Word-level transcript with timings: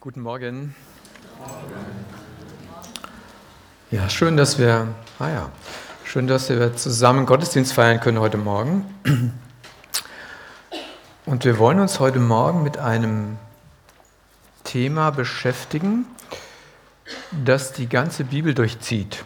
Guten 0.00 0.20
Morgen. 0.20 0.74
Ja, 3.90 4.08
schön, 4.08 4.36
dass 4.36 4.58
wir, 4.58 4.88
ah 5.18 5.28
ja, 5.28 5.50
schön, 6.04 6.26
dass 6.26 6.48
wir 6.48 6.76
zusammen 6.76 7.26
Gottesdienst 7.26 7.72
feiern 7.72 8.00
können 8.00 8.18
heute 8.18 8.36
Morgen. 8.36 8.84
Und 11.26 11.44
wir 11.44 11.58
wollen 11.58 11.80
uns 11.80 12.00
heute 12.00 12.18
Morgen 12.18 12.62
mit 12.62 12.78
einem 12.78 13.38
Thema 14.64 15.10
beschäftigen, 15.10 16.06
das 17.44 17.72
die 17.72 17.88
ganze 17.88 18.24
Bibel 18.24 18.54
durchzieht. 18.54 19.24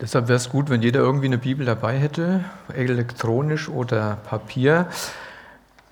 Deshalb 0.00 0.28
wäre 0.28 0.36
es 0.36 0.50
gut, 0.50 0.70
wenn 0.70 0.82
jeder 0.82 1.00
irgendwie 1.00 1.26
eine 1.26 1.38
Bibel 1.38 1.64
dabei 1.64 1.98
hätte, 1.98 2.44
elektronisch 2.74 3.68
oder 3.68 4.16
Papier 4.28 4.88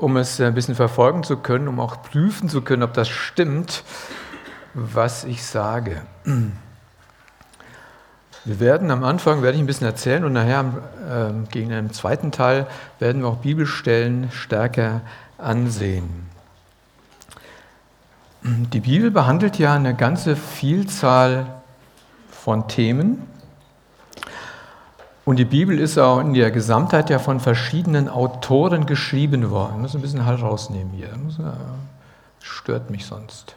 um 0.02 0.16
es 0.16 0.40
ein 0.40 0.52
bisschen 0.52 0.74
verfolgen 0.74 1.22
zu 1.22 1.36
können, 1.36 1.68
um 1.68 1.78
auch 1.78 2.02
prüfen 2.02 2.48
zu 2.48 2.62
können, 2.62 2.82
ob 2.82 2.92
das 2.92 3.08
stimmt, 3.08 3.84
was 4.74 5.22
ich 5.22 5.44
sage. 5.44 6.02
Wir 8.44 8.58
werden 8.58 8.90
am 8.90 9.04
Anfang, 9.04 9.42
werde 9.42 9.54
ich 9.54 9.62
ein 9.62 9.66
bisschen 9.66 9.86
erzählen 9.86 10.24
und 10.24 10.32
nachher 10.32 10.64
äh, 11.08 11.46
gegen 11.52 11.68
den 11.68 11.92
zweiten 11.92 12.32
Teil 12.32 12.66
werden 12.98 13.22
wir 13.22 13.28
auch 13.28 13.36
Bibelstellen 13.36 14.32
stärker 14.32 15.02
ansehen. 15.38 16.26
Die 18.42 18.80
Bibel 18.80 19.12
behandelt 19.12 19.56
ja 19.60 19.72
eine 19.72 19.94
ganze 19.94 20.34
Vielzahl 20.34 21.46
von 22.28 22.66
Themen 22.66 23.28
und 25.24 25.36
die 25.36 25.44
Bibel 25.44 25.78
ist 25.78 25.98
auch 25.98 26.18
in 26.18 26.34
der 26.34 26.50
Gesamtheit 26.50 27.08
ja 27.08 27.20
von 27.20 27.38
verschiedenen 27.38 28.08
Autoren 28.08 28.86
geschrieben 28.86 29.50
worden. 29.50 29.74
Ich 29.76 29.82
muss 29.82 29.94
ein 29.94 30.02
bisschen 30.02 30.26
Halt 30.26 30.42
rausnehmen 30.42 30.92
hier. 30.92 31.10
Das 31.38 31.54
stört 32.40 32.90
mich 32.90 33.06
sonst. 33.06 33.54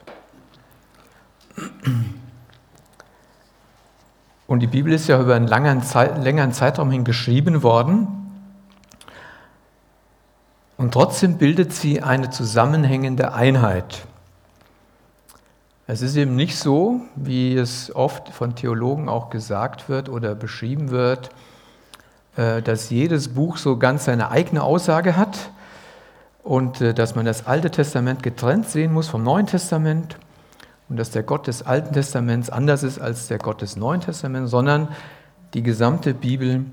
Und 4.45 4.59
die 4.59 4.67
Bibel 4.67 4.93
ist 4.93 5.07
ja 5.07 5.19
über 5.19 5.33
einen 5.33 5.47
langen 5.47 5.81
Zeit, 5.81 6.23
längeren 6.23 6.53
Zeitraum 6.53 6.91
hin 6.91 7.03
geschrieben 7.03 7.63
worden. 7.63 8.07
Und 10.77 10.93
trotzdem 10.93 11.39
bildet 11.39 11.73
sie 11.73 12.03
eine 12.03 12.29
zusammenhängende 12.29 13.33
Einheit. 13.33 14.05
Es 15.87 16.01
ist 16.03 16.15
eben 16.15 16.35
nicht 16.35 16.59
so, 16.59 17.01
wie 17.15 17.55
es 17.55 17.95
oft 17.95 18.29
von 18.29 18.55
Theologen 18.55 19.09
auch 19.09 19.31
gesagt 19.31 19.89
wird 19.89 20.09
oder 20.09 20.35
beschrieben 20.35 20.91
wird, 20.91 21.29
äh, 21.29 21.44
dass 22.35 22.89
jedes 22.89 23.29
Buch 23.29 23.57
so 23.57 23.77
ganz 23.77 24.05
seine 24.05 24.29
eigene 24.29 24.61
Aussage 24.61 25.15
hat 25.15 25.51
und 26.45 26.79
äh, 26.79 26.93
dass 26.93 27.15
man 27.15 27.25
das 27.25 27.47
Alte 27.47 27.71
Testament 27.71 28.23
getrennt 28.23 28.69
sehen 28.69 28.93
muss 28.93 29.09
vom 29.09 29.23
Neuen 29.23 29.47
Testament 29.47 30.17
und 30.87 30.97
dass 30.97 31.09
der 31.09 31.23
Gott 31.23 31.47
des 31.47 31.63
Alten 31.63 31.93
Testaments 31.93 32.49
anders 32.49 32.83
ist 32.83 32.99
als 32.99 33.27
der 33.27 33.39
Gott 33.39 33.61
des 33.61 33.75
Neuen 33.75 33.99
Testaments, 33.99 34.51
sondern 34.51 34.89
die 35.55 35.63
gesamte 35.63 36.13
Bibel 36.13 36.65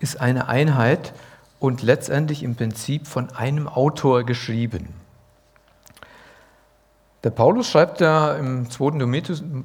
ist 0.00 0.20
eine 0.20 0.48
Einheit 0.48 1.12
und 1.60 1.82
letztendlich 1.82 2.42
im 2.42 2.56
Prinzip 2.56 3.06
von 3.06 3.30
einem 3.34 3.68
Autor 3.68 4.24
geschrieben. 4.24 4.88
Der 7.24 7.30
Paulus 7.30 7.68
schreibt 7.68 8.00
da 8.00 8.36
im 8.36 8.70
2. 8.70 8.90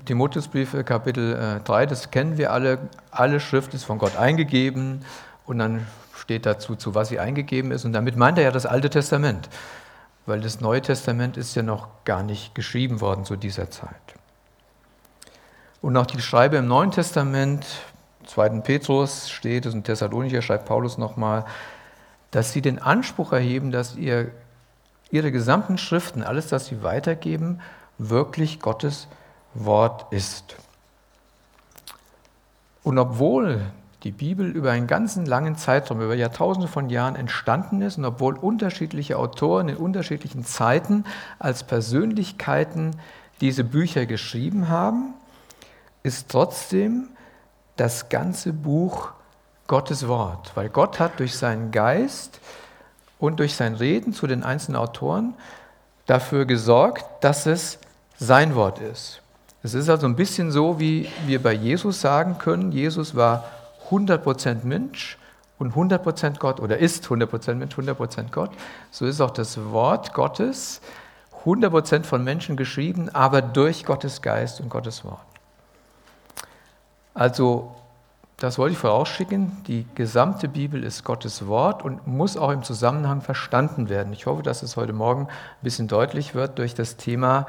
Timotheusbrief, 0.03 0.75
Kapitel 0.85 1.61
3, 1.63 1.83
äh, 1.83 1.87
das 1.87 2.11
kennen 2.11 2.37
wir 2.37 2.51
alle, 2.51 2.79
alle 3.11 3.39
Schrift 3.39 3.73
ist 3.73 3.85
von 3.85 3.97
Gott 3.97 4.17
eingegeben 4.17 5.05
und 5.45 5.59
dann 5.59 5.85
steht 6.17 6.45
dazu, 6.45 6.75
zu 6.75 6.95
was 6.95 7.09
sie 7.09 7.19
eingegeben 7.19 7.71
ist. 7.71 7.85
Und 7.85 7.93
damit 7.93 8.15
meint 8.15 8.37
er 8.37 8.45
ja 8.45 8.51
das 8.51 8.65
Alte 8.65 8.89
Testament, 8.89 9.49
weil 10.25 10.41
das 10.41 10.61
Neue 10.61 10.81
Testament 10.81 11.37
ist 11.37 11.55
ja 11.55 11.63
noch 11.63 11.87
gar 12.05 12.23
nicht 12.23 12.55
geschrieben 12.55 13.01
worden 13.01 13.25
zu 13.25 13.35
dieser 13.35 13.69
Zeit. 13.69 13.89
Und 15.81 15.97
auch 15.97 16.05
die 16.05 16.21
Schreibe 16.21 16.57
im 16.57 16.67
Neuen 16.67 16.91
Testament, 16.91 17.65
2. 18.25 18.61
Petrus 18.61 19.29
steht 19.29 19.65
es 19.65 19.73
und 19.73 19.83
Thessalonicher 19.83 20.41
schreibt 20.41 20.65
Paulus 20.65 20.97
nochmal, 20.97 21.45
dass 22.31 22.53
sie 22.53 22.61
den 22.61 22.79
Anspruch 22.79 23.33
erheben, 23.33 23.71
dass 23.71 23.95
ihr, 23.95 24.31
ihre 25.11 25.31
gesamten 25.31 25.77
Schriften, 25.77 26.23
alles, 26.23 26.51
was 26.53 26.67
sie 26.67 26.83
weitergeben, 26.83 27.59
wirklich 27.97 28.59
Gottes 28.61 29.07
Wort 29.53 30.11
ist. 30.11 30.55
Und 32.81 32.97
obwohl 32.97 33.61
die 34.03 34.11
Bibel 34.11 34.49
über 34.49 34.71
einen 34.71 34.87
ganzen 34.87 35.25
langen 35.25 35.55
Zeitraum, 35.55 36.01
über 36.01 36.15
Jahrtausende 36.15 36.67
von 36.67 36.89
Jahren 36.89 37.15
entstanden 37.15 37.81
ist 37.81 37.97
und 37.97 38.05
obwohl 38.05 38.35
unterschiedliche 38.35 39.17
Autoren 39.17 39.69
in 39.69 39.77
unterschiedlichen 39.77 40.43
Zeiten 40.43 41.05
als 41.39 41.63
Persönlichkeiten 41.63 42.91
diese 43.39 43.63
Bücher 43.63 44.05
geschrieben 44.05 44.67
haben, 44.67 45.13
ist 46.03 46.29
trotzdem 46.29 47.09
das 47.77 48.09
ganze 48.09 48.51
Buch 48.51 49.11
Gottes 49.67 50.07
Wort, 50.07 50.51
weil 50.55 50.67
Gott 50.69 50.99
hat 50.99 51.19
durch 51.19 51.37
seinen 51.37 51.71
Geist 51.71 52.41
und 53.19 53.39
durch 53.39 53.55
sein 53.55 53.75
Reden 53.75 54.13
zu 54.13 54.27
den 54.27 54.43
einzelnen 54.43 54.75
Autoren 54.75 55.33
dafür 56.05 56.45
gesorgt, 56.45 57.05
dass 57.23 57.45
es 57.45 57.79
sein 58.17 58.55
Wort 58.55 58.79
ist. 58.79 59.21
Es 59.63 59.73
ist 59.73 59.87
also 59.87 60.05
ein 60.07 60.17
bisschen 60.17 60.51
so, 60.51 60.77
wie 60.81 61.07
wir 61.25 61.41
bei 61.41 61.53
Jesus 61.53 62.01
sagen 62.01 62.37
können, 62.37 62.73
Jesus 62.73 63.15
war 63.15 63.45
100% 63.89 64.63
Mensch 64.63 65.17
und 65.59 65.75
100% 65.75 66.39
Gott 66.39 66.59
oder 66.59 66.77
ist 66.77 67.05
100% 67.05 67.55
Mensch, 67.55 67.75
100% 67.75 68.31
Gott. 68.31 68.51
So 68.91 69.05
ist 69.05 69.21
auch 69.21 69.31
das 69.31 69.71
Wort 69.71 70.13
Gottes 70.13 70.81
100% 71.45 72.03
von 72.03 72.23
Menschen 72.23 72.55
geschrieben, 72.55 73.09
aber 73.13 73.41
durch 73.41 73.85
Gottes 73.85 74.21
Geist 74.21 74.61
und 74.61 74.69
Gottes 74.69 75.03
Wort. 75.03 75.19
Also, 77.13 77.75
das 78.37 78.57
wollte 78.57 78.73
ich 78.73 78.79
vorausschicken. 78.79 79.63
Die 79.67 79.85
gesamte 79.93 80.47
Bibel 80.47 80.83
ist 80.83 81.03
Gottes 81.03 81.47
Wort 81.47 81.83
und 81.83 82.07
muss 82.07 82.37
auch 82.37 82.49
im 82.49 82.63
Zusammenhang 82.63 83.21
verstanden 83.21 83.89
werden. 83.89 84.13
Ich 84.13 84.25
hoffe, 84.25 84.41
dass 84.41 84.63
es 84.63 84.75
heute 84.75 84.93
Morgen 84.93 85.27
ein 85.27 85.63
bisschen 85.63 85.87
deutlich 85.87 86.33
wird 86.33 86.57
durch 86.57 86.73
das 86.73 86.97
Thema, 86.97 87.45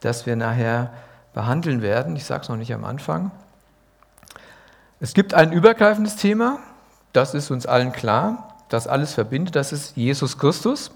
das 0.00 0.26
wir 0.26 0.36
nachher 0.36 0.92
behandeln 1.34 1.82
werden. 1.82 2.16
Ich 2.16 2.24
sage 2.24 2.42
es 2.42 2.48
noch 2.48 2.56
nicht 2.56 2.72
am 2.72 2.84
Anfang. 2.84 3.30
Es 5.02 5.14
gibt 5.14 5.32
ein 5.32 5.50
übergreifendes 5.52 6.16
Thema, 6.16 6.58
das 7.14 7.32
ist 7.32 7.50
uns 7.50 7.64
allen 7.64 7.90
klar, 7.92 8.54
das 8.68 8.86
alles 8.86 9.14
verbindet, 9.14 9.56
das 9.56 9.72
ist 9.72 9.96
Jesus 9.96 10.36
Christus 10.36 10.90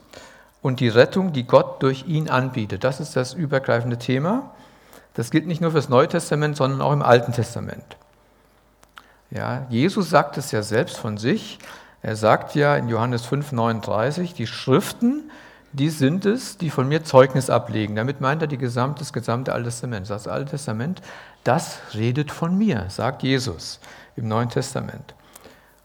und 0.60 0.80
die 0.80 0.88
Rettung, 0.88 1.32
die 1.32 1.46
Gott 1.46 1.82
durch 1.82 2.06
ihn 2.06 2.28
anbietet. 2.28 2.84
Das 2.84 3.00
ist 3.00 3.16
das 3.16 3.32
übergreifende 3.32 3.98
Thema. 3.98 4.50
Das 5.14 5.30
gilt 5.30 5.46
nicht 5.46 5.62
nur 5.62 5.70
für 5.70 5.78
das 5.78 5.88
Neue 5.88 6.06
Testament, 6.06 6.56
sondern 6.56 6.82
auch 6.82 6.92
im 6.92 7.00
Alten 7.00 7.32
Testament. 7.32 7.96
Ja, 9.30 9.66
Jesus 9.70 10.10
sagt 10.10 10.36
es 10.36 10.52
ja 10.52 10.62
selbst 10.62 10.98
von 10.98 11.16
sich. 11.16 11.58
Er 12.02 12.14
sagt 12.14 12.54
ja 12.54 12.76
in 12.76 12.88
Johannes 12.88 13.26
5,39, 13.26 14.34
die 14.34 14.46
Schriften, 14.46 15.30
die 15.74 15.90
sind 15.90 16.24
es, 16.24 16.56
die 16.56 16.70
von 16.70 16.88
mir 16.88 17.04
Zeugnis 17.04 17.50
ablegen. 17.50 17.96
Damit 17.96 18.20
meint 18.20 18.42
er 18.42 18.48
die 18.48 18.58
gesamte, 18.58 19.00
das 19.00 19.12
gesamte 19.12 19.52
Alte 19.52 19.68
Testament. 19.68 20.08
Das 20.08 20.28
Alte 20.28 20.52
Testament 20.52 21.02
das 21.44 21.78
redet 21.92 22.32
von 22.32 22.56
mir, 22.56 22.86
sagt 22.88 23.22
Jesus 23.22 23.78
im 24.16 24.28
Neuen 24.28 24.48
Testament. 24.48 25.14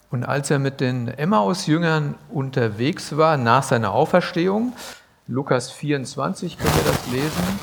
Und 0.10 0.24
als 0.24 0.50
er 0.50 0.58
mit 0.58 0.80
den 0.80 1.10
Emmaus-Jüngern 1.10 2.16
unterwegs 2.30 3.18
war 3.18 3.36
nach 3.36 3.64
seiner 3.64 3.92
Auferstehung, 3.92 4.74
Lukas 5.28 5.70
24 5.70 6.58
könnt 6.58 6.76
ihr 6.76 6.84
das 6.84 7.08
lesen, 7.12 7.60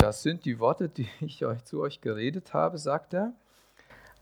das 0.00 0.22
sind 0.22 0.44
die 0.44 0.60
Worte, 0.60 0.88
die 0.88 1.08
ich 1.20 1.44
euch 1.46 1.64
zu 1.64 1.80
euch 1.80 2.00
geredet 2.02 2.52
habe, 2.52 2.76
sagt 2.76 3.14
er, 3.14 3.32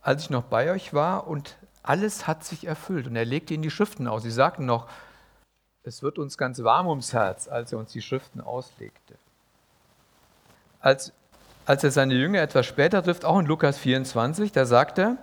als 0.01 0.23
ich 0.23 0.31
noch 0.31 0.45
bei 0.45 0.71
euch 0.71 0.95
war 0.95 1.27
und 1.27 1.57
alles 1.83 2.27
hat 2.27 2.45
sich 2.45 2.67
erfüllt. 2.67 3.09
Und 3.09 3.17
er 3.17 3.25
legte 3.25 3.55
ihnen 3.55 3.63
die 3.63 3.71
Schriften 3.71 4.07
aus. 4.07 4.23
Sie 4.23 4.31
sagten 4.31 4.67
noch, 4.67 4.87
es 5.87 6.03
wird 6.03 6.19
uns 6.19 6.37
ganz 6.37 6.63
warm 6.63 6.89
ums 6.89 7.13
Herz, 7.13 7.49
als 7.49 7.73
er 7.73 7.79
uns 7.79 7.93
die 7.93 8.03
Schriften 8.03 8.41
auslegte. 8.41 9.15
Als 10.81 11.13
als 11.67 11.83
er 11.83 11.91
seine 11.91 12.15
Jünger 12.15 12.41
etwas 12.41 12.65
später 12.65 13.03
trifft, 13.03 13.25
auch 13.25 13.41
in 13.41 13.47
Lukas 13.47 13.77
24, 13.77 14.53
da 14.53 14.67
sagt 14.67 14.99
er, 14.99 15.17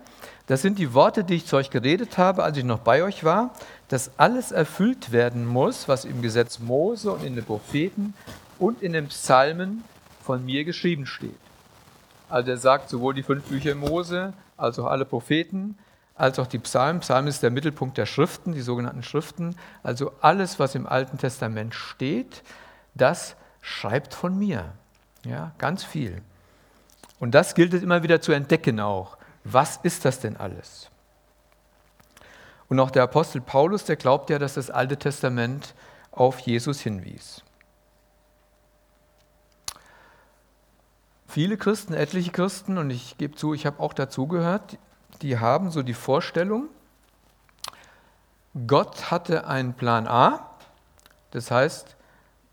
das 0.48 0.62
sind 0.62 0.78
die 0.78 0.94
Worte, 0.94 1.24
die 1.24 1.36
ich 1.36 1.46
zu 1.46 1.56
euch 1.56 1.70
geredet 1.70 2.18
habe, 2.18 2.44
als 2.44 2.58
ich 2.58 2.66
noch 2.66 2.80
bei 2.80 3.02
euch 3.02 3.24
war, 3.24 3.52
dass 3.88 4.12
alles 4.18 4.52
erfüllt 4.52 5.14
werden 5.14 5.46
muss, 5.46 5.88
was 5.88 6.04
im 6.04 6.22
Gesetz 6.22 6.60
Mose 6.60 7.14
und 7.14 7.24
in 7.24 7.36
den 7.36 7.46
Propheten 7.46 8.14
und 8.60 8.82
in 8.82 8.92
den 8.92 9.08
Psalmen 9.08 9.86
von 10.22 10.44
mir 10.46 10.66
geschrieben 10.66 11.06
steht. 11.06 11.32
Also 12.28 12.52
er 12.52 12.58
sagt 12.58 12.90
sowohl 12.90 13.14
die 13.14 13.24
fünf 13.24 13.46
Bücher 13.46 13.74
Mose, 13.74 14.34
als 14.58 14.78
auch 14.80 14.88
alle 14.88 15.06
Propheten, 15.06 15.78
als 16.16 16.40
auch 16.40 16.48
die 16.48 16.60
Psalmen. 16.60 17.02
Psalm 17.02 17.28
ist 17.28 17.44
der 17.44 17.52
Mittelpunkt 17.52 17.98
der 17.98 18.06
Schriften, 18.06 18.54
die 18.54 18.62
sogenannten 18.62 19.04
Schriften. 19.04 19.56
Also 19.82 20.14
alles, 20.22 20.60
was 20.60 20.76
im 20.76 20.88
Alten 20.88 21.18
Testament 21.18 21.74
steht, 21.74 22.44
das 22.94 23.36
schreibt 23.62 24.14
von 24.14 24.38
mir. 24.38 24.74
Ja, 25.26 25.54
ganz 25.58 25.84
viel. 25.84 26.22
Und 27.20 27.32
das 27.32 27.56
gilt 27.56 27.74
es 27.74 27.82
immer 27.82 28.04
wieder 28.04 28.22
zu 28.22 28.32
entdecken 28.32 28.80
auch. 28.80 29.18
Was 29.44 29.78
ist 29.84 30.06
das 30.06 30.20
denn 30.20 30.38
alles? 30.38 30.90
Und 32.70 32.80
auch 32.80 32.92
der 32.92 33.04
Apostel 33.04 33.42
Paulus, 33.42 33.86
der 33.86 33.96
glaubt 33.96 34.30
ja, 34.30 34.40
dass 34.40 34.56
das 34.56 34.70
Alte 34.70 34.98
Testament 34.98 35.74
auf 36.12 36.40
Jesus 36.40 36.82
hinwies. 36.82 37.44
viele 41.34 41.58
Christen, 41.58 41.96
etliche 41.96 42.32
Christen, 42.32 42.78
und 42.78 42.92
ich 42.92 43.18
gebe 43.18 43.36
zu, 43.36 43.56
ich 43.56 43.66
habe 43.66 43.80
auch 43.80 43.94
dazugehört, 43.94 44.78
die 45.24 45.40
haben 45.40 45.72
so 45.72 45.82
die 45.82 45.94
Vorstellung, 45.94 46.68
Gott 48.68 49.10
hatte 49.10 49.48
einen 49.48 49.74
Plan 49.74 50.08
A, 50.08 50.52
das 51.32 51.50
heißt, 51.50 51.96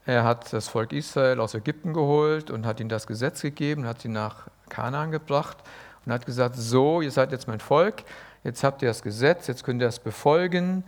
er 0.07 0.25
hat 0.25 0.53
das 0.53 0.69
Volk 0.69 0.93
Israel 0.93 1.41
aus 1.41 1.55
Ägypten 1.55 1.93
geholt 1.93 2.51
und 2.51 2.65
hat 2.65 2.81
ihnen 2.81 2.89
das 2.89 3.07
Gesetz 3.07 3.43
gegeben, 3.43 3.87
hat 3.87 4.01
sie 4.01 4.09
nach 4.09 4.47
Kanaan 4.71 5.11
gebracht 5.11 5.59
und 6.07 6.13
hat 6.13 6.25
gesagt, 6.25 6.57
so, 6.57 7.03
ihr 7.03 7.11
seid 7.11 7.33
jetzt 7.33 7.49
mein 7.49 7.61
Volk, 7.61 8.05
jetzt 8.45 8.65
habt 8.65 8.81
ihr 8.83 8.89
das 8.89 9.03
Gesetz, 9.03 9.49
jetzt 9.49 9.65
könnt 9.65 9.83
ihr 9.83 9.89
es 9.89 9.99
befolgen 9.99 10.85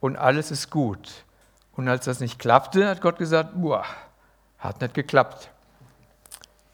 und 0.00 0.16
alles 0.16 0.50
ist 0.50 0.70
gut. 0.70 1.24
Und 1.76 1.88
als 1.88 2.06
das 2.06 2.20
nicht 2.20 2.38
klappte, 2.38 2.88
hat 2.88 3.00
Gott 3.02 3.18
gesagt, 3.18 3.50
boah, 3.54 3.84
hat 4.58 4.80
nicht 4.80 4.94
geklappt. 4.94 5.50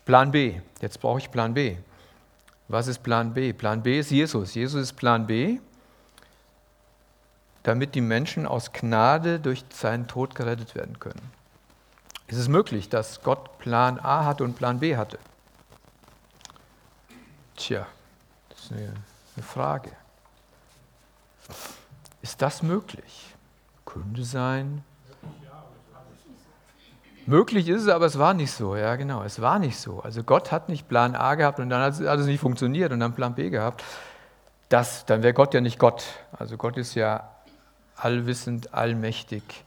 Plan 0.04 0.30
B, 0.30 0.60
jetzt 0.80 1.00
brauche 1.00 1.18
ich 1.18 1.30
Plan 1.30 1.54
B. 1.54 1.76
Was 2.68 2.86
ist 2.86 3.02
Plan 3.02 3.34
B? 3.34 3.52
Plan 3.52 3.82
B 3.82 3.98
ist 3.98 4.10
Jesus. 4.10 4.54
Jesus 4.54 4.82
ist 4.82 4.92
Plan 4.94 5.26
B, 5.26 5.58
damit 7.62 7.94
die 7.94 8.00
Menschen 8.00 8.46
aus 8.46 8.72
Gnade 8.72 9.38
durch 9.38 9.64
seinen 9.70 10.08
Tod 10.08 10.34
gerettet 10.34 10.74
werden 10.74 10.98
können. 10.98 11.30
Ist 12.26 12.38
es 12.38 12.48
möglich, 12.48 12.88
dass 12.88 13.22
Gott 13.22 13.58
Plan 13.58 13.98
A 13.98 14.24
hatte 14.24 14.44
und 14.44 14.56
Plan 14.56 14.80
B 14.80 14.96
hatte? 14.96 15.18
Tja, 17.56 17.86
das 18.48 18.64
ist 18.64 18.72
eine, 18.72 18.94
eine 19.36 19.44
Frage. 19.44 19.92
Ist 22.22 22.40
das 22.40 22.62
möglich? 22.62 23.34
Könnte 23.84 24.24
sein. 24.24 24.82
Möglich 27.26 27.68
ist 27.68 27.82
es, 27.82 27.88
aber 27.88 28.06
es 28.06 28.18
war 28.18 28.34
nicht 28.34 28.52
so. 28.52 28.76
Ja, 28.76 28.96
genau, 28.96 29.22
es 29.22 29.40
war 29.40 29.58
nicht 29.58 29.78
so. 29.78 30.00
Also 30.00 30.22
Gott 30.22 30.52
hat 30.52 30.68
nicht 30.68 30.88
Plan 30.88 31.14
A 31.14 31.34
gehabt 31.36 31.58
und 31.58 31.70
dann 31.70 31.82
hat 31.82 32.00
es 32.00 32.26
nicht 32.26 32.40
funktioniert 32.40 32.92
und 32.92 33.00
dann 33.00 33.14
Plan 33.14 33.34
B 33.34 33.50
gehabt. 33.50 33.82
Das, 34.68 35.06
dann 35.06 35.22
wäre 35.22 35.34
Gott 35.34 35.54
ja 35.54 35.60
nicht 35.60 35.78
Gott. 35.78 36.04
Also 36.38 36.56
Gott 36.56 36.76
ist 36.76 36.94
ja 36.94 37.30
allwissend, 37.96 38.74
allmächtig. 38.74 39.64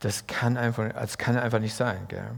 Das 0.00 0.26
kann 0.26 0.56
einfach, 0.56 0.92
das 0.92 1.18
kann 1.18 1.38
einfach 1.38 1.60
nicht 1.60 1.74
sein. 1.74 2.06
Gell? 2.08 2.30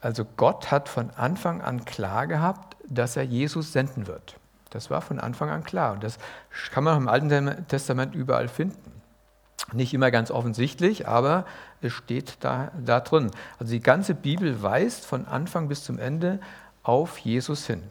Also 0.00 0.24
Gott 0.24 0.70
hat 0.70 0.88
von 0.88 1.10
Anfang 1.10 1.60
an 1.60 1.84
klar 1.84 2.26
gehabt, 2.26 2.76
dass 2.88 3.16
er 3.16 3.24
Jesus 3.24 3.72
senden 3.72 4.06
wird. 4.06 4.36
Das 4.70 4.90
war 4.90 5.00
von 5.00 5.18
Anfang 5.18 5.50
an 5.50 5.64
klar. 5.64 5.92
Und 5.92 6.02
das 6.02 6.18
kann 6.72 6.84
man 6.84 6.96
im 6.96 7.08
Alten 7.08 7.66
Testament 7.68 8.14
überall 8.14 8.48
finden. 8.48 9.02
Nicht 9.72 9.92
immer 9.92 10.10
ganz 10.10 10.30
offensichtlich, 10.30 11.08
aber 11.08 11.44
steht 11.86 12.36
da, 12.40 12.70
da 12.84 13.00
drin. 13.00 13.30
Also 13.58 13.72
die 13.72 13.80
ganze 13.80 14.14
Bibel 14.14 14.62
weist 14.62 15.06
von 15.06 15.26
Anfang 15.26 15.68
bis 15.68 15.84
zum 15.84 15.98
Ende 15.98 16.40
auf 16.82 17.18
Jesus 17.18 17.66
hin. 17.66 17.82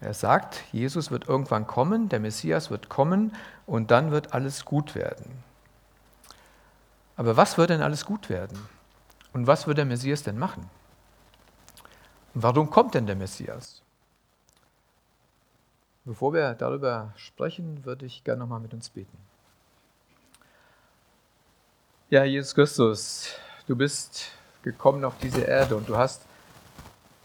Er 0.00 0.14
sagt, 0.14 0.62
Jesus 0.72 1.10
wird 1.10 1.28
irgendwann 1.28 1.66
kommen, 1.66 2.08
der 2.08 2.20
Messias 2.20 2.70
wird 2.70 2.88
kommen 2.88 3.34
und 3.66 3.90
dann 3.90 4.10
wird 4.10 4.34
alles 4.34 4.64
gut 4.64 4.94
werden. 4.94 5.42
Aber 7.16 7.36
was 7.36 7.56
wird 7.56 7.70
denn 7.70 7.80
alles 7.82 8.04
gut 8.04 8.28
werden? 8.28 8.58
Und 9.32 9.46
was 9.46 9.66
wird 9.66 9.78
der 9.78 9.86
Messias 9.86 10.22
denn 10.22 10.38
machen? 10.38 10.68
Und 12.34 12.42
warum 12.42 12.70
kommt 12.70 12.94
denn 12.94 13.06
der 13.06 13.16
Messias? 13.16 13.82
Bevor 16.04 16.34
wir 16.34 16.54
darüber 16.54 17.12
sprechen, 17.16 17.84
würde 17.84 18.06
ich 18.06 18.22
gerne 18.22 18.40
nochmal 18.40 18.60
mit 18.60 18.74
uns 18.74 18.90
beten. 18.90 19.16
Ja, 22.08 22.22
Jesus 22.22 22.54
Christus, 22.54 23.34
du 23.66 23.74
bist 23.74 24.26
gekommen 24.62 25.04
auf 25.04 25.14
diese 25.20 25.40
Erde 25.40 25.74
und 25.74 25.88
du 25.88 25.96
hast 25.96 26.22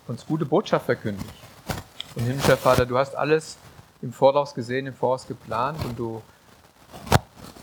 uns 0.07 0.25
gute 0.25 0.43
Botschaft 0.43 0.87
verkündigt. 0.87 1.29
Und 2.15 2.23
himmlischer 2.23 2.57
Vater, 2.57 2.87
du 2.87 2.97
hast 2.97 3.15
alles 3.15 3.57
im 4.01 4.11
Voraus 4.11 4.55
gesehen, 4.55 4.87
im 4.87 4.95
Voraus 4.95 5.27
geplant 5.27 5.77
und 5.85 5.99
du 5.99 6.23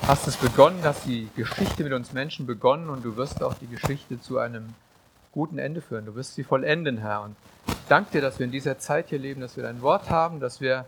hast 0.06 0.28
es 0.28 0.36
begonnen, 0.36 0.80
dass 0.80 1.02
die 1.02 1.28
Geschichte 1.34 1.82
mit 1.82 1.92
uns 1.92 2.12
Menschen 2.12 2.46
begonnen 2.46 2.88
und 2.88 3.04
du 3.04 3.16
wirst 3.16 3.42
auch 3.42 3.54
die 3.54 3.66
Geschichte 3.66 4.20
zu 4.20 4.38
einem 4.38 4.72
guten 5.32 5.58
Ende 5.58 5.80
führen. 5.80 6.06
Du 6.06 6.14
wirst 6.14 6.36
sie 6.36 6.44
vollenden, 6.44 6.98
Herr. 6.98 7.22
Und 7.22 7.34
ich 7.66 7.74
danke 7.88 8.12
dir, 8.12 8.20
dass 8.20 8.38
wir 8.38 8.46
in 8.46 8.52
dieser 8.52 8.78
Zeit 8.78 9.08
hier 9.08 9.18
leben, 9.18 9.40
dass 9.40 9.56
wir 9.56 9.64
dein 9.64 9.82
Wort 9.82 10.08
haben, 10.08 10.38
dass 10.38 10.60
wir 10.60 10.84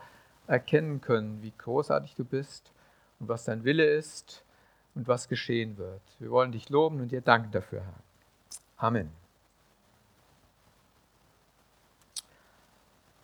erkennen 0.46 1.00
können, 1.00 1.42
wie 1.42 1.52
großartig 1.58 2.14
du 2.14 2.24
bist 2.24 2.70
und 3.18 3.28
was 3.28 3.42
dein 3.46 3.64
Wille 3.64 3.84
ist 3.84 4.44
und 5.00 5.08
was 5.08 5.28
geschehen 5.28 5.78
wird. 5.78 6.02
Wir 6.18 6.30
wollen 6.30 6.52
dich 6.52 6.68
loben 6.68 7.00
und 7.00 7.08
dir 7.10 7.22
danken 7.22 7.50
dafür, 7.52 7.80
Herr. 7.80 7.94
Amen. 8.76 9.10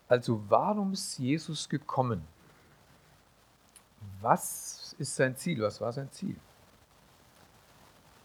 Also 0.08 0.43
warum 0.49 0.94
ist 0.94 1.19
Jesus 1.19 1.69
gekommen? 1.69 2.26
Was 4.23 4.96
ist 4.99 5.17
sein 5.17 5.37
Ziel? 5.37 5.61
Was 5.61 5.82
war 5.82 5.93
sein 5.93 6.11
Ziel? 6.12 6.37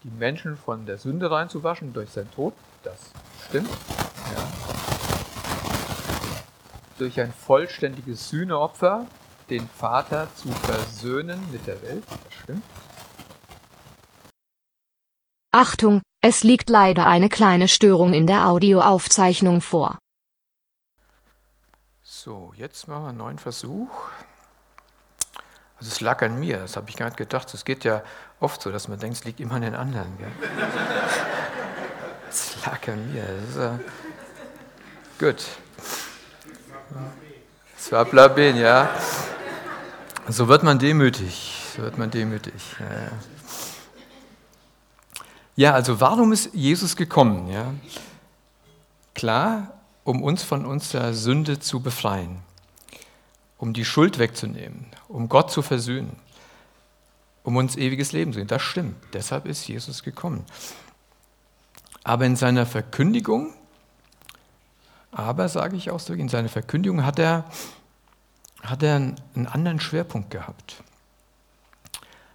Die 0.02 0.10
Menschen 0.10 0.56
von 0.56 0.86
der 0.86 0.96
Sünde 0.96 1.30
reinzuwaschen 1.30 1.92
durch 1.92 2.08
seinen 2.08 2.30
Tod, 2.30 2.54
das 2.82 3.10
stimmt. 3.48 3.68
Ja. 3.68 4.48
Durch 6.96 7.20
ein 7.20 7.32
vollständiges 7.34 8.30
Sühneopfer 8.30 9.06
den 9.50 9.68
Vater 9.68 10.28
zu 10.36 10.48
versöhnen 10.48 11.38
mit 11.52 11.66
der 11.66 11.82
Welt, 11.82 12.04
das 12.08 12.32
stimmt. 12.32 12.62
Achtung, 15.54 16.00
es 16.22 16.44
liegt 16.44 16.70
leider 16.70 17.06
eine 17.06 17.28
kleine 17.28 17.68
Störung 17.68 18.14
in 18.14 18.26
der 18.26 18.46
Audioaufzeichnung 18.48 19.60
vor. 19.60 19.98
So, 22.02 22.54
jetzt 22.56 22.88
machen 22.88 23.02
wir 23.02 23.08
einen 23.10 23.18
neuen 23.18 23.38
Versuch. 23.38 23.90
Also 25.78 25.90
es 25.90 26.00
lag 26.00 26.22
an 26.22 26.40
mir, 26.40 26.58
das 26.58 26.76
habe 26.76 26.88
ich 26.88 26.96
gar 26.96 27.06
nicht 27.06 27.18
gedacht. 27.18 27.52
Es 27.52 27.66
geht 27.66 27.84
ja 27.84 28.02
oft 28.40 28.62
so, 28.62 28.72
dass 28.72 28.88
man 28.88 28.98
denkt, 28.98 29.18
es 29.18 29.24
liegt 29.24 29.40
immer 29.40 29.56
an 29.56 29.62
den 29.62 29.74
anderen. 29.74 30.16
Es 32.30 32.64
lag 32.64 32.88
an 32.88 33.12
mir. 33.12 33.24
Das 33.24 33.50
ist, 33.50 33.56
äh, 33.56 33.78
gut. 35.18 35.44
Es 37.76 37.92
war 37.92 38.06
Blabin, 38.06 38.56
ja. 38.56 38.88
So 40.28 40.48
wird 40.48 40.62
man 40.62 40.78
demütig. 40.78 41.62
So 41.76 41.82
wird 41.82 41.98
man 41.98 42.10
demütig. 42.10 42.76
Ja, 42.78 42.86
ja. 42.86 43.10
Ja, 45.54 45.74
also 45.74 46.00
warum 46.00 46.32
ist 46.32 46.50
Jesus 46.54 46.96
gekommen? 46.96 47.48
Ja? 47.48 47.74
Klar, 49.14 49.74
um 50.04 50.22
uns 50.22 50.42
von 50.42 50.64
unserer 50.64 51.12
Sünde 51.12 51.58
zu 51.60 51.80
befreien, 51.80 52.38
um 53.58 53.72
die 53.72 53.84
Schuld 53.84 54.18
wegzunehmen, 54.18 54.86
um 55.08 55.28
Gott 55.28 55.50
zu 55.50 55.62
versöhnen, 55.62 56.16
um 57.44 57.56
uns 57.56 57.76
ewiges 57.76 58.12
Leben 58.12 58.32
zu 58.32 58.38
geben. 58.38 58.48
Das 58.48 58.62
stimmt. 58.62 58.96
Deshalb 59.12 59.46
ist 59.46 59.68
Jesus 59.68 60.02
gekommen. 60.02 60.44
Aber 62.02 62.24
in 62.24 62.36
seiner 62.36 62.66
Verkündigung, 62.66 63.52
aber 65.12 65.48
sage 65.48 65.76
ich 65.76 65.90
ausdrücklich, 65.90 66.22
in 66.22 66.28
seiner 66.28 66.48
Verkündigung 66.48 67.04
hat 67.04 67.18
er, 67.18 67.44
hat 68.62 68.82
er 68.82 68.96
einen 68.96 69.46
anderen 69.46 69.80
Schwerpunkt 69.80 70.30
gehabt. 70.30 70.82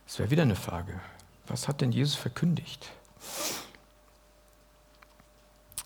Das 0.05 0.19
wäre 0.19 0.29
wieder 0.29 0.43
eine 0.43 0.55
Frage. 0.55 0.99
Was 1.47 1.67
hat 1.67 1.81
denn 1.81 1.91
Jesus 1.91 2.15
verkündigt? 2.15 2.91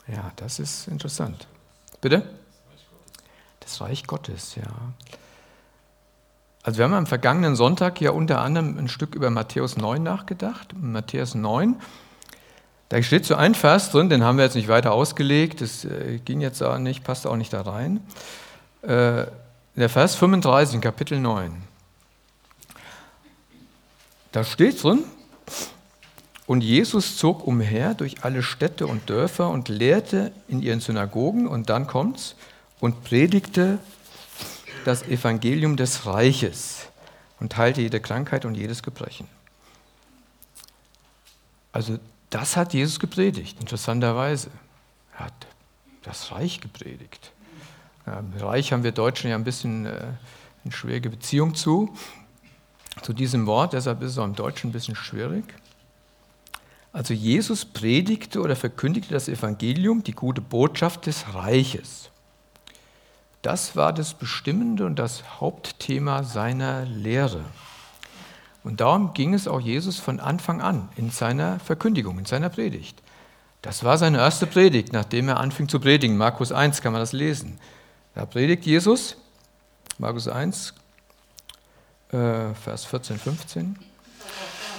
Ja, 0.08 0.32
das 0.36 0.60
ist 0.60 0.88
interessant. 0.88 1.48
Bitte? 2.02 2.28
Das 3.60 3.80
Reich 3.80 4.06
Gottes, 4.08 4.56
ja. 4.56 4.64
Also 6.64 6.78
wir 6.78 6.86
haben 6.86 6.94
am 6.94 7.08
vergangenen 7.08 7.56
Sonntag 7.56 8.02
ja 8.02 8.12
unter 8.12 8.42
anderem 8.42 8.78
ein 8.78 8.88
Stück 8.88 9.16
über 9.16 9.30
Matthäus 9.30 9.78
9 9.78 10.04
nachgedacht. 10.04 10.76
Matthäus 10.80 11.34
9, 11.34 11.76
da 12.90 13.02
steht 13.02 13.26
so 13.26 13.36
ein 13.36 13.56
Vers 13.56 13.90
drin, 13.90 14.10
den 14.10 14.24
haben 14.24 14.38
wir 14.38 14.44
jetzt 14.44 14.56
nicht 14.56 14.68
weiter 14.68 14.92
ausgelegt, 14.92 15.62
das 15.62 15.86
äh, 15.86 16.20
ging 16.26 16.42
jetzt 16.42 16.62
auch 16.62 16.78
nicht, 16.78 17.04
passt 17.04 17.26
auch 17.26 17.38
nicht 17.38 17.54
da 17.54 17.62
rein. 17.62 18.06
Äh, 18.82 19.28
der 19.76 19.90
Vers 19.90 20.16
35 20.16 20.76
in 20.76 20.82
Kapitel 20.82 21.20
9. 21.20 21.64
Da 24.34 24.44
steht 24.44 24.84
drin, 24.84 25.06
und 26.52 26.66
Jesus 26.66 27.16
zog 27.16 27.48
umher 27.48 27.94
durch 27.94 28.26
alle 28.26 28.44
Städte 28.44 28.86
und 28.86 29.10
Dörfer 29.10 29.50
und 29.52 29.70
lehrte 29.70 30.34
in 30.50 30.62
ihren 30.62 30.82
Synagogen 30.82 31.48
und 31.48 31.70
dann 31.70 31.88
kommt's 31.88 32.36
und 32.82 33.06
predigte 33.06 33.80
das 34.84 35.04
Evangelium 35.04 35.78
des 35.78 36.06
Reiches 36.06 36.90
und 37.40 37.56
heilte 37.56 37.80
jede 37.80 38.02
Krankheit 38.02 38.44
und 38.44 38.56
jedes 38.56 38.84
Gebrechen. 38.84 39.30
Also 41.72 42.00
das 42.30 42.58
hat 42.58 42.74
Jesus 42.74 43.00
gepredigt, 43.00 43.58
interessanterweise. 43.62 44.52
Er 45.14 45.28
hat 45.28 45.48
das 46.04 46.34
Reich 46.34 46.60
gepredigt. 46.60 47.32
Ja, 48.06 48.22
Reich 48.40 48.74
haben 48.74 48.84
wir 48.84 48.92
Deutschen 48.92 49.30
ja 49.30 49.38
ein 49.38 49.46
bisschen 49.46 49.86
äh, 49.86 50.02
eine 50.66 50.74
schwierige 50.74 51.12
Beziehung 51.12 51.56
zu, 51.56 51.96
zu 53.04 53.14
diesem 53.14 53.46
Wort, 53.46 53.72
deshalb 53.72 54.02
ist 54.02 54.12
es 54.12 54.18
auch 54.18 54.26
im 54.26 54.36
Deutschen 54.36 54.72
ein 54.72 54.74
bisschen 54.74 54.98
schwierig. 54.98 55.46
Also 56.94 57.14
Jesus 57.14 57.64
predigte 57.66 58.42
oder 58.42 58.56
verkündigte 58.56 59.14
das 59.14 59.30
Evangelium, 59.30 60.04
die 60.04 60.12
gute 60.12 60.42
Botschaft 60.42 61.06
des 61.06 61.34
Reiches. 61.34 62.10
Das 63.42 63.76
war 63.76 63.94
das 63.94 64.14
Bestimmende 64.14 64.86
und 64.86 65.00
das 65.00 65.40
Hauptthema 65.40 66.24
seiner 66.24 66.86
Lehre. 66.86 67.44
Und 68.64 68.82
darum 68.82 69.14
ging 69.14 69.34
es 69.34 69.48
auch 69.48 69.60
Jesus 69.60 69.98
von 69.98 70.20
Anfang 70.20 70.62
an 70.62 70.90
in 70.96 71.10
seiner 71.10 71.60
Verkündigung, 71.60 72.20
in 72.20 72.26
seiner 72.26 72.50
Predigt. 72.50 73.02
Das 73.64 73.84
war 73.84 73.98
seine 73.98 74.20
erste 74.20 74.46
Predigt, 74.46 74.94
nachdem 74.94 75.30
er 75.30 75.40
anfing 75.40 75.68
zu 75.68 75.80
predigen. 75.80 76.18
Markus 76.18 76.52
1 76.52 76.82
kann 76.82 76.94
man 76.94 77.02
das 77.02 77.14
lesen. 77.14 77.60
Da 78.14 78.26
predigt 78.26 78.66
Jesus, 78.66 79.16
Markus 79.98 80.28
1, 80.28 80.74
äh, 82.12 82.54
Vers 82.54 82.86
14, 82.86 83.18
15. 83.18 83.91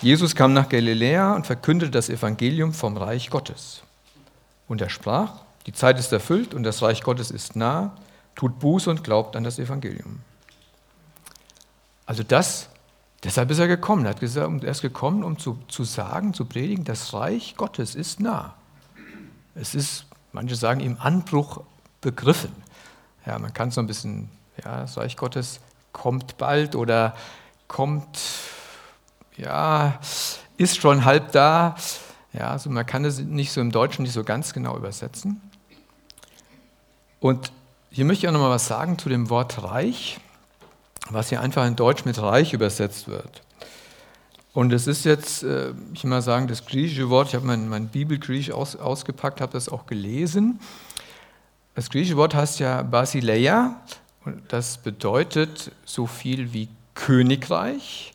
Jesus 0.03 0.35
kam 0.35 0.53
nach 0.53 0.69
Galiläa 0.69 1.35
und 1.35 1.47
verkündete 1.47 1.93
das 1.93 2.09
Evangelium 2.09 2.75
vom 2.75 2.97
Reich 2.97 3.31
Gottes. 3.31 3.83
Und 4.67 4.81
er 4.81 4.91
sprach, 4.91 5.43
die 5.67 5.73
Zeit 5.73 5.99
ist 5.99 6.13
erfüllt 6.13 6.55
und 6.55 6.65
das 6.65 6.83
Reich 6.83 7.03
Gottes 7.03 7.31
ist 7.31 7.55
nah, 7.55 7.97
tut 8.35 8.59
Buß 8.59 8.89
und 8.89 9.05
glaubt 9.05 9.37
an 9.37 9.45
das 9.45 9.61
Evangelium. 9.61 10.21
Also 12.05 12.25
das, 12.25 12.69
deshalb 13.23 13.51
ist 13.51 13.61
er 13.61 13.69
gekommen. 13.69 14.05
Er, 14.05 14.15
gesagt, 14.15 14.65
er 14.65 14.71
ist 14.71 14.83
gekommen, 14.83 15.23
um 15.23 15.39
zu, 15.39 15.59
zu 15.69 15.85
sagen, 15.85 16.35
zu 16.35 16.47
predigen, 16.47 16.85
das 16.85 17.15
Reich 17.15 17.55
Gottes 17.57 17.95
ist 17.95 18.19
nah. 18.19 18.55
Es 19.55 19.75
ist, 19.75 20.07
manche 20.33 20.57
sagen, 20.57 20.81
im 20.81 20.97
Anbruch 21.01 21.63
begriffen. 22.01 22.53
Ja, 23.25 23.39
man 23.39 23.55
kann 23.55 23.71
so 23.71 23.81
ein 23.81 23.87
bisschen, 23.87 24.31
ja, 24.65 24.81
das 24.81 24.97
Reich 24.97 25.17
Gottes 25.17 25.61
kommt 25.93 26.39
bald 26.39 26.75
oder 26.75 27.15
kommt, 27.69 28.19
ja, 29.37 29.99
ist 30.57 30.81
schon 30.81 31.05
halb 31.05 31.33
da. 31.33 31.77
Ja, 32.33 32.51
also 32.51 32.71
man 32.71 32.87
kann 32.87 33.05
es 33.05 33.19
nicht 33.19 33.53
so 33.53 33.61
im 33.61 33.71
Deutschen 33.71 34.03
nicht 34.03 34.13
so 34.13 34.25
ganz 34.25 34.53
genau 34.53 34.77
übersetzen. 34.77 35.41
Und 37.21 37.53
hier 37.91 38.05
möchte 38.05 38.25
ich 38.25 38.29
auch 38.29 38.33
noch 38.33 38.41
mal 38.41 38.51
was 38.51 38.67
sagen 38.67 38.99
zu 38.99 39.09
dem 39.09 39.29
Wort 39.29 39.63
Reich, 39.63 40.19
was 41.11 41.29
hier 41.29 41.41
einfach 41.41 41.67
in 41.67 41.77
Deutsch 41.77 42.05
mit 42.05 42.21
Reich 42.21 42.53
übersetzt 42.53 43.09
wird. 43.09 43.43
Und 44.55 44.73
es 44.73 44.87
ist 44.87 45.05
jetzt, 45.05 45.43
äh, 45.43 45.73
ich 45.95 46.05
will 46.05 46.11
mal 46.11 46.23
sagen, 46.23 46.47
das 46.47 46.67
griechische 46.67 47.09
Wort, 47.11 47.29
ich 47.29 47.35
habe 47.35 47.47
mein, 47.47 47.69
mein 47.69 47.89
Bibelgriechisch 47.89 48.53
aus, 48.53 48.77
ausgepackt, 48.77 49.41
habe 49.41 49.53
das 49.53 49.69
auch 49.69 49.87
gelesen. 49.87 50.61
Das 51.75 51.89
griechische 51.89 52.17
Wort 52.17 52.35
heißt 52.35 52.61
ja 52.61 52.83
Basileia 52.83 53.81
und 54.25 54.43
das 54.49 54.79
bedeutet 54.79 55.73
so 55.87 56.07
viel 56.07 56.53
wie 56.53 56.69
Königreich 56.95 58.12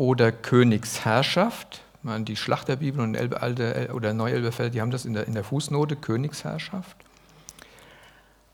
oder 0.00 0.32
Königsherrschaft. 0.32 1.82
Die 2.02 2.34
Schlachterbibel 2.34 3.02
und 3.02 3.14
Elbe, 3.14 3.42
Alte 3.42 3.90
oder 3.92 4.14
Neuelberfelder, 4.14 4.70
die 4.70 4.80
haben 4.80 4.90
das 4.90 5.04
in 5.04 5.12
der, 5.12 5.26
in 5.26 5.34
der 5.34 5.44
Fußnote, 5.44 5.94
Königsherrschaft. 5.94 6.96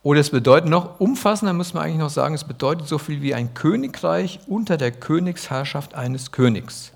Oder 0.02 0.18
es 0.18 0.30
bedeutet 0.30 0.68
noch, 0.68 0.98
umfassender 0.98 1.52
muss 1.52 1.72
man 1.72 1.84
eigentlich 1.84 1.98
noch 1.98 2.10
sagen, 2.10 2.34
es 2.34 2.42
bedeutet 2.42 2.88
so 2.88 2.98
viel 2.98 3.22
wie 3.22 3.32
ein 3.32 3.54
Königreich 3.54 4.40
unter 4.48 4.76
der 4.76 4.90
Königsherrschaft 4.90 5.94
eines 5.94 6.32
Königs. 6.32 6.90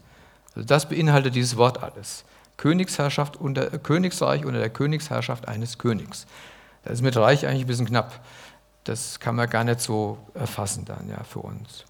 Also 0.57 0.67
das 0.67 0.89
beinhaltet 0.89 1.37
dieses 1.37 1.57
Wort 1.57 1.85
alles. 1.85 2.25
Königsherrschaft 2.57 3.37
unter, 3.37 3.79
Königsreich 3.79 4.45
unter 4.45 4.59
der 4.59 4.71
Königsherrschaft 4.71 5.47
eines 5.47 5.79
Königs. 5.79 6.27
Das 6.83 6.95
ist 6.95 7.03
mit 7.03 7.17
Reich 7.17 7.47
eigentlich 7.47 7.63
ein 7.63 7.69
bisschen 7.69 7.87
knapp. 7.87 8.19
Das 8.83 9.21
kann 9.21 9.37
man 9.37 9.49
gar 9.49 9.63
nicht 9.63 9.79
so 9.79 10.19
erfassen 10.35 10.87
dann 10.87 11.09
ja, 11.09 11.23
für 11.23 11.39
uns. 11.39 11.85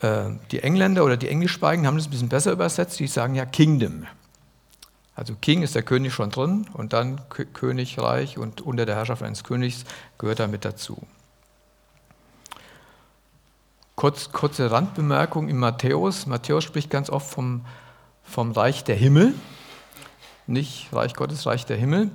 Äh, 0.00 0.30
die 0.50 0.62
Engländer 0.62 1.04
oder 1.04 1.16
die 1.16 1.28
Englischsprachigen 1.28 1.86
haben 1.86 1.96
das 1.96 2.06
ein 2.06 2.10
bisschen 2.10 2.28
besser 2.28 2.52
übersetzt. 2.52 2.98
Die 3.00 3.06
sagen 3.06 3.34
ja 3.34 3.46
Kingdom. 3.46 4.06
Also 5.14 5.34
King 5.34 5.62
ist 5.62 5.74
der 5.74 5.82
König 5.82 6.14
schon 6.14 6.30
drin 6.30 6.66
und 6.72 6.92
dann 6.94 7.20
Königreich 7.28 8.38
und 8.38 8.62
unter 8.62 8.86
der 8.86 8.96
Herrschaft 8.96 9.22
eines 9.22 9.44
Königs 9.44 9.84
gehört 10.16 10.40
damit 10.40 10.64
dazu. 10.64 11.02
Kurz, 13.96 14.32
kurze 14.32 14.70
Randbemerkung 14.70 15.50
in 15.50 15.58
Matthäus. 15.58 16.26
Matthäus 16.26 16.64
spricht 16.64 16.88
ganz 16.88 17.10
oft 17.10 17.30
vom, 17.30 17.66
vom 18.22 18.52
Reich 18.52 18.82
der 18.82 18.96
Himmel. 18.96 19.34
Nicht 20.46 20.88
Reich 20.90 21.12
Gottes, 21.12 21.44
Reich 21.44 21.66
der 21.66 21.76
Himmel. 21.76 22.10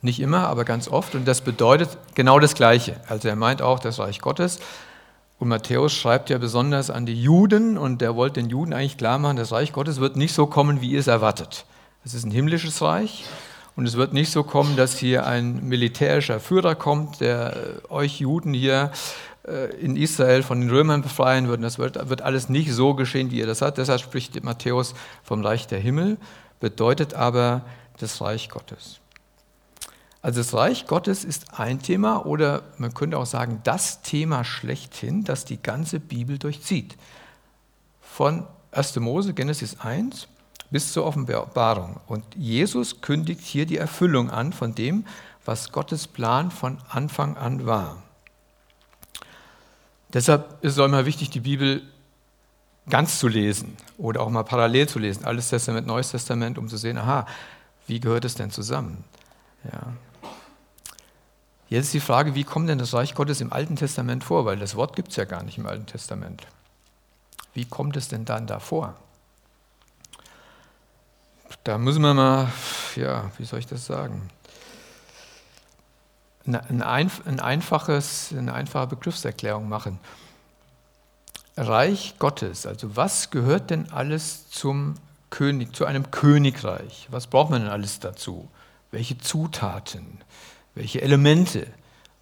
Nicht 0.00 0.20
immer, 0.20 0.46
aber 0.46 0.64
ganz 0.64 0.86
oft. 0.86 1.16
Und 1.16 1.26
das 1.26 1.40
bedeutet 1.40 1.98
genau 2.14 2.38
das 2.38 2.54
Gleiche. 2.54 3.00
Also 3.08 3.26
er 3.26 3.34
meint 3.34 3.62
auch 3.62 3.80
das 3.80 3.98
Reich 3.98 4.20
Gottes. 4.20 4.60
Und 5.40 5.48
Matthäus 5.48 5.94
schreibt 5.94 6.28
ja 6.28 6.36
besonders 6.36 6.90
an 6.90 7.06
die 7.06 7.20
Juden 7.20 7.78
und 7.78 8.02
der 8.02 8.14
wollte 8.14 8.42
den 8.42 8.50
Juden 8.50 8.74
eigentlich 8.74 8.98
klar 8.98 9.18
machen, 9.18 9.38
das 9.38 9.52
Reich 9.52 9.72
Gottes 9.72 9.98
wird 9.98 10.14
nicht 10.14 10.34
so 10.34 10.46
kommen, 10.46 10.82
wie 10.82 10.90
ihr 10.90 11.00
es 11.00 11.06
erwartet. 11.06 11.64
Es 12.04 12.12
ist 12.12 12.24
ein 12.24 12.30
himmlisches 12.30 12.82
Reich 12.82 13.24
und 13.74 13.86
es 13.86 13.96
wird 13.96 14.12
nicht 14.12 14.30
so 14.30 14.44
kommen, 14.44 14.76
dass 14.76 14.98
hier 14.98 15.26
ein 15.26 15.66
militärischer 15.66 16.40
Führer 16.40 16.74
kommt, 16.74 17.22
der 17.22 17.56
euch 17.88 18.20
Juden 18.20 18.52
hier 18.52 18.92
äh, 19.48 19.74
in 19.76 19.96
Israel 19.96 20.42
von 20.42 20.60
den 20.60 20.68
Römern 20.68 21.00
befreien 21.00 21.48
würden. 21.48 21.62
Das 21.62 21.78
wird, 21.78 22.10
wird 22.10 22.20
alles 22.20 22.50
nicht 22.50 22.70
so 22.74 22.92
geschehen, 22.92 23.30
wie 23.30 23.38
ihr 23.38 23.46
das 23.46 23.62
hat. 23.62 23.78
Deshalb 23.78 24.02
spricht 24.02 24.44
Matthäus 24.44 24.94
vom 25.22 25.42
Reich 25.42 25.66
der 25.66 25.80
Himmel, 25.80 26.18
bedeutet 26.60 27.14
aber 27.14 27.62
das 27.98 28.20
Reich 28.20 28.50
Gottes. 28.50 29.00
Also 30.22 30.40
das 30.40 30.52
Reich 30.52 30.86
Gottes 30.86 31.24
ist 31.24 31.58
ein 31.58 31.80
Thema 31.80 32.26
oder 32.26 32.62
man 32.76 32.92
könnte 32.92 33.18
auch 33.18 33.26
sagen, 33.26 33.60
das 33.64 34.02
Thema 34.02 34.44
schlechthin, 34.44 35.24
das 35.24 35.46
die 35.46 35.62
ganze 35.62 35.98
Bibel 35.98 36.38
durchzieht. 36.38 36.96
Von 38.02 38.46
1. 38.72 38.96
Mose, 38.96 39.32
Genesis 39.32 39.80
1 39.80 40.28
bis 40.70 40.92
zur 40.92 41.06
Offenbarung. 41.06 42.00
Und 42.06 42.24
Jesus 42.36 43.00
kündigt 43.00 43.40
hier 43.40 43.66
die 43.66 43.78
Erfüllung 43.78 44.30
an 44.30 44.52
von 44.52 44.74
dem, 44.74 45.06
was 45.44 45.72
Gottes 45.72 46.06
Plan 46.06 46.50
von 46.50 46.78
Anfang 46.88 47.36
an 47.36 47.66
war. 47.66 48.02
Deshalb 50.12 50.62
ist 50.62 50.72
es 50.72 50.78
auch 50.78 50.84
immer 50.84 51.06
wichtig, 51.06 51.30
die 51.30 51.40
Bibel 51.40 51.82
ganz 52.88 53.18
zu 53.18 53.28
lesen 53.28 53.76
oder 53.96 54.20
auch 54.20 54.28
mal 54.28 54.42
parallel 54.42 54.88
zu 54.88 54.98
lesen, 54.98 55.24
Altes 55.24 55.48
Testament, 55.48 55.86
Neues 55.86 56.10
Testament, 56.10 56.58
um 56.58 56.68
zu 56.68 56.76
sehen, 56.76 56.98
aha, 56.98 57.26
wie 57.86 58.00
gehört 58.00 58.24
es 58.24 58.34
denn 58.34 58.50
zusammen? 58.50 59.04
Ja. 59.64 59.92
Jetzt 61.70 61.86
ist 61.86 61.94
die 61.94 62.00
Frage, 62.00 62.34
wie 62.34 62.42
kommt 62.42 62.68
denn 62.68 62.78
das 62.78 62.94
Reich 62.94 63.14
Gottes 63.14 63.40
im 63.40 63.52
Alten 63.52 63.76
Testament 63.76 64.24
vor? 64.24 64.44
Weil 64.44 64.58
das 64.58 64.74
Wort 64.74 64.96
gibt 64.96 65.10
es 65.10 65.16
ja 65.16 65.24
gar 65.24 65.44
nicht 65.44 65.56
im 65.56 65.66
Alten 65.66 65.86
Testament. 65.86 66.46
Wie 67.54 67.64
kommt 67.64 67.96
es 67.96 68.08
denn 68.08 68.24
dann 68.24 68.48
davor? 68.48 68.96
Da 71.62 71.78
müssen 71.78 72.02
wir 72.02 72.12
mal, 72.12 72.52
ja, 72.96 73.30
wie 73.38 73.44
soll 73.44 73.60
ich 73.60 73.66
das 73.66 73.86
sagen? 73.86 74.30
ein, 76.46 76.82
ein 76.82 77.40
einfaches, 77.40 78.34
eine 78.36 78.52
einfache 78.54 78.88
Begriffserklärung 78.88 79.68
machen. 79.68 80.00
Reich 81.56 82.14
Gottes, 82.18 82.66
also 82.66 82.96
was 82.96 83.30
gehört 83.30 83.70
denn 83.70 83.92
alles 83.92 84.48
zum 84.50 84.94
König, 85.28 85.76
zu 85.76 85.84
einem 85.84 86.10
Königreich? 86.10 87.06
Was 87.10 87.26
braucht 87.26 87.50
man 87.50 87.62
denn 87.62 87.70
alles 87.70 88.00
dazu? 88.00 88.48
Welche 88.90 89.18
Zutaten, 89.18 90.20
welche 90.74 91.02
Elemente 91.02 91.66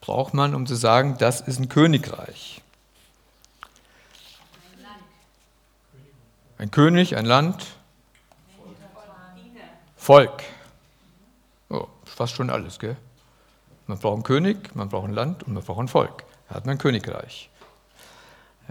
braucht 0.01 0.35
man, 0.35 0.55
um 0.55 0.67
zu 0.67 0.75
sagen, 0.75 1.17
das 1.19 1.41
ist 1.41 1.59
ein 1.59 1.69
Königreich? 1.69 2.63
Ein 6.59 6.71
König, 6.71 7.17
ein 7.17 7.25
Land, 7.25 7.67
Volk. 10.09 10.43
Oh, 11.69 11.87
fast 12.07 12.35
schon 12.35 12.49
alles, 12.49 12.79
gell? 12.79 12.97
Man 13.87 13.99
braucht 13.99 14.15
einen 14.15 14.23
König, 14.23 14.75
man 14.75 14.89
braucht 14.89 15.07
ein 15.07 15.13
Land 15.13 15.43
und 15.43 15.53
man 15.53 15.63
braucht 15.63 15.81
ein 15.81 15.89
Volk. 15.89 16.25
Da 16.49 16.55
hat 16.55 16.65
man 16.65 16.77
ein 16.77 16.79
Königreich. 16.79 17.51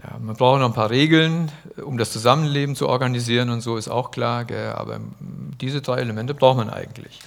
Ja, 0.02 0.18
man 0.18 0.34
braucht 0.34 0.58
noch 0.58 0.66
ein 0.66 0.74
paar 0.74 0.90
Regeln, 0.90 1.52
um 1.84 1.96
das 1.96 2.12
Zusammenleben 2.12 2.74
zu 2.74 2.88
organisieren 2.88 3.50
und 3.50 3.60
so 3.60 3.76
ist 3.76 3.88
auch 3.88 4.10
klar, 4.10 4.44
gell? 4.46 4.72
aber 4.72 5.00
diese 5.60 5.80
drei 5.80 5.98
Elemente 5.98 6.34
braucht 6.34 6.56
man 6.56 6.70
eigentlich. 6.70 7.20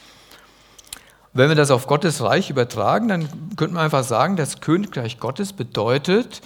Wenn 1.34 1.48
wir 1.48 1.56
das 1.56 1.72
auf 1.72 1.88
Gottes 1.88 2.22
Reich 2.22 2.50
übertragen, 2.50 3.08
dann 3.08 3.56
könnte 3.56 3.76
man 3.76 3.86
einfach 3.86 4.04
sagen, 4.04 4.36
das 4.36 4.60
Königreich 4.60 5.20
Gottes 5.20 5.54
bedeutet 5.54 6.42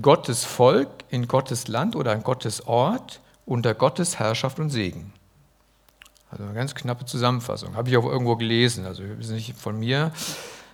Gottes 0.00 0.44
Volk 0.44 0.88
in 1.10 1.28
Gottes 1.28 1.68
Land 1.68 1.96
oder 1.96 2.12
an 2.12 2.22
Gottes 2.22 2.66
Ort 2.66 3.20
unter 3.44 3.74
Gottes 3.74 4.18
Herrschaft 4.18 4.58
und 4.58 4.70
Segen. 4.70 5.12
Also 6.30 6.44
eine 6.44 6.54
ganz 6.54 6.74
knappe 6.74 7.04
Zusammenfassung. 7.04 7.76
Habe 7.76 7.90
ich 7.90 7.96
auch 7.98 8.06
irgendwo 8.06 8.36
gelesen, 8.36 8.86
also 8.86 9.02
ist 9.02 9.30
nicht 9.30 9.54
von 9.54 9.78
mir, 9.78 10.12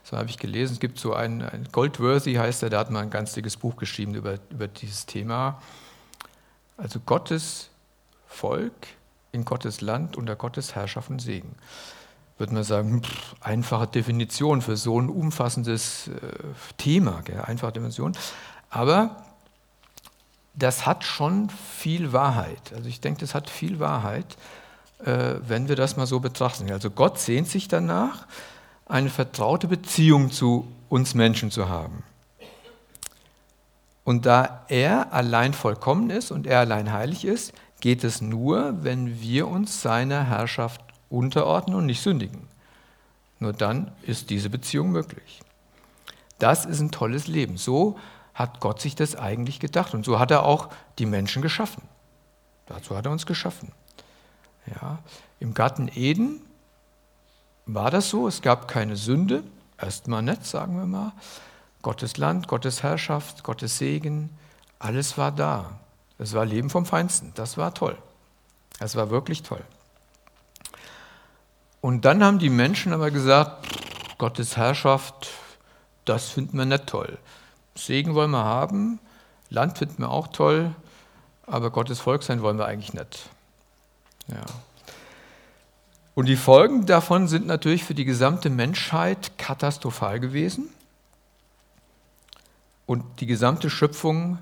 so 0.05 0.17
habe 0.17 0.31
ich 0.31 0.39
gelesen, 0.39 0.75
es 0.75 0.81
gibt 0.81 1.01
so 1.01 1.13
einen, 1.15 1.43
ein 1.43 1.67
Goldworthy 1.73 2.35
heißt 2.35 2.63
er, 2.63 2.71
der 2.71 2.79
hat 2.79 2.91
mal 2.91 3.03
ein 3.03 3.11
ganz 3.11 3.35
dickes 3.35 3.57
Buch 3.57 3.77
geschrieben 3.77 4.15
über, 4.15 4.37
über 4.51 4.69
dieses 4.69 5.05
Thema. 5.05 5.61
Also 6.77 7.01
Gottes 7.01 7.71
Volk 8.29 8.73
in 9.33 9.45
Gottes 9.45 9.81
Land 9.81 10.17
unter 10.17 10.37
Gottes 10.37 10.77
Herrschaft 10.77 11.11
und 11.11 11.21
Segen. 11.21 11.57
Würde 12.39 12.55
man 12.55 12.65
sagen, 12.65 13.03
pff, 13.03 13.35
einfache 13.41 13.89
Definition 13.89 14.63
für 14.63 14.77
so 14.77 15.01
ein 15.01 15.09
umfassendes 15.09 16.09
äh, 16.09 16.13
Thema, 16.77 17.21
gell? 17.25 17.41
einfache 17.41 17.73
Definition. 17.73 18.17
Aber 18.71 19.25
das 20.55 20.87
hat 20.87 21.05
schon 21.05 21.51
viel 21.51 22.13
Wahrheit. 22.13 22.73
Also 22.75 22.89
ich 22.89 23.01
denke, 23.01 23.21
das 23.21 23.35
hat 23.35 23.51
viel 23.51 23.81
Wahrheit, 23.81 24.37
äh, 25.05 25.35
wenn 25.47 25.69
wir 25.69 25.77
das 25.77 25.97
mal 25.97 26.07
so 26.07 26.21
betrachten. 26.21 26.71
Also 26.71 26.91
Gott 26.91 27.19
sehnt 27.19 27.49
sich 27.49 27.69
danach, 27.69 28.27
eine 28.87 29.11
vertraute 29.11 29.69
Beziehung 29.69 30.31
zu 30.31 30.67
uns 30.89 31.15
Menschen 31.15 31.51
zu 31.51 31.69
haben. 31.69 32.03
Und 34.05 34.25
da 34.25 34.65
er 34.69 35.13
allein 35.13 35.53
vollkommen 35.53 36.09
ist 36.09 36.31
und 36.31 36.47
er 36.47 36.61
allein 36.61 36.93
heilig 36.93 37.27
ist, 37.27 37.53
geht 37.81 38.05
es 38.05 38.21
nur, 38.21 38.83
wenn 38.83 39.21
wir 39.21 39.47
uns 39.47 39.83
seiner 39.83 40.25
Herrschaft 40.25 40.81
unterordnen 41.11 41.77
und 41.77 41.87
nicht 41.87 42.03
sündigen. 42.03 42.49
Nur 43.39 43.53
dann 43.53 43.93
ist 44.03 44.31
diese 44.31 44.51
Beziehung 44.51 44.91
möglich. 44.91 45.41
Das 46.39 46.65
ist 46.65 46.81
ein 46.81 46.91
tolles 46.91 47.27
Leben. 47.27 47.57
So 47.57 47.99
hat 48.35 48.61
Gott 48.61 48.81
sich 48.81 48.95
das 48.95 49.17
eigentlich 49.17 49.61
gedacht 49.61 49.95
und 49.95 50.05
so 50.05 50.19
hat 50.19 50.31
er 50.31 50.45
auch 50.45 50.69
die 50.99 51.07
Menschen 51.07 51.43
geschaffen. 51.43 51.83
Dazu 52.67 52.97
hat 52.97 53.07
er 53.07 53.13
uns 53.13 53.27
geschaffen. 53.27 53.73
Ja, 54.67 54.99
Im 55.41 55.55
Garten 55.55 55.91
Eden 55.95 56.43
war 57.67 57.91
das 57.91 58.11
so, 58.11 58.29
es 58.29 58.43
gab 58.43 58.69
keine 58.69 58.97
Sünde, 58.97 59.43
erstmal 59.79 60.23
nicht, 60.23 60.45
sagen 60.45 60.77
wir 60.77 60.87
mal. 60.87 61.13
Gottes 61.83 62.17
Land, 62.17 62.49
Gottes 62.49 62.83
Herrschaft, 62.83 63.45
Gottes 63.45 63.79
Segen, 63.79 64.31
alles 64.79 65.17
war 65.17 65.33
da. 65.33 65.79
Es 66.19 66.35
war 66.35 66.45
Leben 66.45 66.71
vom 66.71 66.87
Feinsten, 66.87 67.33
das 67.35 67.57
war 67.57 67.73
toll. 67.73 67.97
Das 68.79 68.97
war 68.97 69.11
wirklich 69.11 69.43
toll. 69.43 69.65
Und 71.81 72.05
dann 72.05 72.25
haben 72.25 72.39
die 72.39 72.51
Menschen 72.51 72.93
aber 72.93 73.11
gesagt, 73.11 73.67
Gottes 74.19 74.57
Herrschaft, 74.57 75.31
das 76.05 76.29
finden 76.29 76.59
wir 76.59 76.65
nicht 76.65 76.87
toll. 76.87 77.19
Segen 77.75 78.15
wollen 78.15 78.33
wir 78.33 78.45
haben, 78.45 78.99
Land 79.51 79.79
finden 79.79 80.03
wir 80.03 80.11
auch 80.11 80.29
toll, 80.29 80.75
aber 81.47 81.71
Gottes 81.71 82.01
Volk 82.01 82.23
sein 82.23 82.43
wollen 82.43 82.59
wir 82.59 82.67
eigentlich 82.67 82.93
nicht. 82.93 83.31
Ja. 84.29 84.45
Und 86.15 86.27
die 86.27 86.37
Folgen 86.37 86.85
davon 86.85 87.29
sind 87.29 87.47
natürlich 87.47 87.85
für 87.85 87.95
die 87.95 88.05
gesamte 88.05 88.51
Menschheit 88.51 89.39
katastrophal 89.39 90.19
gewesen. 90.19 90.69
Und 92.87 93.05
die 93.21 93.27
gesamte 93.27 93.71
Schöpfung 93.71 94.39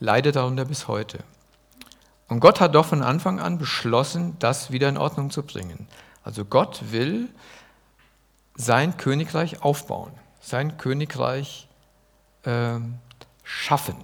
leidet 0.00 0.36
darunter 0.36 0.64
bis 0.64 0.88
heute. 0.88 1.18
Und 2.28 2.40
Gott 2.40 2.60
hat 2.60 2.74
doch 2.74 2.86
von 2.86 3.02
Anfang 3.02 3.40
an 3.40 3.58
beschlossen, 3.58 4.36
das 4.38 4.70
wieder 4.70 4.88
in 4.88 4.96
Ordnung 4.96 5.30
zu 5.30 5.42
bringen. 5.42 5.86
Also 6.28 6.44
Gott 6.44 6.92
will 6.92 7.30
sein 8.54 8.98
Königreich 8.98 9.62
aufbauen, 9.62 10.12
sein 10.42 10.76
Königreich 10.76 11.68
äh, 12.42 12.74
schaffen. 13.44 13.96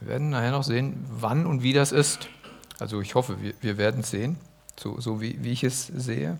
Wir 0.00 0.08
werden 0.08 0.30
nachher 0.30 0.52
noch 0.52 0.64
sehen, 0.64 1.04
wann 1.10 1.44
und 1.44 1.62
wie 1.62 1.74
das 1.74 1.92
ist. 1.92 2.30
Also 2.78 3.02
ich 3.02 3.14
hoffe, 3.14 3.42
wir, 3.42 3.52
wir 3.60 3.76
werden 3.76 4.00
es 4.00 4.10
sehen, 4.10 4.38
so, 4.80 4.98
so 5.02 5.20
wie, 5.20 5.44
wie 5.44 5.52
ich 5.52 5.64
es 5.64 5.88
sehe. 5.88 6.38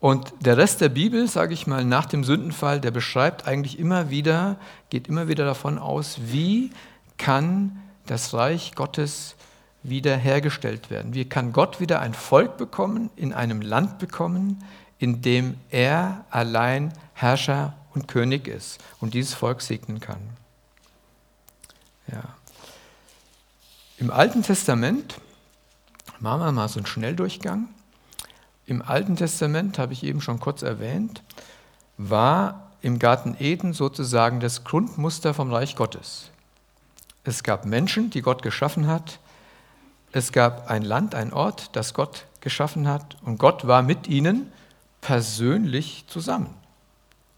Und 0.00 0.32
der 0.40 0.56
Rest 0.56 0.80
der 0.80 0.88
Bibel, 0.88 1.28
sage 1.28 1.54
ich 1.54 1.68
mal, 1.68 1.84
nach 1.84 2.06
dem 2.06 2.24
Sündenfall, 2.24 2.80
der 2.80 2.90
beschreibt 2.90 3.46
eigentlich 3.46 3.78
immer 3.78 4.10
wieder, 4.10 4.58
geht 4.88 5.06
immer 5.06 5.28
wieder 5.28 5.44
davon 5.44 5.78
aus, 5.78 6.18
wie 6.24 6.72
kann 7.18 7.80
das 8.06 8.34
Reich 8.34 8.74
Gottes 8.74 9.36
wiederhergestellt 9.82 10.90
werden? 10.90 11.14
Wie 11.14 11.24
kann 11.24 11.52
Gott 11.52 11.80
wieder 11.80 12.00
ein 12.00 12.14
Volk 12.14 12.56
bekommen, 12.56 13.10
in 13.16 13.32
einem 13.32 13.62
Land 13.62 13.98
bekommen, 13.98 14.62
in 14.98 15.22
dem 15.22 15.56
er 15.70 16.24
allein 16.30 16.92
Herrscher 17.14 17.74
und 17.94 18.08
König 18.08 18.46
ist 18.46 18.78
und 19.00 19.14
dieses 19.14 19.34
Volk 19.34 19.62
segnen 19.62 20.00
kann? 20.00 20.20
Ja. 22.10 22.22
Im 23.98 24.10
Alten 24.10 24.42
Testament, 24.42 25.20
machen 26.18 26.40
wir 26.40 26.52
mal 26.52 26.68
so 26.68 26.78
einen 26.78 26.86
Schnelldurchgang. 26.86 27.68
Im 28.66 28.82
Alten 28.82 29.16
Testament, 29.16 29.78
habe 29.78 29.92
ich 29.92 30.04
eben 30.04 30.20
schon 30.20 30.40
kurz 30.40 30.62
erwähnt, 30.62 31.22
war 31.96 32.70
im 32.82 32.98
Garten 32.98 33.36
Eden 33.38 33.72
sozusagen 33.72 34.40
das 34.40 34.64
Grundmuster 34.64 35.34
vom 35.34 35.52
Reich 35.52 35.76
Gottes. 35.76 36.30
Es 37.24 37.42
gab 37.42 37.66
Menschen, 37.66 38.10
die 38.10 38.22
Gott 38.22 38.42
geschaffen 38.42 38.86
hat. 38.86 39.18
Es 40.12 40.32
gab 40.32 40.68
ein 40.68 40.82
Land, 40.82 41.14
ein 41.14 41.32
Ort, 41.32 41.70
das 41.76 41.94
Gott 41.94 42.26
geschaffen 42.40 42.88
hat. 42.88 43.16
Und 43.22 43.38
Gott 43.38 43.66
war 43.66 43.82
mit 43.82 44.08
ihnen 44.08 44.52
persönlich 45.00 46.04
zusammen. 46.08 46.54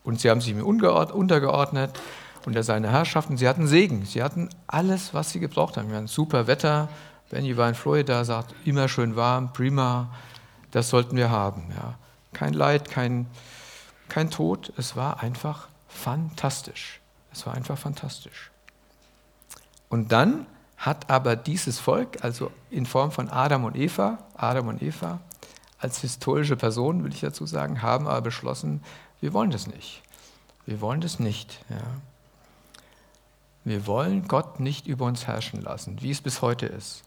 Und 0.04 0.20
sie 0.20 0.30
haben 0.30 0.40
sich 0.40 0.50
ihm 0.50 0.62
untergeordnet 0.64 1.98
unter 2.44 2.62
seine 2.62 2.90
Herrschaft 2.90 3.30
und 3.30 3.36
sie 3.36 3.48
hatten 3.48 3.66
Segen. 3.66 4.04
Sie 4.04 4.22
hatten 4.22 4.48
alles, 4.66 5.14
was 5.14 5.30
sie 5.30 5.40
gebraucht 5.40 5.76
haben. 5.76 5.90
Wir 5.90 5.96
hatten 5.96 6.08
super 6.08 6.46
Wetter. 6.46 6.88
Benny 7.30 7.56
war 7.56 7.68
in 7.68 7.74
Florida, 7.74 8.24
sagt, 8.24 8.54
immer 8.64 8.88
schön 8.88 9.16
warm, 9.16 9.52
prima. 9.52 10.10
Das 10.70 10.88
sollten 10.88 11.16
wir 11.16 11.30
haben. 11.30 11.70
Ja. 11.76 11.94
Kein 12.32 12.52
Leid, 12.52 12.90
kein, 12.90 13.26
kein 14.08 14.30
Tod. 14.30 14.72
Es 14.76 14.96
war 14.96 15.22
einfach 15.22 15.68
fantastisch. 15.88 17.00
Es 17.32 17.46
war 17.46 17.54
einfach 17.54 17.78
fantastisch. 17.78 18.50
Und 19.88 20.10
dann 20.10 20.46
hat 20.82 21.08
aber 21.10 21.36
dieses 21.36 21.78
Volk, 21.78 22.24
also 22.24 22.50
in 22.68 22.86
Form 22.86 23.12
von 23.12 23.28
Adam 23.28 23.62
und 23.64 23.76
Eva, 23.76 24.18
Adam 24.34 24.66
und 24.66 24.82
Eva, 24.82 25.20
als 25.78 26.00
historische 26.00 26.56
Personen, 26.56 27.04
will 27.04 27.12
ich 27.12 27.20
dazu 27.20 27.46
sagen, 27.46 27.82
haben 27.82 28.08
aber 28.08 28.22
beschlossen, 28.22 28.82
wir 29.20 29.32
wollen 29.32 29.52
das 29.52 29.68
nicht. 29.68 30.02
Wir 30.66 30.80
wollen 30.80 31.00
das 31.00 31.20
nicht. 31.20 31.64
Ja. 31.70 31.76
Wir 33.62 33.86
wollen 33.86 34.26
Gott 34.26 34.58
nicht 34.58 34.88
über 34.88 35.04
uns 35.04 35.28
herrschen 35.28 35.62
lassen, 35.62 36.02
wie 36.02 36.10
es 36.10 36.20
bis 36.20 36.42
heute 36.42 36.66
ist. 36.66 37.04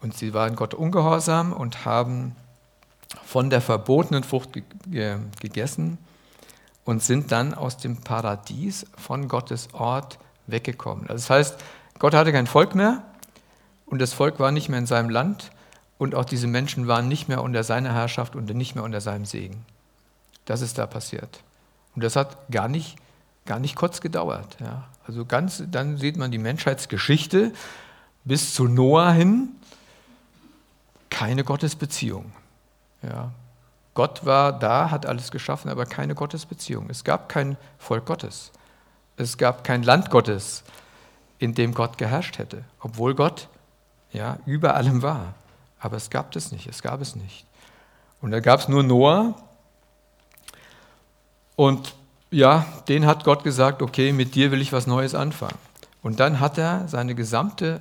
Und 0.00 0.16
sie 0.16 0.32
waren 0.32 0.56
Gott 0.56 0.72
ungehorsam 0.72 1.52
und 1.52 1.84
haben 1.84 2.34
von 3.26 3.50
der 3.50 3.60
verbotenen 3.60 4.24
Frucht 4.24 4.48
gegessen 4.90 5.98
und 6.86 7.02
sind 7.02 7.32
dann 7.32 7.52
aus 7.52 7.76
dem 7.76 7.98
Paradies 7.98 8.86
von 8.96 9.28
Gottes 9.28 9.68
Ort 9.74 10.18
weggekommen. 10.46 11.02
Also 11.02 11.16
das 11.16 11.30
heißt, 11.30 11.64
Gott 11.98 12.14
hatte 12.14 12.32
kein 12.32 12.46
Volk 12.46 12.74
mehr 12.74 13.02
und 13.90 14.00
das 14.00 14.12
Volk 14.12 14.38
war 14.38 14.52
nicht 14.52 14.68
mehr 14.68 14.78
in 14.78 14.86
seinem 14.86 15.10
Land 15.10 15.50
und 15.98 16.14
auch 16.14 16.24
diese 16.24 16.46
Menschen 16.46 16.86
waren 16.86 17.08
nicht 17.08 17.28
mehr 17.28 17.42
unter 17.42 17.64
seiner 17.64 17.92
Herrschaft 17.92 18.36
und 18.36 18.48
nicht 18.54 18.74
mehr 18.74 18.84
unter 18.84 19.00
seinem 19.00 19.26
Segen. 19.26 19.66
Das 20.46 20.62
ist 20.62 20.78
da 20.78 20.86
passiert. 20.86 21.42
Und 21.94 22.04
das 22.04 22.16
hat 22.16 22.36
gar 22.50 22.68
nicht, 22.68 22.96
gar 23.44 23.58
nicht 23.58 23.76
kurz 23.76 24.00
gedauert. 24.00 24.56
Ja. 24.60 24.88
Also 25.06 25.24
ganz, 25.24 25.62
dann 25.70 25.98
sieht 25.98 26.16
man 26.16 26.30
die 26.30 26.38
Menschheitsgeschichte 26.38 27.52
bis 28.24 28.54
zu 28.54 28.64
Noah 28.68 29.12
hin, 29.12 29.48
keine 31.10 31.42
Gottesbeziehung. 31.42 32.32
Ja. 33.02 33.32
Gott 33.94 34.24
war 34.24 34.56
da, 34.56 34.90
hat 34.90 35.04
alles 35.04 35.32
geschaffen, 35.32 35.68
aber 35.68 35.84
keine 35.84 36.14
Gottesbeziehung. 36.14 36.88
Es 36.90 37.02
gab 37.02 37.28
kein 37.28 37.56
Volk 37.78 38.06
Gottes. 38.06 38.52
Es 39.16 39.36
gab 39.36 39.64
kein 39.64 39.82
Land 39.82 40.10
Gottes, 40.10 40.62
in 41.38 41.54
dem 41.54 41.74
Gott 41.74 41.98
geherrscht 41.98 42.38
hätte, 42.38 42.64
obwohl 42.78 43.14
Gott 43.14 43.48
ja, 44.12 44.38
über 44.46 44.74
allem 44.74 45.02
war. 45.02 45.34
Aber 45.78 45.96
es 45.96 46.10
gab 46.10 46.34
es 46.36 46.52
nicht, 46.52 46.66
es 46.66 46.82
gab 46.82 47.00
es 47.00 47.16
nicht. 47.16 47.46
Und 48.20 48.32
da 48.32 48.40
gab 48.40 48.60
es 48.60 48.68
nur 48.68 48.82
Noah. 48.82 49.34
Und 51.56 51.94
ja, 52.30 52.66
den 52.88 53.06
hat 53.06 53.24
Gott 53.24 53.44
gesagt, 53.44 53.82
okay, 53.82 54.12
mit 54.12 54.34
dir 54.34 54.50
will 54.50 54.60
ich 54.60 54.72
was 54.72 54.86
Neues 54.86 55.14
anfangen. 55.14 55.58
Und 56.02 56.20
dann 56.20 56.40
hat 56.40 56.58
er 56.58 56.88
seine 56.88 57.14
gesamte 57.14 57.80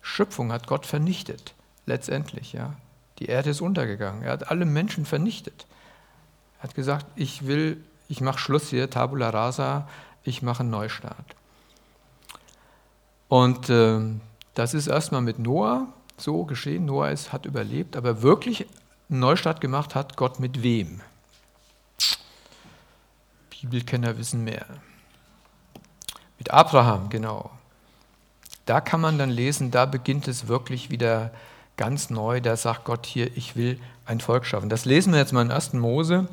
Schöpfung, 0.00 0.52
hat 0.52 0.66
Gott 0.66 0.86
vernichtet, 0.86 1.54
letztendlich. 1.86 2.52
Ja. 2.52 2.74
Die 3.18 3.26
Erde 3.26 3.50
ist 3.50 3.60
untergegangen. 3.60 4.22
Er 4.22 4.32
hat 4.32 4.50
alle 4.50 4.64
Menschen 4.64 5.04
vernichtet. 5.04 5.66
Er 6.58 6.64
hat 6.64 6.74
gesagt, 6.74 7.06
ich 7.16 7.46
will, 7.46 7.82
ich 8.08 8.20
mache 8.20 8.38
Schluss 8.38 8.70
hier, 8.70 8.88
Tabula 8.88 9.30
Rasa, 9.30 9.88
ich 10.24 10.42
mache 10.42 10.60
einen 10.60 10.70
Neustart. 10.70 11.16
Und 13.28 13.70
äh, 13.70 14.00
das 14.54 14.74
ist 14.74 14.86
erstmal 14.86 15.20
mit 15.20 15.38
Noah 15.38 15.88
so 16.16 16.44
geschehen. 16.44 16.84
Noah 16.84 17.10
ist, 17.10 17.32
hat 17.32 17.46
überlebt, 17.46 17.96
aber 17.96 18.22
wirklich 18.22 18.66
einen 19.08 19.20
Neustart 19.20 19.60
gemacht 19.60 19.94
hat 19.94 20.16
Gott 20.16 20.40
mit 20.40 20.62
wem? 20.62 21.00
Bibelkenner 23.50 24.16
wissen 24.16 24.44
mehr. 24.44 24.66
Mit 26.38 26.50
Abraham, 26.50 27.10
genau. 27.10 27.50
Da 28.66 28.80
kann 28.80 29.00
man 29.00 29.18
dann 29.18 29.30
lesen, 29.30 29.70
da 29.70 29.84
beginnt 29.84 30.28
es 30.28 30.46
wirklich 30.46 30.90
wieder 30.90 31.32
ganz 31.76 32.08
neu. 32.08 32.40
Da 32.40 32.56
sagt 32.56 32.84
Gott 32.84 33.04
hier, 33.06 33.36
ich 33.36 33.56
will 33.56 33.80
ein 34.06 34.20
Volk 34.20 34.46
schaffen. 34.46 34.68
Das 34.68 34.84
lesen 34.84 35.12
wir 35.12 35.18
jetzt 35.18 35.32
mal 35.32 35.42
in 35.42 35.50
1. 35.50 35.74
Mose, 35.74 36.28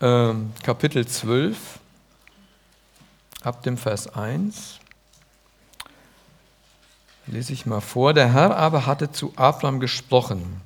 äh, 0.00 0.34
Kapitel 0.62 1.06
12, 1.06 1.78
ab 3.42 3.62
dem 3.62 3.76
Vers 3.76 4.08
1. 4.08 4.80
Lese 7.26 7.52
ich 7.52 7.66
mal 7.66 7.80
vor. 7.80 8.12
Der 8.12 8.32
Herr 8.32 8.56
aber 8.56 8.86
hatte 8.86 9.10
zu 9.10 9.32
Abraham 9.36 9.80
gesprochen. 9.80 10.60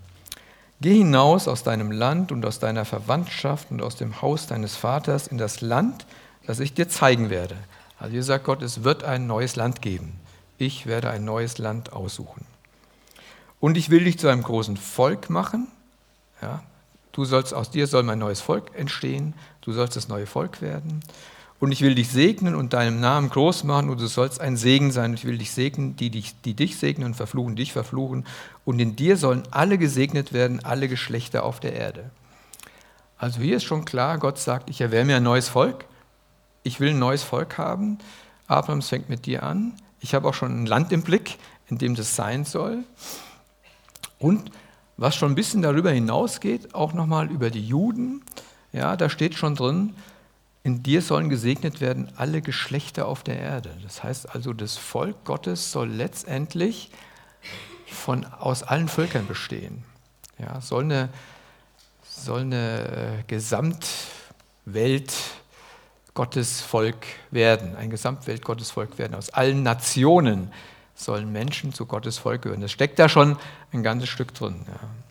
Geh 0.80 0.94
hinaus 0.94 1.48
aus 1.48 1.62
deinem 1.62 1.90
Land 1.90 2.30
und 2.30 2.44
aus 2.46 2.60
deiner 2.60 2.84
Verwandtschaft 2.84 3.70
und 3.70 3.82
aus 3.82 3.96
dem 3.96 4.22
Haus 4.22 4.46
deines 4.46 4.76
Vaters 4.76 5.26
in 5.26 5.38
das 5.38 5.60
Land, 5.60 6.06
das 6.46 6.60
ich 6.60 6.74
dir 6.74 6.88
zeigen 6.88 7.30
werde. 7.30 7.56
Also 7.98 8.12
hier 8.12 8.22
sagt 8.22 8.44
Gott, 8.44 8.62
es 8.62 8.84
wird 8.84 9.02
ein 9.02 9.26
neues 9.26 9.56
Land 9.56 9.82
geben. 9.82 10.20
Ich 10.56 10.86
werde 10.86 11.10
ein 11.10 11.24
neues 11.24 11.58
Land 11.58 11.92
aussuchen. 11.92 12.44
Und 13.60 13.76
ich 13.76 13.90
will 13.90 14.04
dich 14.04 14.18
zu 14.18 14.28
einem 14.28 14.42
großen 14.42 14.76
Volk 14.76 15.30
machen. 15.30 15.66
Ja, 16.40 16.62
du 17.12 17.24
sollst, 17.24 17.54
aus 17.54 17.70
dir 17.70 17.88
soll 17.88 18.04
mein 18.04 18.20
neues 18.20 18.40
Volk 18.40 18.70
entstehen. 18.74 19.34
Du 19.62 19.72
sollst 19.72 19.96
das 19.96 20.08
neue 20.08 20.26
Volk 20.26 20.62
werden. 20.62 21.02
Und 21.60 21.72
ich 21.72 21.82
will 21.82 21.96
dich 21.96 22.08
segnen 22.08 22.54
und 22.54 22.72
deinem 22.72 23.00
Namen 23.00 23.30
groß 23.30 23.64
machen 23.64 23.90
und 23.90 24.00
du 24.00 24.06
sollst 24.06 24.40
ein 24.40 24.56
Segen 24.56 24.92
sein. 24.92 25.14
Ich 25.14 25.24
will 25.24 25.38
dich 25.38 25.50
segnen, 25.50 25.96
die 25.96 26.10
dich, 26.10 26.40
die 26.42 26.54
dich 26.54 26.76
segnen 26.76 27.06
und 27.06 27.14
verfluchen, 27.14 27.56
dich 27.56 27.72
verfluchen. 27.72 28.24
Und 28.64 28.78
in 28.78 28.94
dir 28.94 29.16
sollen 29.16 29.42
alle 29.50 29.76
gesegnet 29.76 30.32
werden, 30.32 30.64
alle 30.64 30.88
Geschlechter 30.88 31.42
auf 31.42 31.58
der 31.58 31.72
Erde. 31.72 32.10
Also 33.16 33.40
hier 33.40 33.56
ist 33.56 33.64
schon 33.64 33.84
klar, 33.84 34.18
Gott 34.18 34.38
sagt, 34.38 34.70
ich 34.70 34.80
erwähle 34.80 35.04
mir 35.04 35.16
ein 35.16 35.24
neues 35.24 35.48
Volk. 35.48 35.84
Ich 36.62 36.78
will 36.78 36.90
ein 36.90 37.00
neues 37.00 37.24
Volk 37.24 37.58
haben. 37.58 37.98
Abraham, 38.46 38.78
es 38.78 38.88
fängt 38.88 39.08
mit 39.08 39.26
dir 39.26 39.42
an. 39.42 39.74
Ich 40.00 40.14
habe 40.14 40.28
auch 40.28 40.34
schon 40.34 40.62
ein 40.62 40.66
Land 40.66 40.92
im 40.92 41.02
Blick, 41.02 41.38
in 41.66 41.78
dem 41.78 41.96
das 41.96 42.14
sein 42.14 42.44
soll. 42.44 42.84
Und 44.20 44.52
was 44.96 45.16
schon 45.16 45.32
ein 45.32 45.34
bisschen 45.34 45.62
darüber 45.62 45.90
hinausgeht, 45.90 46.74
auch 46.74 46.92
nochmal 46.92 47.30
über 47.30 47.50
die 47.50 47.66
Juden, 47.66 48.22
ja, 48.72 48.96
da 48.96 49.08
steht 49.08 49.34
schon 49.34 49.54
drin, 49.54 49.94
in 50.68 50.82
dir 50.82 51.00
sollen 51.00 51.30
gesegnet 51.30 51.80
werden 51.80 52.12
alle 52.16 52.42
Geschlechter 52.42 53.08
auf 53.08 53.22
der 53.22 53.40
Erde. 53.40 53.74
Das 53.82 54.04
heißt 54.04 54.34
also, 54.34 54.52
das 54.52 54.76
Volk 54.76 55.24
Gottes 55.24 55.72
soll 55.72 55.88
letztendlich 55.88 56.90
von, 57.86 58.26
aus 58.26 58.64
allen 58.64 58.88
Völkern 58.88 59.26
bestehen. 59.26 59.82
Ja, 60.38 60.60
soll 60.60 60.84
eine, 60.84 61.08
soll 62.06 62.42
eine 62.42 63.20
äh, 63.20 63.22
Gesamtwelt 63.26 65.14
Gottesvolk 66.12 67.06
werden, 67.30 67.74
ein 67.74 67.88
Gesamtwelt 67.88 68.44
Gottesvolk 68.44 68.98
werden. 68.98 69.14
Aus 69.14 69.30
allen 69.30 69.62
Nationen 69.62 70.52
sollen 70.94 71.32
Menschen 71.32 71.72
zu 71.72 71.86
Gottes 71.86 72.18
Volk 72.18 72.42
gehören. 72.42 72.60
Das 72.60 72.72
steckt 72.72 72.98
da 72.98 73.08
schon 73.08 73.38
ein 73.72 73.82
ganzes 73.82 74.10
Stück 74.10 74.34
drin. 74.34 74.66
Ja. 74.66 75.07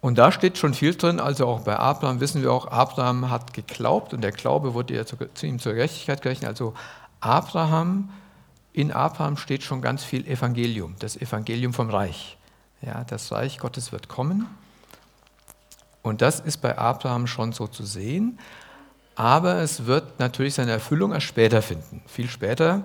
Und 0.00 0.16
da 0.16 0.30
steht 0.30 0.58
schon 0.58 0.74
viel 0.74 0.94
drin, 0.94 1.18
also 1.18 1.46
auch 1.46 1.60
bei 1.60 1.76
Abraham 1.76 2.20
wissen 2.20 2.42
wir 2.42 2.52
auch, 2.52 2.68
Abraham 2.68 3.30
hat 3.30 3.52
geglaubt 3.52 4.14
und 4.14 4.20
der 4.20 4.30
Glaube 4.30 4.74
wurde 4.74 4.94
ja 4.94 5.04
zu, 5.04 5.16
zu 5.34 5.46
ihm 5.46 5.58
zur 5.58 5.74
Gerechtigkeit 5.74 6.22
gerechnet. 6.22 6.48
Also 6.48 6.74
Abraham, 7.20 8.10
in 8.72 8.92
Abraham 8.92 9.36
steht 9.36 9.64
schon 9.64 9.82
ganz 9.82 10.04
viel 10.04 10.26
Evangelium, 10.26 10.94
das 11.00 11.16
Evangelium 11.16 11.72
vom 11.72 11.90
Reich. 11.90 12.36
Ja, 12.80 13.02
das 13.04 13.32
Reich 13.32 13.58
Gottes 13.58 13.90
wird 13.90 14.08
kommen. 14.08 14.46
Und 16.02 16.22
das 16.22 16.38
ist 16.38 16.58
bei 16.58 16.78
Abraham 16.78 17.26
schon 17.26 17.52
so 17.52 17.66
zu 17.66 17.84
sehen. 17.84 18.38
Aber 19.16 19.56
es 19.56 19.86
wird 19.86 20.20
natürlich 20.20 20.54
seine 20.54 20.70
Erfüllung 20.70 21.12
erst 21.12 21.26
später 21.26 21.60
finden. 21.60 22.02
Viel 22.06 22.28
später. 22.28 22.84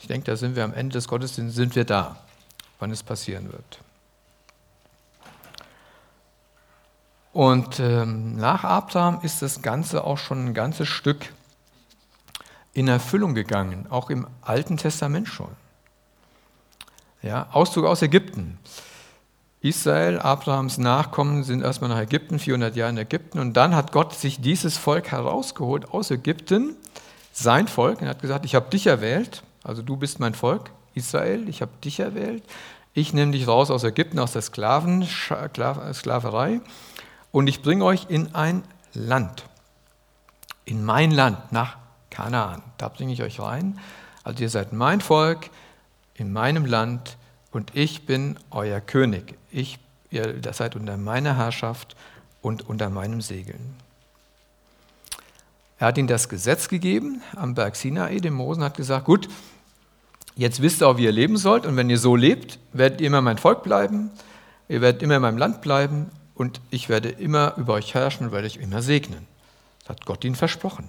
Ich 0.00 0.08
denke, 0.08 0.24
da 0.24 0.36
sind 0.36 0.56
wir 0.56 0.64
am 0.64 0.74
Ende 0.74 0.94
des 0.94 1.06
Gottesdienstes, 1.06 1.54
sind 1.54 1.76
wir 1.76 1.84
da, 1.84 2.16
wann 2.80 2.90
es 2.90 3.04
passieren 3.04 3.52
wird. 3.52 3.78
Und 7.32 7.78
ähm, 7.80 8.36
nach 8.36 8.64
Abraham 8.64 9.20
ist 9.22 9.42
das 9.42 9.62
Ganze 9.62 10.04
auch 10.04 10.18
schon 10.18 10.46
ein 10.46 10.54
ganzes 10.54 10.88
Stück 10.88 11.32
in 12.72 12.88
Erfüllung 12.88 13.34
gegangen, 13.34 13.86
auch 13.90 14.10
im 14.10 14.26
Alten 14.40 14.76
Testament 14.76 15.28
schon. 15.28 15.50
Ja, 17.22 17.48
Auszug 17.52 17.84
aus 17.84 18.02
Ägypten. 18.02 18.58
Israel, 19.60 20.20
Abrahams 20.20 20.78
Nachkommen 20.78 21.42
sind 21.42 21.62
erstmal 21.62 21.90
nach 21.90 22.00
Ägypten, 22.00 22.38
400 22.38 22.76
Jahre 22.76 22.90
in 22.90 22.98
Ägypten, 22.98 23.40
und 23.40 23.54
dann 23.54 23.74
hat 23.74 23.90
Gott 23.90 24.14
sich 24.14 24.40
dieses 24.40 24.76
Volk 24.76 25.10
herausgeholt 25.10 25.90
aus 25.92 26.12
Ägypten, 26.12 26.76
sein 27.32 27.66
Volk, 27.66 28.00
und 28.00 28.08
hat 28.08 28.22
gesagt, 28.22 28.44
ich 28.44 28.54
habe 28.54 28.70
dich 28.70 28.86
erwählt, 28.86 29.42
also 29.64 29.82
du 29.82 29.96
bist 29.96 30.20
mein 30.20 30.34
Volk, 30.34 30.70
Israel, 30.94 31.48
ich 31.48 31.60
habe 31.60 31.72
dich 31.84 31.98
erwählt, 31.98 32.44
ich 32.94 33.12
nehme 33.12 33.32
dich 33.32 33.48
raus 33.48 33.72
aus 33.72 33.82
Ägypten, 33.82 34.20
aus 34.20 34.32
der 34.32 34.42
Sklaven, 34.42 35.04
Sklaverei 35.04 36.60
und 37.32 37.46
ich 37.46 37.62
bringe 37.62 37.84
euch 37.84 38.06
in 38.08 38.34
ein 38.34 38.62
Land, 38.94 39.44
in 40.64 40.84
mein 40.84 41.10
Land, 41.10 41.52
nach 41.52 41.76
Kanaan. 42.10 42.62
Da 42.78 42.88
bringe 42.88 43.12
ich 43.12 43.22
euch 43.22 43.40
rein. 43.40 43.78
Also 44.24 44.42
ihr 44.42 44.50
seid 44.50 44.72
mein 44.72 45.00
Volk, 45.00 45.50
in 46.14 46.32
meinem 46.32 46.66
Land 46.66 47.16
und 47.52 47.74
ich 47.74 48.04
bin 48.04 48.38
euer 48.50 48.80
König. 48.80 49.38
Ich, 49.50 49.78
ihr 50.10 50.40
seid 50.52 50.76
unter 50.76 50.96
meiner 50.96 51.36
Herrschaft 51.36 51.96
und 52.42 52.68
unter 52.68 52.90
meinem 52.90 53.20
Segeln. 53.20 53.74
Er 55.78 55.88
hat 55.88 55.98
ihnen 55.98 56.08
das 56.08 56.28
Gesetz 56.28 56.68
gegeben 56.68 57.22
am 57.36 57.54
Berg 57.54 57.76
Sinai, 57.76 58.18
dem 58.18 58.34
Mosen, 58.34 58.64
hat 58.64 58.76
gesagt, 58.76 59.04
gut, 59.04 59.28
jetzt 60.34 60.60
wisst 60.60 60.82
ihr 60.82 60.88
auch, 60.88 60.96
wie 60.96 61.04
ihr 61.04 61.12
leben 61.12 61.36
sollt 61.36 61.66
und 61.66 61.76
wenn 61.76 61.88
ihr 61.88 61.98
so 61.98 62.16
lebt, 62.16 62.58
werdet 62.72 63.00
ihr 63.00 63.06
immer 63.06 63.22
mein 63.22 63.38
Volk 63.38 63.62
bleiben, 63.62 64.10
ihr 64.68 64.80
werdet 64.80 65.02
immer 65.02 65.16
in 65.16 65.22
meinem 65.22 65.38
Land 65.38 65.62
bleiben 65.62 66.10
und 66.38 66.60
ich 66.70 66.88
werde 66.88 67.08
immer 67.08 67.54
über 67.56 67.74
euch 67.74 67.94
herrschen 67.94 68.26
und 68.26 68.32
werde 68.32 68.46
euch 68.46 68.56
immer 68.56 68.80
segnen. 68.80 69.26
Das 69.80 69.90
hat 69.90 70.06
Gott 70.06 70.24
ihnen 70.24 70.36
versprochen. 70.36 70.88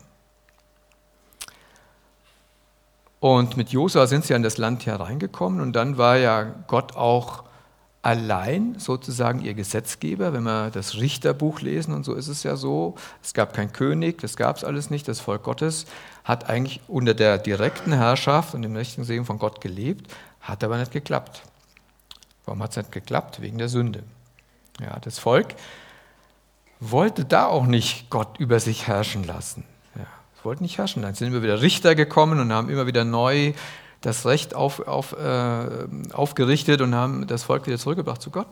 Und 3.20 3.58
mit 3.58 3.70
Josua 3.70 4.08
sind 4.08 4.24
sie 4.24 4.34
in 4.34 4.44
das 4.44 4.58
Land 4.58 4.86
hereingekommen 4.86 5.60
und 5.60 5.74
dann 5.74 5.98
war 5.98 6.18
ja 6.18 6.44
Gott 6.68 6.96
auch 6.96 7.44
allein 8.02 8.76
sozusagen 8.78 9.42
ihr 9.42 9.56
Gesetzgeber. 9.56 10.34
Wenn 10.34 10.44
wir 10.44 10.70
das 10.70 10.96
Richterbuch 10.96 11.62
lesen 11.62 11.96
und 11.96 12.06
so 12.06 12.14
ist 12.14 12.28
es 12.28 12.44
ja 12.44 12.56
so, 12.56 12.96
es 13.22 13.34
gab 13.34 13.54
keinen 13.54 13.74
König, 13.74 14.22
das 14.22 14.38
gab 14.38 14.56
es 14.56 14.64
alles 14.64 14.90
nicht. 14.92 15.08
Das 15.08 15.20
Volk 15.20 15.44
Gottes 15.44 15.86
hat 16.24 16.48
eigentlich 16.48 16.80
unter 16.88 17.16
der 17.16 17.40
direkten 17.40 17.92
Herrschaft 17.92 18.54
und 18.54 18.62
dem 18.62 18.76
rechten 18.76 19.04
Segen 19.04 19.26
von 19.26 19.40
Gott 19.40 19.62
gelebt, 19.62 20.14
hat 20.42 20.64
aber 20.64 20.78
nicht 20.78 20.92
geklappt. 20.92 21.42
Warum 22.46 22.62
hat 22.62 22.72
es 22.72 22.78
nicht 22.78 22.92
geklappt? 22.92 23.42
Wegen 23.42 23.58
der 23.58 23.68
Sünde. 23.68 24.04
Ja, 24.80 25.00
das 25.00 25.20
Volk 25.20 25.56
wollte 26.80 27.26
da 27.26 27.46
auch 27.46 27.66
nicht 27.66 28.10
Gott 28.10 28.40
über 28.40 28.60
sich 28.60 28.88
herrschen 28.88 29.26
lassen. 29.26 29.66
Ja, 29.96 30.06
es 30.38 30.46
wollte 30.46 30.64
nicht 30.64 30.78
herrschen. 30.78 31.02
Dann 31.02 31.14
sind 31.14 31.28
immer 31.28 31.44
wieder 31.44 31.62
Richter 31.62 31.96
gekommen 31.96 32.40
und 32.40 32.54
haben 32.54 32.70
immer 32.70 32.88
wieder 32.88 33.04
neu 33.04 33.54
das 34.02 34.26
Recht 34.26 34.56
auf, 34.56 34.88
auf, 34.88 35.14
äh, 35.14 35.88
aufgerichtet 36.14 36.82
und 36.82 36.96
haben 36.96 37.28
das 37.28 37.44
Volk 37.44 37.68
wieder 37.68 37.78
zurückgebracht 37.78 38.22
zu 38.22 38.32
Gott. 38.32 38.48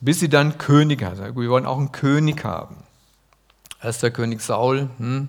Bis 0.00 0.18
sie 0.18 0.28
dann 0.28 0.58
König 0.58 1.02
hatten. 1.02 1.36
Wir 1.36 1.50
wollen 1.50 1.66
auch 1.66 1.78
einen 1.78 1.92
König 1.92 2.44
haben. 2.44 2.82
Erster 3.80 4.10
König 4.10 4.40
Saul, 4.40 4.90
hm, 4.98 5.28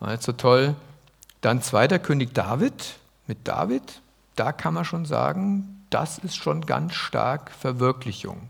war 0.00 0.10
nicht 0.10 0.22
so 0.22 0.32
toll. 0.32 0.74
Dann 1.40 1.62
zweiter 1.62 1.98
König 1.98 2.34
David, 2.34 2.96
mit 3.26 3.46
David, 3.46 4.02
da 4.34 4.52
kann 4.52 4.74
man 4.74 4.84
schon 4.84 5.04
sagen, 5.04 5.79
das 5.90 6.18
ist 6.18 6.36
schon 6.36 6.66
ganz 6.66 6.94
stark 6.94 7.50
Verwirklichung. 7.50 8.48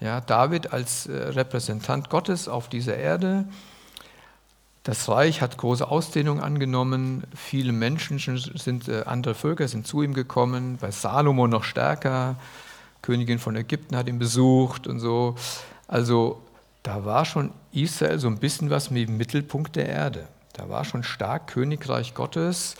Ja, 0.00 0.20
David 0.20 0.72
als 0.72 1.06
äh, 1.06 1.12
Repräsentant 1.12 2.08
Gottes 2.08 2.48
auf 2.48 2.68
dieser 2.68 2.96
Erde. 2.96 3.46
Das 4.84 5.08
Reich 5.08 5.42
hat 5.42 5.58
große 5.58 5.86
Ausdehnung 5.86 6.40
angenommen. 6.40 7.24
Viele 7.34 7.72
Menschen 7.72 8.18
sind, 8.18 8.88
äh, 8.88 9.02
andere 9.06 9.34
Völker 9.34 9.66
sind 9.66 9.86
zu 9.86 10.02
ihm 10.02 10.14
gekommen. 10.14 10.78
Bei 10.80 10.92
Salomo 10.92 11.46
noch 11.48 11.64
stärker. 11.64 12.36
Königin 13.02 13.38
von 13.38 13.56
Ägypten 13.56 13.96
hat 13.96 14.08
ihn 14.08 14.18
besucht 14.18 14.86
und 14.86 15.00
so. 15.00 15.34
Also 15.88 16.40
da 16.82 17.04
war 17.04 17.24
schon 17.24 17.52
Israel 17.72 18.18
so 18.18 18.28
ein 18.28 18.38
bisschen 18.38 18.70
was 18.70 18.90
mit 18.90 19.08
dem 19.08 19.16
Mittelpunkt 19.16 19.76
der 19.76 19.88
Erde. 19.88 20.28
Da 20.52 20.68
war 20.68 20.84
schon 20.84 21.02
stark 21.02 21.48
Königreich 21.48 22.14
Gottes 22.14 22.76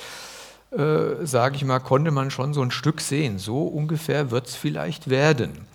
äh, 0.71 1.25
sage 1.25 1.57
ich 1.57 1.65
mal, 1.65 1.79
konnte 1.79 2.11
man 2.11 2.31
schon 2.31 2.53
so 2.53 2.63
ein 2.63 2.71
Stück 2.71 3.01
sehen. 3.01 3.39
So 3.39 3.63
ungefähr 3.63 4.31
wird 4.31 4.49
es 4.49 4.55
vielleicht 4.55 5.09
werden. 5.09 5.67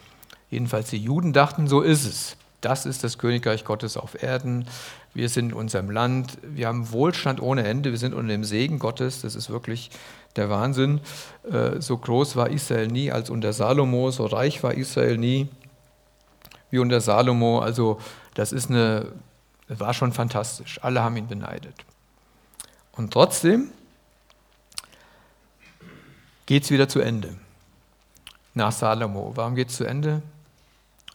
Jedenfalls 0.49 0.89
die 0.89 0.97
Juden 0.97 1.33
dachten, 1.33 1.67
so 1.67 1.81
ist 1.81 2.05
es. 2.05 2.37
Das 2.61 2.85
ist 2.85 3.03
das 3.03 3.17
Königreich 3.17 3.65
Gottes 3.65 3.97
auf 3.97 4.21
Erden. 4.21 4.65
Wir 5.13 5.29
sind 5.29 5.49
in 5.49 5.53
unserem 5.53 5.89
Land. 5.89 6.37
Wir 6.43 6.67
haben 6.67 6.91
Wohlstand 6.91 7.41
ohne 7.41 7.63
Ende. 7.63 7.91
Wir 7.91 7.97
sind 7.97 8.13
unter 8.13 8.31
dem 8.31 8.43
Segen 8.43 8.79
Gottes. 8.79 9.21
Das 9.21 9.35
ist 9.35 9.49
wirklich 9.49 9.89
der 10.35 10.49
Wahnsinn. 10.49 11.01
Äh, 11.51 11.81
so 11.81 11.97
groß 11.97 12.35
war 12.35 12.49
Israel 12.49 12.87
nie 12.87 13.11
als 13.11 13.29
unter 13.29 13.51
Salomo. 13.51 14.11
So 14.11 14.27
reich 14.27 14.63
war 14.63 14.75
Israel 14.75 15.17
nie 15.17 15.49
wie 16.69 16.79
unter 16.79 17.01
Salomo. 17.01 17.59
Also 17.59 17.99
das 18.33 18.51
ist 18.51 18.69
eine, 18.69 19.11
war 19.67 19.93
schon 19.93 20.13
fantastisch. 20.13 20.79
Alle 20.81 21.03
haben 21.03 21.17
ihn 21.17 21.27
beneidet. 21.27 21.75
Und 22.93 23.11
trotzdem 23.11 23.71
geht 26.45 26.63
es 26.63 26.71
wieder 26.71 26.89
zu 26.89 26.99
Ende. 26.99 27.35
Nach 28.53 28.71
Salomo. 28.71 29.31
Warum 29.35 29.55
geht 29.55 29.69
es 29.69 29.77
zu 29.77 29.85
Ende? 29.85 30.21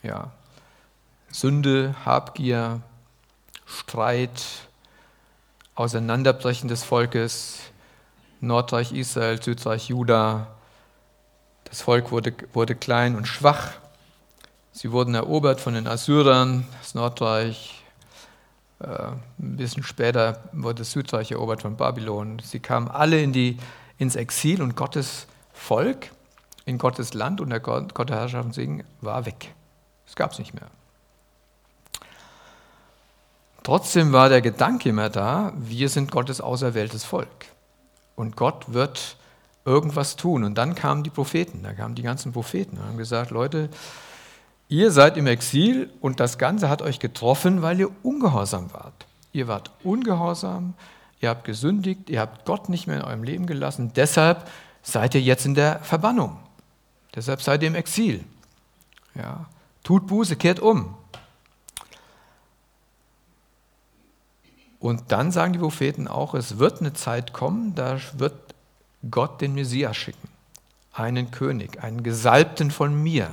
Ja, 0.02 0.30
Sünde, 1.30 1.94
Habgier, 2.04 2.80
Streit, 3.66 4.42
Auseinanderbrechen 5.74 6.68
des 6.68 6.82
Volkes, 6.82 7.60
Nordreich 8.40 8.92
Israel, 8.92 9.40
Südreich 9.42 9.88
Juda. 9.88 10.48
Das 11.64 11.82
Volk 11.82 12.10
wurde, 12.10 12.32
wurde 12.52 12.74
klein 12.74 13.14
und 13.14 13.26
schwach. 13.26 13.72
Sie 14.72 14.92
wurden 14.92 15.14
erobert 15.14 15.60
von 15.60 15.74
den 15.74 15.86
Assyrern, 15.86 16.66
das 16.80 16.94
Nordreich. 16.94 17.82
Äh, 18.80 18.86
ein 19.38 19.56
bisschen 19.56 19.82
später 19.82 20.44
wurde 20.52 20.76
das 20.76 20.92
Südreich 20.92 21.32
erobert 21.32 21.62
von 21.62 21.76
Babylon. 21.76 22.38
Sie 22.42 22.60
kamen 22.60 22.88
alle 22.88 23.20
in 23.20 23.32
die 23.32 23.58
ins 23.98 24.16
Exil 24.16 24.62
und 24.62 24.76
Gottes 24.76 25.26
Volk 25.52 26.10
in 26.64 26.78
Gottes 26.78 27.14
Land 27.14 27.40
und 27.40 27.50
der 27.50 27.60
Gott 27.60 28.10
der 28.10 28.16
Herrschaft 28.16 28.44
und 28.44 28.54
Segen 28.54 28.84
war 29.00 29.24
weg. 29.26 29.54
Es 30.06 30.14
gab 30.16 30.32
es 30.32 30.38
nicht 30.38 30.54
mehr. 30.54 30.68
Trotzdem 33.62 34.12
war 34.12 34.28
der 34.28 34.40
Gedanke 34.40 34.88
immer 34.90 35.10
da, 35.10 35.52
wir 35.56 35.88
sind 35.88 36.10
Gottes 36.10 36.40
auserwähltes 36.40 37.04
Volk. 37.04 37.46
Und 38.16 38.36
Gott 38.36 38.72
wird 38.72 39.16
irgendwas 39.64 40.16
tun. 40.16 40.44
Und 40.44 40.56
dann 40.56 40.74
kamen 40.74 41.02
die 41.02 41.10
Propheten, 41.10 41.62
da 41.62 41.72
kamen 41.72 41.94
die 41.94 42.02
ganzen 42.02 42.32
Propheten 42.32 42.78
und 42.78 42.84
haben 42.84 42.96
gesagt, 42.96 43.30
Leute, 43.30 43.68
ihr 44.68 44.90
seid 44.90 45.16
im 45.16 45.26
Exil 45.26 45.90
und 46.00 46.20
das 46.20 46.38
Ganze 46.38 46.68
hat 46.68 46.82
euch 46.82 46.98
getroffen, 46.98 47.62
weil 47.62 47.80
ihr 47.80 47.90
ungehorsam 48.02 48.72
wart. 48.72 49.06
Ihr 49.32 49.48
wart 49.48 49.70
ungehorsam, 49.84 50.74
ihr 51.20 51.28
habt 51.28 51.44
gesündigt, 51.44 52.10
ihr 52.10 52.20
habt 52.20 52.44
Gott 52.44 52.68
nicht 52.68 52.86
mehr 52.86 52.98
in 52.98 53.02
eurem 53.02 53.22
Leben 53.22 53.46
gelassen. 53.46 53.92
Deshalb 53.94 54.48
seid 54.82 55.14
ihr 55.14 55.20
jetzt 55.20 55.46
in 55.46 55.54
der 55.54 55.80
Verbannung. 55.80 56.38
Deshalb 57.14 57.42
seid 57.42 57.62
ihr 57.62 57.68
im 57.68 57.74
Exil. 57.74 58.24
Ja. 59.14 59.46
Tut 59.82 60.06
Buße, 60.06 60.36
kehrt 60.36 60.60
um. 60.60 60.94
Und 64.80 65.10
dann 65.10 65.32
sagen 65.32 65.52
die 65.52 65.58
Propheten 65.58 66.06
auch, 66.06 66.34
es 66.34 66.58
wird 66.58 66.80
eine 66.80 66.92
Zeit 66.92 67.32
kommen, 67.32 67.74
da 67.74 67.98
wird 68.16 68.34
Gott 69.10 69.40
den 69.40 69.54
Messias 69.54 69.96
schicken, 69.96 70.28
einen 70.92 71.30
König, 71.30 71.82
einen 71.82 72.02
Gesalbten 72.02 72.70
von 72.70 72.94
mir. 72.94 73.30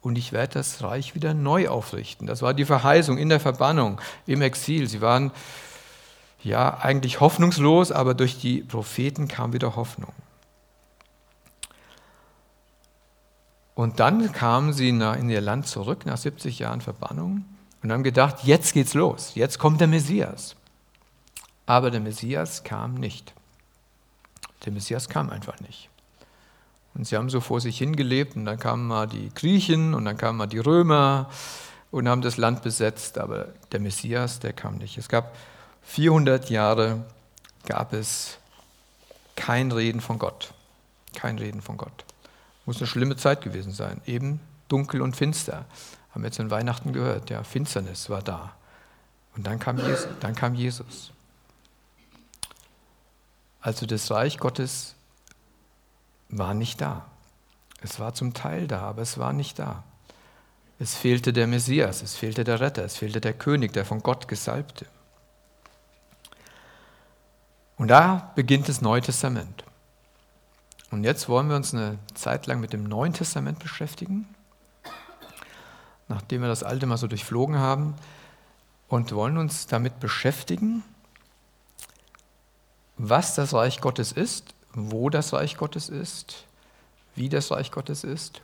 Und 0.00 0.16
ich 0.16 0.32
werde 0.32 0.54
das 0.54 0.82
Reich 0.82 1.16
wieder 1.16 1.34
neu 1.34 1.68
aufrichten. 1.68 2.28
Das 2.28 2.42
war 2.42 2.54
die 2.54 2.64
Verheißung 2.64 3.18
in 3.18 3.28
der 3.28 3.40
Verbannung, 3.40 4.00
im 4.26 4.42
Exil. 4.42 4.88
Sie 4.88 5.00
waren 5.00 5.32
ja 6.42 6.78
eigentlich 6.78 7.20
hoffnungslos, 7.20 7.92
aber 7.92 8.14
durch 8.14 8.38
die 8.38 8.62
Propheten 8.62 9.28
kam 9.28 9.52
wieder 9.52 9.76
Hoffnung. 9.76 10.12
Und 13.74 14.00
dann 14.00 14.32
kamen 14.32 14.72
sie 14.72 14.88
in 14.88 15.30
ihr 15.30 15.40
Land 15.40 15.68
zurück 15.68 16.04
nach 16.04 16.16
70 16.16 16.58
Jahren 16.58 16.80
Verbannung 16.80 17.44
und 17.82 17.92
haben 17.92 18.02
gedacht, 18.02 18.38
jetzt 18.42 18.72
geht's 18.72 18.94
los, 18.94 19.32
jetzt 19.34 19.58
kommt 19.58 19.80
der 19.80 19.86
Messias. 19.86 20.56
Aber 21.64 21.90
der 21.90 22.00
Messias 22.00 22.64
kam 22.64 22.94
nicht. 22.94 23.34
Der 24.64 24.72
Messias 24.72 25.08
kam 25.08 25.30
einfach 25.30 25.60
nicht. 25.60 25.90
Und 26.94 27.06
sie 27.06 27.16
haben 27.16 27.30
so 27.30 27.40
vor 27.40 27.60
sich 27.60 27.78
hingelebt 27.78 28.34
und 28.34 28.46
dann 28.46 28.58
kamen 28.58 28.86
mal 28.88 29.06
die 29.06 29.30
Griechen 29.32 29.94
und 29.94 30.04
dann 30.04 30.16
kamen 30.16 30.38
mal 30.38 30.46
die 30.46 30.58
Römer 30.58 31.30
und 31.92 32.08
haben 32.08 32.22
das 32.22 32.36
Land 32.36 32.62
besetzt, 32.62 33.18
aber 33.18 33.48
der 33.70 33.78
Messias, 33.78 34.40
der 34.40 34.52
kam 34.52 34.78
nicht. 34.78 34.98
Es 34.98 35.08
gab 35.08 35.36
400 35.88 36.50
Jahre, 36.50 37.02
gab 37.66 37.94
es 37.94 38.36
kein 39.36 39.72
Reden 39.72 40.02
von 40.02 40.18
Gott. 40.18 40.52
Kein 41.14 41.38
Reden 41.38 41.62
von 41.62 41.78
Gott. 41.78 42.04
Muss 42.66 42.76
eine 42.76 42.86
schlimme 42.86 43.16
Zeit 43.16 43.40
gewesen 43.40 43.72
sein. 43.72 44.02
Eben 44.04 44.38
dunkel 44.68 45.00
und 45.00 45.16
finster. 45.16 45.64
Haben 46.10 46.22
wir 46.22 46.28
jetzt 46.28 46.38
in 46.38 46.50
Weihnachten 46.50 46.92
gehört. 46.92 47.30
Ja, 47.30 47.42
Finsternis 47.42 48.10
war 48.10 48.22
da. 48.22 48.52
Und 49.34 49.46
dann 49.46 49.58
kam 49.58 49.78
Jesus. 49.78 50.08
Dann 50.20 50.34
kam 50.34 50.54
Jesus. 50.54 51.10
Also 53.60 53.86
das 53.86 54.10
Reich 54.10 54.38
Gottes 54.38 54.94
war 56.28 56.52
nicht 56.52 56.82
da. 56.82 57.06
Es 57.80 57.98
war 57.98 58.12
zum 58.12 58.34
Teil 58.34 58.68
da, 58.68 58.82
aber 58.82 59.00
es 59.02 59.16
war 59.16 59.32
nicht 59.32 59.58
da. 59.58 59.84
Es 60.78 60.94
fehlte 60.94 61.32
der 61.32 61.46
Messias, 61.46 62.02
es 62.02 62.14
fehlte 62.14 62.44
der 62.44 62.60
Retter, 62.60 62.84
es 62.84 62.96
fehlte 62.98 63.20
der 63.20 63.32
König, 63.32 63.72
der 63.72 63.86
von 63.86 64.02
Gott 64.02 64.28
gesalbte. 64.28 64.86
Und 67.78 67.88
da 67.88 68.32
beginnt 68.34 68.68
das 68.68 68.80
Neue 68.80 69.00
Testament. 69.00 69.64
Und 70.90 71.04
jetzt 71.04 71.28
wollen 71.28 71.48
wir 71.48 71.56
uns 71.56 71.72
eine 71.72 71.98
Zeit 72.14 72.46
lang 72.46 72.60
mit 72.60 72.72
dem 72.72 72.84
Neuen 72.84 73.12
Testament 73.12 73.60
beschäftigen, 73.60 74.26
nachdem 76.08 76.42
wir 76.42 76.48
das 76.48 76.62
Alte 76.62 76.86
mal 76.86 76.96
so 76.96 77.06
durchflogen 77.06 77.58
haben, 77.58 77.94
und 78.88 79.12
wollen 79.12 79.36
uns 79.36 79.66
damit 79.66 80.00
beschäftigen, 80.00 80.82
was 82.96 83.34
das 83.34 83.52
Reich 83.52 83.80
Gottes 83.80 84.12
ist, 84.12 84.54
wo 84.72 85.10
das 85.10 85.32
Reich 85.32 85.56
Gottes 85.56 85.88
ist, 85.88 86.46
wie 87.14 87.28
das 87.28 87.50
Reich 87.50 87.70
Gottes 87.70 88.02
ist. 88.02 88.40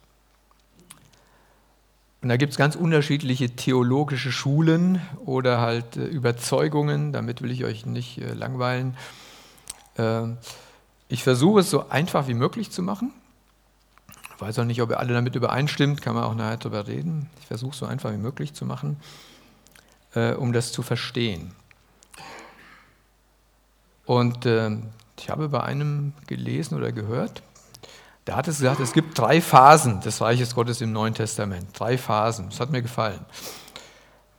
Und 2.22 2.28
da 2.28 2.36
gibt 2.36 2.52
es 2.52 2.58
ganz 2.58 2.76
unterschiedliche 2.76 3.50
theologische 3.50 4.32
Schulen 4.32 5.00
oder 5.26 5.60
halt 5.60 5.96
äh, 5.96 6.06
Überzeugungen, 6.06 7.12
damit 7.12 7.42
will 7.42 7.50
ich 7.50 7.64
euch 7.64 7.84
nicht 7.84 8.18
äh, 8.18 8.32
langweilen. 8.32 8.96
Äh, 9.96 10.28
ich 11.08 11.22
versuche 11.22 11.60
es 11.60 11.70
so 11.70 11.88
einfach 11.88 12.28
wie 12.28 12.34
möglich 12.34 12.70
zu 12.70 12.82
machen. 12.82 13.12
Ich 14.34 14.40
weiß 14.40 14.58
auch 14.58 14.64
nicht, 14.64 14.82
ob 14.82 14.90
ihr 14.90 14.98
alle 14.98 15.14
damit 15.14 15.36
übereinstimmt, 15.36 16.02
kann 16.02 16.14
man 16.14 16.24
auch 16.24 16.34
nachher 16.34 16.56
darüber 16.56 16.86
reden. 16.86 17.30
Ich 17.40 17.46
versuche 17.46 17.72
es 17.72 17.78
so 17.78 17.86
einfach 17.86 18.12
wie 18.12 18.16
möglich 18.16 18.52
zu 18.52 18.66
machen, 18.66 19.00
äh, 20.14 20.32
um 20.32 20.52
das 20.52 20.72
zu 20.72 20.82
verstehen. 20.82 21.52
Und 24.06 24.44
äh, 24.44 24.76
ich 25.18 25.30
habe 25.30 25.48
bei 25.48 25.62
einem 25.62 26.12
gelesen 26.26 26.76
oder 26.76 26.92
gehört, 26.92 27.42
da 28.24 28.36
hat 28.36 28.48
es 28.48 28.58
gesagt, 28.58 28.80
es 28.80 28.92
gibt 28.92 29.18
drei 29.18 29.40
Phasen 29.40 30.00
des 30.00 30.20
Reiches 30.20 30.54
Gottes 30.54 30.80
im 30.80 30.92
Neuen 30.92 31.14
Testament. 31.14 31.68
Drei 31.78 31.98
Phasen. 31.98 32.48
Das 32.48 32.58
hat 32.58 32.70
mir 32.70 32.80
gefallen. 32.80 33.24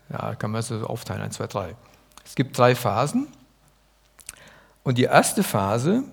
Ja, 0.10 0.36
kann 0.36 0.52
man 0.52 0.62
so 0.62 0.86
aufteilen, 0.88 1.22
eins, 1.22 1.36
zwei, 1.36 1.48
drei. 1.48 1.76
Es 2.26 2.36
gibt 2.36 2.58
drei 2.58 2.76
Phasen. 2.76 3.28
Und 4.86 4.98
die 4.98 5.04
erste 5.04 5.44
Phase 5.44 6.06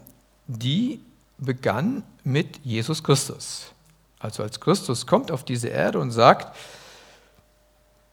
die 0.47 1.01
begann 1.39 2.03
mit 2.25 2.59
Jesus 2.65 3.03
Christus. 3.03 3.73
Also 4.19 4.43
als 4.43 4.61
Christus 4.61 5.07
kommt 5.07 5.31
auf 5.31 5.45
diese 5.45 5.69
Erde 5.69 5.99
und 5.99 6.11
sagt, 6.11 6.57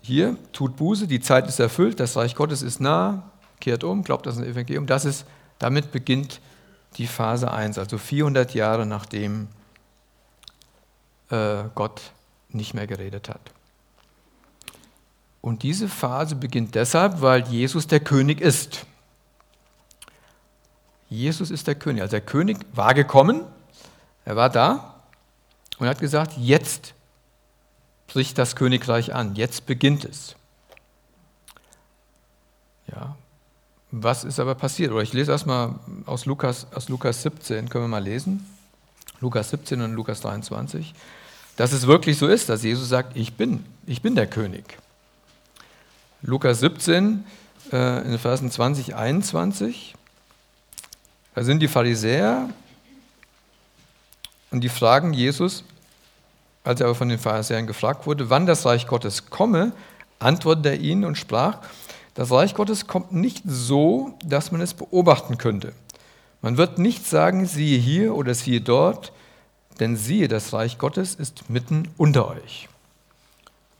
hier, 0.01 0.37
tut 0.53 0.75
Buße, 0.77 1.07
die 1.07 1.19
Zeit 1.19 1.47
ist 1.47 1.59
erfüllt, 1.59 1.99
das 1.99 2.15
Reich 2.15 2.35
Gottes 2.35 2.61
ist 2.61 2.79
nah, 2.79 3.29
kehrt 3.59 3.83
um, 3.83 4.03
glaubt 4.03 4.25
das 4.25 4.37
Evangelium. 4.37 4.87
Das 4.87 5.05
ist, 5.05 5.25
damit 5.59 5.91
beginnt 5.91 6.39
die 6.97 7.05
Phase 7.05 7.51
1, 7.51 7.77
also 7.77 7.97
400 7.97 8.53
Jahre 8.55 8.85
nachdem 8.85 9.47
äh, 11.29 11.63
Gott 11.75 12.01
nicht 12.49 12.73
mehr 12.73 12.87
geredet 12.87 13.29
hat. 13.29 13.41
Und 15.41 15.63
diese 15.63 15.87
Phase 15.87 16.35
beginnt 16.35 16.75
deshalb, 16.75 17.21
weil 17.21 17.47
Jesus 17.47 17.85
der 17.87 17.99
König 17.99 18.41
ist. 18.41 18.85
Jesus 21.09 21.51
ist 21.51 21.67
der 21.67 21.75
König. 21.75 22.01
Also 22.01 22.11
der 22.11 22.21
König 22.21 22.57
war 22.73 22.93
gekommen, 22.93 23.41
er 24.25 24.35
war 24.35 24.49
da 24.49 24.95
und 25.79 25.87
hat 25.87 25.99
gesagt, 25.99 26.33
jetzt 26.37 26.93
bricht 28.07 28.37
das 28.37 28.55
Königreich 28.55 29.13
an, 29.13 29.35
jetzt 29.35 29.65
beginnt 29.65 30.05
es. 30.05 30.35
Ja, 32.87 33.15
was 33.91 34.23
ist 34.23 34.39
aber 34.39 34.55
passiert? 34.55 34.91
Oder 34.91 35.01
ich 35.01 35.13
lese 35.13 35.31
erstmal 35.31 35.75
aus 36.05 36.25
Lukas, 36.25 36.67
aus 36.73 36.89
Lukas 36.89 37.23
17, 37.23 37.69
können 37.69 37.85
wir 37.85 37.89
mal 37.89 38.03
lesen. 38.03 38.45
Lukas 39.19 39.49
17 39.49 39.81
und 39.81 39.93
Lukas 39.93 40.21
23. 40.21 40.93
Dass 41.55 41.71
es 41.71 41.87
wirklich 41.87 42.17
so 42.17 42.27
ist, 42.27 42.49
dass 42.49 42.63
Jesus 42.63 42.87
sagt, 42.87 43.17
ich 43.17 43.33
bin, 43.33 43.65
ich 43.85 44.01
bin 44.01 44.15
der 44.15 44.27
König. 44.27 44.77
Lukas 46.21 46.59
17, 46.59 47.25
äh, 47.71 48.05
in 48.05 48.17
Versen 48.19 48.51
20, 48.51 48.95
21. 48.95 49.95
Da 51.39 51.45
sind 51.45 51.61
die 51.61 51.69
Pharisäer 51.69 52.49
und 54.51 54.59
die 54.59 54.67
fragen 54.67 55.13
Jesus, 55.13 55.63
als 56.65 56.81
er 56.81 56.87
aber 56.87 56.95
von 56.95 57.07
den 57.07 57.17
Pharisäern 57.17 57.65
gefragt 57.65 58.05
wurde, 58.05 58.29
wann 58.29 58.45
das 58.45 58.65
Reich 58.65 58.87
Gottes 58.87 59.29
komme, 59.29 59.71
antwortete 60.19 60.71
er 60.71 60.79
ihnen 60.81 61.05
und 61.05 61.17
sprach, 61.17 61.59
das 62.13 62.29
Reich 62.29 62.55
Gottes 62.55 62.87
kommt 62.87 63.13
nicht 63.13 63.43
so, 63.45 64.17
dass 64.21 64.51
man 64.51 64.59
es 64.59 64.73
beobachten 64.73 65.37
könnte. 65.37 65.71
Man 66.41 66.57
wird 66.57 66.77
nicht 66.77 67.07
sagen, 67.07 67.45
siehe 67.45 67.79
hier 67.79 68.15
oder 68.15 68.33
siehe 68.33 68.59
dort, 68.59 69.13
denn 69.79 69.95
siehe, 69.95 70.27
das 70.27 70.51
Reich 70.51 70.77
Gottes 70.77 71.15
ist 71.15 71.49
mitten 71.49 71.87
unter 71.95 72.27
euch. 72.27 72.67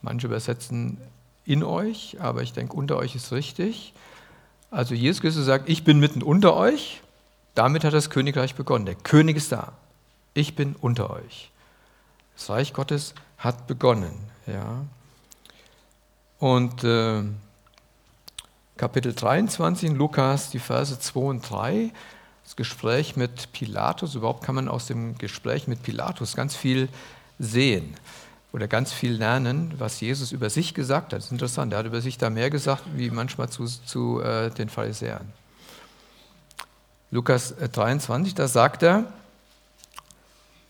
Manche 0.00 0.28
übersetzen 0.28 0.96
in 1.44 1.62
euch, 1.62 2.16
aber 2.20 2.40
ich 2.40 2.54
denke, 2.54 2.74
unter 2.74 2.96
euch 2.96 3.14
ist 3.16 3.32
richtig. 3.32 3.92
Also 4.70 4.94
Jesus 4.94 5.20
Christus 5.20 5.44
sagt, 5.44 5.68
ich 5.68 5.84
bin 5.84 6.00
mitten 6.00 6.22
unter 6.22 6.56
euch 6.56 7.02
damit 7.54 7.84
hat 7.84 7.94
das 7.94 8.10
Königreich 8.10 8.54
begonnen. 8.54 8.86
Der 8.86 8.94
König 8.94 9.36
ist 9.36 9.52
da. 9.52 9.72
Ich 10.34 10.54
bin 10.54 10.76
unter 10.80 11.10
euch. 11.10 11.50
Das 12.36 12.50
Reich 12.50 12.72
Gottes 12.72 13.14
hat 13.38 13.66
begonnen. 13.66 14.14
Ja. 14.46 14.84
Und 16.38 16.84
äh, 16.84 17.22
Kapitel 18.76 19.12
23 19.12 19.90
in 19.90 19.96
Lukas, 19.96 20.50
die 20.50 20.58
Verse 20.58 20.98
2 20.98 21.20
und 21.20 21.50
3, 21.50 21.92
das 22.44 22.56
Gespräch 22.56 23.14
mit 23.16 23.52
Pilatus. 23.52 24.14
Überhaupt 24.14 24.42
kann 24.42 24.54
man 24.54 24.68
aus 24.68 24.86
dem 24.86 25.18
Gespräch 25.18 25.68
mit 25.68 25.82
Pilatus 25.82 26.34
ganz 26.34 26.56
viel 26.56 26.88
sehen 27.38 27.94
oder 28.52 28.68
ganz 28.68 28.92
viel 28.92 29.12
lernen, 29.12 29.74
was 29.78 30.00
Jesus 30.00 30.32
über 30.32 30.50
sich 30.50 30.74
gesagt 30.74 31.12
hat. 31.12 31.18
Das 31.18 31.26
ist 31.26 31.32
interessant. 31.32 31.72
Er 31.72 31.80
hat 31.80 31.86
über 31.86 32.00
sich 32.00 32.18
da 32.18 32.30
mehr 32.30 32.50
gesagt, 32.50 32.84
wie 32.96 33.10
manchmal 33.10 33.50
zu, 33.50 33.66
zu 33.66 34.20
äh, 34.20 34.50
den 34.50 34.68
Pharisäern. 34.68 35.32
Lukas 37.10 37.54
23, 37.56 38.32
äh, 38.32 38.36
da 38.36 38.48
sagt 38.48 38.82
er, 38.82 39.04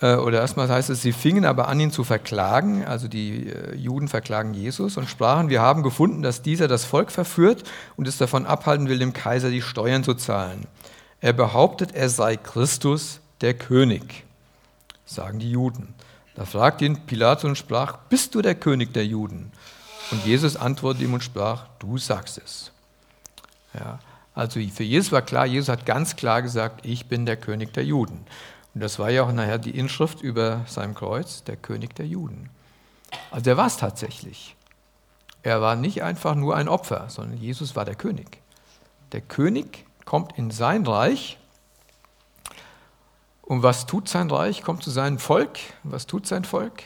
Äh, 0.00 0.14
oder 0.14 0.40
erstmal 0.40 0.68
heißt 0.68 0.90
es, 0.90 1.02
sie 1.02 1.12
fingen 1.12 1.44
aber 1.44 1.68
an, 1.68 1.78
ihn 1.78 1.90
zu 1.90 2.04
verklagen, 2.04 2.84
also 2.84 3.06
die 3.06 3.48
äh, 3.48 3.74
Juden 3.76 4.08
verklagen 4.08 4.54
Jesus 4.54 4.96
und 4.96 5.08
sprachen, 5.08 5.50
wir 5.50 5.60
haben 5.60 5.82
gefunden, 5.82 6.22
dass 6.22 6.42
dieser 6.42 6.68
das 6.68 6.84
Volk 6.84 7.10
verführt 7.12 7.64
und 7.96 8.08
es 8.08 8.16
davon 8.16 8.46
abhalten 8.46 8.88
will, 8.88 8.98
dem 8.98 9.12
Kaiser 9.12 9.50
die 9.50 9.62
Steuern 9.62 10.02
zu 10.02 10.14
zahlen. 10.14 10.66
Er 11.20 11.34
behauptet, 11.34 11.94
er 11.94 12.08
sei 12.08 12.36
Christus, 12.36 13.20
der 13.42 13.54
König, 13.54 14.24
sagen 15.04 15.38
die 15.38 15.50
Juden. 15.50 15.94
Da 16.34 16.46
fragt 16.46 16.80
ihn 16.80 17.04
Pilatus 17.04 17.44
und 17.44 17.58
sprach, 17.58 17.98
bist 18.08 18.34
du 18.34 18.40
der 18.40 18.54
König 18.54 18.94
der 18.94 19.04
Juden? 19.04 19.52
Und 20.10 20.24
Jesus 20.24 20.56
antwortete 20.56 21.04
ihm 21.04 21.12
und 21.12 21.22
sprach, 21.22 21.66
du 21.78 21.98
sagst 21.98 22.38
es. 22.38 22.72
Ja, 23.74 23.98
also 24.40 24.58
für 24.58 24.84
Jesus 24.84 25.12
war 25.12 25.20
klar, 25.20 25.44
Jesus 25.44 25.68
hat 25.68 25.84
ganz 25.84 26.16
klar 26.16 26.40
gesagt, 26.40 26.86
ich 26.86 27.08
bin 27.08 27.26
der 27.26 27.36
König 27.36 27.74
der 27.74 27.84
Juden. 27.84 28.24
Und 28.74 28.80
das 28.80 28.98
war 28.98 29.10
ja 29.10 29.22
auch 29.22 29.32
nachher 29.32 29.58
die 29.58 29.78
Inschrift 29.78 30.22
über 30.22 30.64
seinem 30.66 30.94
Kreuz, 30.94 31.44
der 31.44 31.58
König 31.58 31.94
der 31.94 32.06
Juden. 32.06 32.48
Also 33.30 33.50
er 33.50 33.58
war 33.58 33.66
es 33.66 33.76
tatsächlich. 33.76 34.56
Er 35.42 35.60
war 35.60 35.76
nicht 35.76 36.02
einfach 36.02 36.34
nur 36.34 36.56
ein 36.56 36.68
Opfer, 36.68 37.10
sondern 37.10 37.36
Jesus 37.36 37.76
war 37.76 37.84
der 37.84 37.96
König. 37.96 38.40
Der 39.12 39.20
König 39.20 39.84
kommt 40.06 40.38
in 40.38 40.50
sein 40.50 40.86
Reich. 40.86 41.38
Und 43.42 43.62
was 43.62 43.84
tut 43.84 44.08
sein 44.08 44.30
Reich? 44.30 44.62
Kommt 44.62 44.82
zu 44.82 44.90
seinem 44.90 45.18
Volk. 45.18 45.58
Was 45.82 46.06
tut 46.06 46.26
sein 46.26 46.46
Volk? 46.46 46.84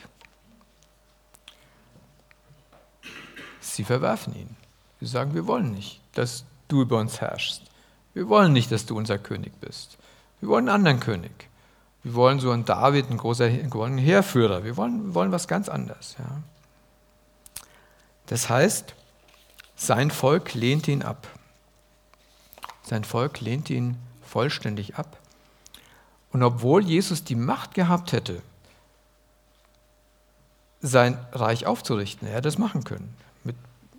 Sie 3.61 3.85
verwerfen 3.85 4.35
ihn. 4.35 4.57
Sie 4.99 5.07
sagen, 5.07 5.33
wir 5.33 5.47
wollen 5.47 5.71
nicht, 5.71 6.01
dass 6.15 6.43
du 6.67 6.81
über 6.81 6.99
uns 6.99 7.21
herrschst. 7.21 7.63
Wir 8.13 8.29
wollen 8.29 8.53
nicht, 8.53 8.71
dass 8.71 8.85
du 8.85 8.97
unser 8.97 9.17
König 9.17 9.59
bist. 9.59 9.97
Wir 10.39 10.49
wollen 10.49 10.69
einen 10.69 10.75
anderen 10.75 10.99
König. 10.99 11.49
Wir 12.03 12.13
wollen 12.13 12.39
so 12.39 12.51
einen 12.51 12.65
David, 12.65 13.07
einen 13.07 13.17
großen 13.17 13.45
einen 13.49 13.97
Heerführer. 13.97 14.63
Wir 14.63 14.77
wollen, 14.77 15.07
wir 15.07 15.15
wollen 15.15 15.31
was 15.31 15.47
ganz 15.47 15.69
anderes. 15.69 16.15
Ja. 16.19 16.43
Das 18.27 18.49
heißt, 18.49 18.93
sein 19.75 20.11
Volk 20.11 20.53
lehnt 20.53 20.87
ihn 20.87 21.03
ab. 21.03 21.27
Sein 22.83 23.03
Volk 23.03 23.41
lehnt 23.41 23.69
ihn 23.69 23.97
vollständig 24.23 24.95
ab. 24.95 25.17
Und 26.31 26.43
obwohl 26.43 26.83
Jesus 26.83 27.23
die 27.23 27.35
Macht 27.35 27.73
gehabt 27.73 28.11
hätte, 28.11 28.41
sein 30.81 31.17
Reich 31.31 31.65
aufzurichten, 31.65 32.27
er 32.27 32.35
hätte 32.35 32.49
es 32.49 32.57
machen 32.57 32.83
können. 32.83 33.15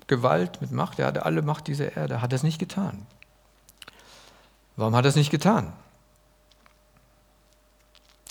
Gewalt, 0.06 0.60
mit 0.60 0.70
Macht, 0.70 0.98
er 0.98 1.06
hatte 1.06 1.24
alle 1.24 1.42
Macht 1.42 1.66
dieser 1.66 1.96
Erde, 1.96 2.20
hat 2.22 2.32
er 2.32 2.36
es 2.36 2.42
nicht 2.42 2.58
getan. 2.58 3.06
Warum 4.76 4.94
hat 4.94 5.04
er 5.04 5.08
es 5.08 5.16
nicht 5.16 5.30
getan? 5.30 5.72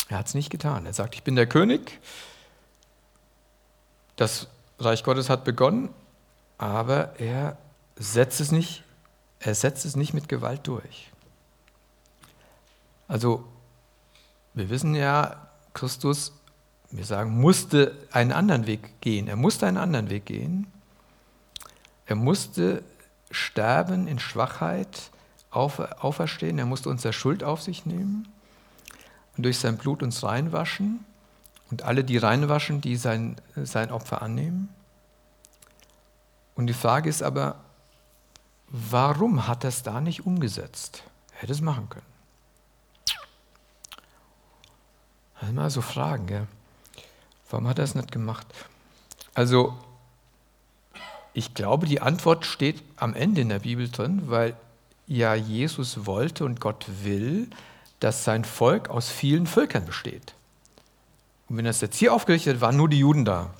Er 0.09 0.19
hat 0.19 0.27
es 0.27 0.35
nicht 0.35 0.49
getan. 0.49 0.85
Er 0.85 0.93
sagt, 0.93 1.15
ich 1.15 1.23
bin 1.23 1.35
der 1.35 1.47
König, 1.47 1.99
das 4.15 4.47
Reich 4.79 5.03
Gottes 5.03 5.29
hat 5.29 5.43
begonnen, 5.43 5.89
aber 6.57 7.19
er 7.19 7.57
setzt 7.95 8.39
es 8.39 8.51
nicht, 8.51 8.83
er 9.39 9.55
setzt 9.55 9.85
es 9.85 9.95
nicht 9.95 10.13
mit 10.13 10.29
Gewalt 10.29 10.67
durch. 10.67 11.11
Also, 13.07 13.45
wir 14.53 14.69
wissen 14.69 14.95
ja, 14.95 15.47
Christus, 15.73 16.33
wir 16.91 17.05
sagen, 17.05 17.39
musste 17.39 17.95
einen 18.11 18.31
anderen 18.31 18.67
Weg 18.67 19.01
gehen. 19.01 19.27
Er 19.27 19.35
musste 19.35 19.67
einen 19.67 19.77
anderen 19.77 20.09
Weg 20.09 20.25
gehen. 20.25 20.71
Er 22.05 22.15
musste 22.15 22.83
sterben 23.31 24.07
in 24.07 24.19
Schwachheit, 24.19 25.09
auferstehen. 25.55 26.59
Er 26.59 26.65
musste 26.65 26.89
unsere 26.89 27.13
Schuld 27.13 27.43
auf 27.43 27.61
sich 27.61 27.85
nehmen 27.85 28.27
und 29.37 29.43
durch 29.43 29.57
sein 29.57 29.77
Blut 29.77 30.03
uns 30.03 30.23
reinwaschen 30.23 31.05
und 31.71 31.83
alle, 31.83 32.03
die 32.03 32.17
reinwaschen, 32.17 32.81
die 32.81 32.95
sein, 32.95 33.37
sein 33.55 33.91
Opfer 33.91 34.21
annehmen. 34.21 34.69
Und 36.55 36.67
die 36.67 36.73
Frage 36.73 37.09
ist 37.09 37.23
aber, 37.23 37.55
warum 38.67 39.47
hat 39.47 39.63
er 39.63 39.69
es 39.69 39.83
da 39.83 40.01
nicht 40.01 40.25
umgesetzt? 40.25 41.03
Er 41.33 41.43
hätte 41.43 41.53
es 41.53 41.61
machen 41.61 41.89
können. 41.89 42.05
Also 45.39 45.53
mal 45.53 45.69
so 45.69 45.81
Fragen, 45.81 46.27
gell? 46.27 46.47
warum 47.49 47.67
hat 47.67 47.77
er 47.77 47.83
es 47.83 47.95
nicht 47.95 48.11
gemacht? 48.11 48.47
Also, 49.33 49.77
ich 51.35 51.53
glaube, 51.53 51.85
die 51.85 52.01
Antwort 52.01 52.45
steht 52.45 52.81
am 52.95 53.13
Ende 53.13 53.41
in 53.41 53.49
der 53.49 53.59
Bibel 53.59 53.89
drin, 53.89 54.23
weil 54.27 54.55
ja 55.05 55.35
Jesus 55.35 56.05
wollte 56.05 56.45
und 56.45 56.61
Gott 56.61 56.85
will, 57.03 57.49
dass 57.99 58.23
sein 58.23 58.45
Volk 58.45 58.89
aus 58.89 59.09
vielen 59.09 59.45
Völkern 59.45 59.85
besteht. 59.85 60.33
Und 61.49 61.57
wenn 61.57 61.65
es 61.65 61.81
jetzt 61.81 61.97
hier 61.97 62.13
aufgerichtet 62.13 62.55
hat, 62.55 62.61
waren 62.61 62.77
nur 62.77 62.87
die 62.87 62.99
Juden 62.99 63.25
da. 63.25 63.53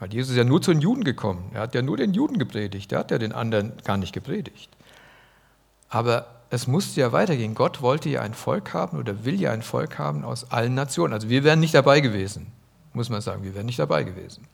Weil 0.00 0.12
Jesus 0.12 0.32
ist 0.32 0.36
ja 0.36 0.42
nur 0.42 0.60
zu 0.62 0.72
den 0.72 0.80
Juden 0.80 1.04
gekommen. 1.04 1.48
Er 1.54 1.60
hat 1.60 1.76
ja 1.76 1.82
nur 1.82 1.96
den 1.96 2.12
Juden 2.12 2.40
gepredigt. 2.40 2.90
Er 2.90 2.98
hat 2.98 3.12
ja 3.12 3.18
den 3.18 3.32
anderen 3.32 3.72
gar 3.84 3.98
nicht 3.98 4.12
gepredigt. 4.12 4.68
Aber 5.88 6.26
es 6.50 6.66
musste 6.66 7.00
ja 7.00 7.12
weitergehen. 7.12 7.54
Gott 7.54 7.82
wollte 7.82 8.08
ja 8.08 8.20
ein 8.20 8.34
Volk 8.34 8.74
haben 8.74 8.98
oder 8.98 9.24
will 9.24 9.40
ja 9.40 9.52
ein 9.52 9.62
Volk 9.62 9.96
haben 9.96 10.24
aus 10.24 10.50
allen 10.50 10.74
Nationen. 10.74 11.14
Also 11.14 11.28
wir 11.28 11.44
wären 11.44 11.60
nicht 11.60 11.74
dabei 11.74 12.00
gewesen, 12.00 12.48
muss 12.94 13.10
man 13.10 13.20
sagen. 13.20 13.44
Wir 13.44 13.54
wären 13.54 13.66
nicht 13.66 13.78
dabei 13.78 14.02
gewesen. 14.02 14.44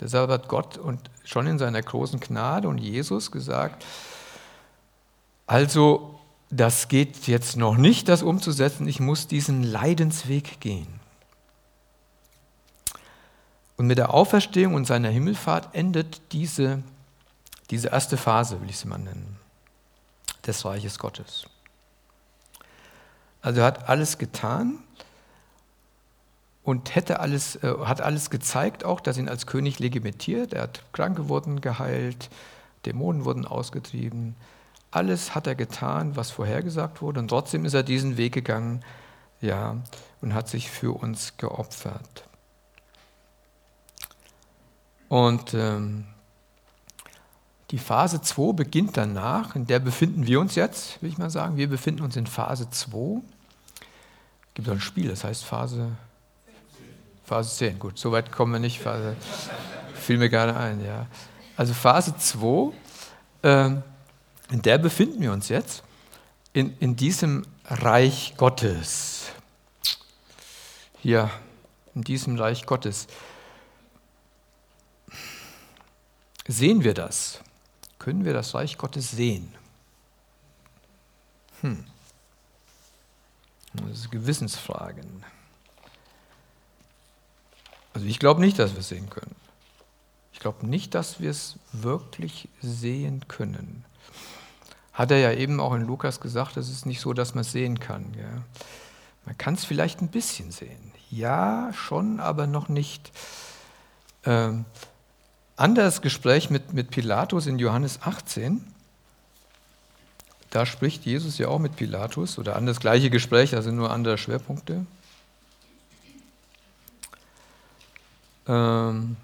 Deshalb 0.00 0.30
hat 0.30 0.48
Gott 0.48 0.76
und 0.78 1.10
schon 1.24 1.46
in 1.46 1.58
seiner 1.58 1.82
großen 1.82 2.20
Gnade 2.20 2.68
und 2.68 2.78
Jesus 2.78 3.30
gesagt, 3.30 3.84
also 5.46 6.18
das 6.50 6.88
geht 6.88 7.26
jetzt 7.26 7.56
noch 7.56 7.76
nicht, 7.76 8.08
das 8.08 8.22
umzusetzen. 8.22 8.86
Ich 8.88 9.00
muss 9.00 9.26
diesen 9.26 9.62
Leidensweg 9.62 10.60
gehen. 10.60 11.00
Und 13.76 13.86
mit 13.86 13.98
der 13.98 14.14
Auferstehung 14.14 14.74
und 14.74 14.86
seiner 14.86 15.08
Himmelfahrt 15.08 15.74
endet 15.74 16.32
diese, 16.32 16.82
diese 17.70 17.88
erste 17.88 18.16
Phase, 18.16 18.60
will 18.60 18.70
ich 18.70 18.78
sie 18.78 18.86
mal 18.86 18.98
nennen, 18.98 19.36
des 20.46 20.64
Reiches 20.64 20.98
Gottes. 20.98 21.46
Also 23.42 23.60
er 23.60 23.66
hat 23.66 23.88
alles 23.88 24.18
getan 24.18 24.78
und 26.64 26.94
hätte 26.94 27.20
alles, 27.20 27.56
äh, 27.56 27.74
hat 27.84 28.00
alles 28.00 28.30
gezeigt, 28.30 28.84
auch, 28.84 29.00
dass 29.00 29.18
ihn 29.18 29.28
als 29.28 29.46
König 29.46 29.78
legitimiert. 29.78 30.52
Er 30.52 30.62
hat 30.62 30.82
Kranke 30.92 31.28
wurden 31.28 31.60
geheilt, 31.60 32.30
Dämonen 32.86 33.24
wurden 33.24 33.46
ausgetrieben, 33.46 34.34
alles 34.90 35.34
hat 35.34 35.46
er 35.46 35.54
getan, 35.54 36.16
was 36.16 36.30
vorhergesagt 36.30 37.02
wurde, 37.02 37.20
und 37.20 37.28
trotzdem 37.28 37.64
ist 37.64 37.74
er 37.74 37.82
diesen 37.82 38.16
Weg 38.16 38.32
gegangen, 38.32 38.84
ja, 39.40 39.76
und 40.20 40.34
hat 40.34 40.48
sich 40.48 40.70
für 40.70 40.92
uns 40.92 41.36
geopfert. 41.36 42.24
Und 45.08 45.52
ähm, 45.54 46.06
die 47.70 47.78
Phase 47.78 48.22
2 48.22 48.52
beginnt 48.52 48.96
danach, 48.96 49.56
in 49.56 49.66
der 49.66 49.80
befinden 49.80 50.26
wir 50.26 50.40
uns 50.40 50.54
jetzt, 50.54 51.02
will 51.02 51.08
ich 51.10 51.18
mal 51.18 51.30
sagen. 51.30 51.56
Wir 51.56 51.68
befinden 51.68 52.02
uns 52.02 52.16
in 52.16 52.26
Phase 52.26 52.70
2. 52.70 53.20
Es 54.48 54.54
gibt 54.54 54.68
ein 54.68 54.80
Spiel, 54.80 55.08
das 55.08 55.24
heißt 55.24 55.44
Phase, 55.44 55.92
Phase 57.24 57.56
10. 57.56 57.78
Gut, 57.78 57.98
soweit 57.98 58.30
kommen 58.30 58.52
wir 58.52 58.60
nicht. 58.60 58.80
Phase, 58.80 59.16
fiel 59.94 60.18
mir 60.18 60.28
gerade 60.28 60.56
ein, 60.56 60.84
ja. 60.84 61.06
Also 61.56 61.72
Phase 61.72 62.16
2. 62.16 62.72
Ähm, 63.42 63.82
in 64.50 64.62
der 64.62 64.78
befinden 64.78 65.20
wir 65.20 65.32
uns 65.32 65.48
jetzt, 65.48 65.82
in, 66.52 66.76
in 66.78 66.96
diesem 66.96 67.46
Reich 67.66 68.34
Gottes. 68.36 69.26
Hier, 71.00 71.30
in 71.94 72.02
diesem 72.02 72.36
Reich 72.36 72.66
Gottes. 72.66 73.06
Sehen 76.46 76.84
wir 76.84 76.94
das? 76.94 77.40
Können 77.98 78.24
wir 78.24 78.34
das 78.34 78.54
Reich 78.54 78.76
Gottes 78.76 79.10
sehen? 79.12 79.54
Hm. 81.62 81.86
Das 83.72 84.02
sind 84.02 84.10
Gewissensfragen. 84.10 85.24
Also 87.94 88.06
ich 88.06 88.18
glaube 88.18 88.40
nicht, 88.40 88.58
dass 88.58 88.72
wir 88.72 88.80
es 88.80 88.88
sehen 88.88 89.08
können. 89.08 89.34
Ich 90.32 90.40
glaube 90.40 90.66
nicht, 90.66 90.94
dass 90.94 91.20
wir 91.20 91.30
es 91.30 91.58
wirklich 91.72 92.48
sehen 92.60 93.26
können 93.28 93.84
hat 94.94 95.10
er 95.10 95.18
ja 95.18 95.32
eben 95.32 95.60
auch 95.60 95.74
in 95.74 95.82
Lukas 95.82 96.20
gesagt, 96.20 96.56
es 96.56 96.70
ist 96.70 96.86
nicht 96.86 97.00
so, 97.00 97.12
dass 97.12 97.34
man 97.34 97.42
es 97.42 97.52
sehen 97.52 97.80
kann. 97.80 98.14
Ja. 98.16 98.42
Man 99.26 99.36
kann 99.36 99.54
es 99.54 99.64
vielleicht 99.64 100.00
ein 100.00 100.08
bisschen 100.08 100.52
sehen. 100.52 100.92
Ja, 101.10 101.72
schon, 101.74 102.20
aber 102.20 102.46
noch 102.46 102.68
nicht. 102.68 103.10
Ähm, 104.24 104.64
anderes 105.56 106.00
Gespräch 106.00 106.48
mit, 106.48 106.72
mit 106.72 106.90
Pilatus 106.90 107.48
in 107.48 107.58
Johannes 107.58 108.00
18. 108.02 108.64
Da 110.50 110.64
spricht 110.64 111.04
Jesus 111.04 111.38
ja 111.38 111.48
auch 111.48 111.58
mit 111.58 111.74
Pilatus 111.74 112.38
oder 112.38 112.54
an 112.54 112.66
das 112.66 112.78
gleiche 112.78 113.10
Gespräch, 113.10 113.50
sind 113.50 113.74
nur 113.74 113.90
andere 113.90 114.16
Schwerpunkte. 114.16 114.86
Ähm, 118.46 119.16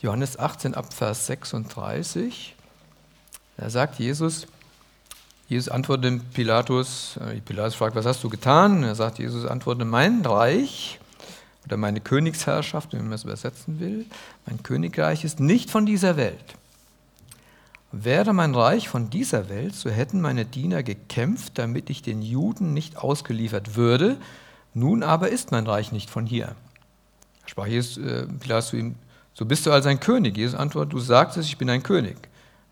Johannes 0.00 0.38
18 0.38 0.74
ab 0.74 0.92
Vers 0.92 1.26
36. 1.26 2.54
Da 3.56 3.70
sagt 3.70 3.98
Jesus, 3.98 4.46
Jesus 5.48 5.68
antwortet 5.68 6.32
Pilatus, 6.32 7.18
äh, 7.18 7.40
Pilatus 7.40 7.74
fragt, 7.74 7.94
was 7.94 8.06
hast 8.06 8.24
du 8.24 8.28
getan? 8.28 8.82
er 8.82 8.94
sagt, 8.94 9.18
Jesus 9.18 9.44
antwortet, 9.44 9.86
mein 9.86 10.24
Reich 10.24 10.98
oder 11.64 11.76
meine 11.76 12.00
Königsherrschaft, 12.00 12.92
wenn 12.92 13.04
man 13.04 13.12
es 13.12 13.24
übersetzen 13.24 13.78
will, 13.78 14.06
mein 14.46 14.62
Königreich 14.62 15.24
ist 15.24 15.40
nicht 15.40 15.70
von 15.70 15.86
dieser 15.86 16.16
Welt. 16.16 16.56
Wäre 17.92 18.32
mein 18.32 18.54
Reich 18.54 18.88
von 18.88 19.10
dieser 19.10 19.50
Welt, 19.50 19.74
so 19.74 19.90
hätten 19.90 20.22
meine 20.22 20.46
Diener 20.46 20.82
gekämpft, 20.82 21.58
damit 21.58 21.90
ich 21.90 22.00
den 22.00 22.22
Juden 22.22 22.72
nicht 22.72 22.96
ausgeliefert 22.96 23.76
würde. 23.76 24.16
Nun 24.72 25.02
aber 25.02 25.28
ist 25.28 25.52
mein 25.52 25.66
Reich 25.66 25.92
nicht 25.92 26.08
von 26.08 26.24
hier. 26.24 26.56
Sprach 27.46 27.66
Jesus, 27.66 27.98
äh, 27.98 28.26
Pilatus 28.26 28.68
zu 28.68 28.76
ihm, 28.76 28.94
so 29.34 29.44
bist 29.44 29.66
du 29.66 29.72
als 29.72 29.86
ein 29.86 30.00
König. 30.00 30.36
Jesus 30.36 30.58
antwortet, 30.58 30.92
du 30.92 30.98
sagst 30.98 31.36
es, 31.36 31.46
ich 31.46 31.58
bin 31.58 31.70
ein 31.70 31.82
König. 31.82 32.16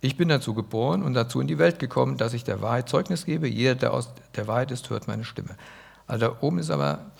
Ich 0.02 0.16
bin 0.16 0.28
dazu 0.28 0.54
geboren 0.54 1.02
und 1.02 1.14
dazu 1.14 1.40
in 1.40 1.46
die 1.46 1.58
Welt 1.58 1.78
gekommen, 1.78 2.16
dass 2.16 2.32
ich 2.32 2.44
der 2.44 2.62
Wahrheit 2.62 2.88
Zeugnis 2.88 3.26
gebe. 3.26 3.48
Jeder, 3.48 3.74
der 3.74 3.92
aus 3.92 4.10
der 4.34 4.46
Wahrheit 4.46 4.70
ist, 4.70 4.88
hört 4.90 5.08
meine 5.08 5.24
Stimme. 5.24 5.56
Also 6.06 6.26
da 6.26 6.36
oben 6.40 6.58
ist 6.58 6.70
aber, 6.70 7.10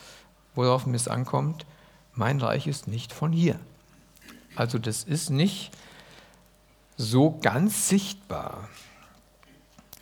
worauf 0.55 0.87
es 0.87 1.09
ankommt, 1.09 1.67
mein 2.15 2.41
Reich 2.41 2.67
ist 2.67 2.89
nicht 2.89 3.13
von 3.13 3.33
hier. 3.33 3.59
Also 4.57 4.79
das 4.79 5.05
ist 5.05 5.31
nicht 5.31 5.73
so 6.97 7.39
ganz 7.41 7.89
sichtbar. 7.89 8.69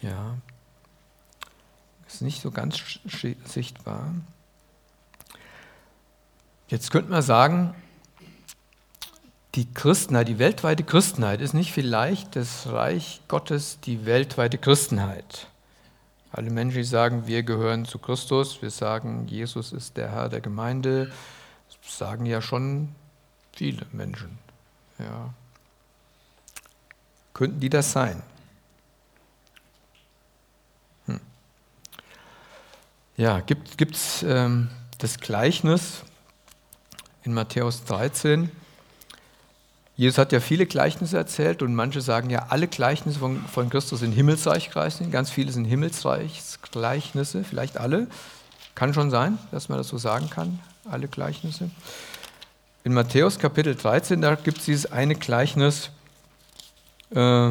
Ja, 0.00 0.36
ist 2.06 2.22
nicht 2.22 2.40
so 2.40 2.50
ganz 2.50 3.00
sichtbar. 3.44 4.14
Jetzt 6.68 6.90
könnte 6.90 7.10
man 7.10 7.22
sagen, 7.22 7.74
die 9.54 9.72
Christenheit, 9.72 10.28
die 10.28 10.38
weltweite 10.38 10.84
Christenheit 10.84 11.40
ist 11.40 11.54
nicht 11.54 11.72
vielleicht 11.72 12.36
das 12.36 12.66
Reich 12.66 13.22
Gottes, 13.26 13.80
die 13.80 14.04
weltweite 14.04 14.58
Christenheit. 14.58 15.48
Alle 16.30 16.50
Menschen, 16.50 16.76
die 16.76 16.84
sagen, 16.84 17.26
wir 17.26 17.42
gehören 17.42 17.86
zu 17.86 17.98
Christus, 17.98 18.60
wir 18.60 18.70
sagen, 18.70 19.26
Jesus 19.28 19.72
ist 19.72 19.96
der 19.96 20.12
Herr 20.12 20.28
der 20.28 20.42
Gemeinde, 20.42 21.10
sagen 21.82 22.26
ja 22.26 22.42
schon 22.42 22.94
viele 23.54 23.86
Menschen. 23.92 24.38
Ja. 24.98 25.32
Könnten 27.32 27.60
die 27.60 27.70
das 27.70 27.92
sein? 27.92 28.22
Hm. 31.06 31.20
Ja, 33.16 33.40
gibt 33.40 33.80
es 33.94 34.22
ähm, 34.22 34.68
das 34.98 35.18
Gleichnis 35.18 36.02
in 37.28 37.34
Matthäus 37.34 37.84
13? 37.84 38.50
Jesus 39.96 40.16
hat 40.16 40.32
ja 40.32 40.40
viele 40.40 40.64
Gleichnisse 40.64 41.18
erzählt 41.18 41.60
und 41.60 41.74
manche 41.74 42.00
sagen 42.00 42.30
ja, 42.30 42.46
alle 42.48 42.68
Gleichnisse 42.68 43.18
von, 43.18 43.44
von 43.44 43.68
Christus 43.68 44.00
sind 44.00 44.12
Himmelsreichgleichnisse, 44.12 45.10
ganz 45.10 45.30
viele 45.30 45.52
sind 45.52 45.66
Himmelsreichsgleichnisse, 45.66 47.44
vielleicht 47.44 47.76
alle. 47.76 48.06
Kann 48.74 48.94
schon 48.94 49.10
sein, 49.10 49.38
dass 49.50 49.68
man 49.68 49.76
das 49.76 49.88
so 49.88 49.98
sagen 49.98 50.30
kann, 50.30 50.60
alle 50.90 51.08
Gleichnisse. 51.08 51.70
In 52.84 52.94
Matthäus 52.94 53.38
Kapitel 53.38 53.74
13, 53.74 54.22
da 54.22 54.34
gibt 54.36 54.58
es 54.58 54.64
dieses 54.64 54.90
eine 54.90 55.14
Gleichnis, 55.14 55.90
äh, 57.10 57.50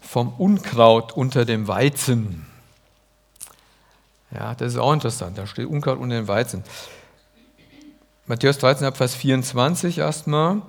vom 0.00 0.28
Unkraut 0.38 1.12
unter 1.12 1.44
dem 1.44 1.68
Weizen. 1.68 2.46
Ja, 4.30 4.54
das 4.54 4.74
ist 4.74 4.78
auch 4.78 4.92
interessant. 4.92 5.36
Da 5.36 5.46
steht 5.46 5.66
Unkraut 5.66 5.98
unter 5.98 6.16
dem 6.16 6.28
Weizen. 6.28 6.64
Matthäus 8.26 8.58
13, 8.58 8.92
Vers 8.92 9.16
24 9.16 9.98
erstmal. 9.98 10.62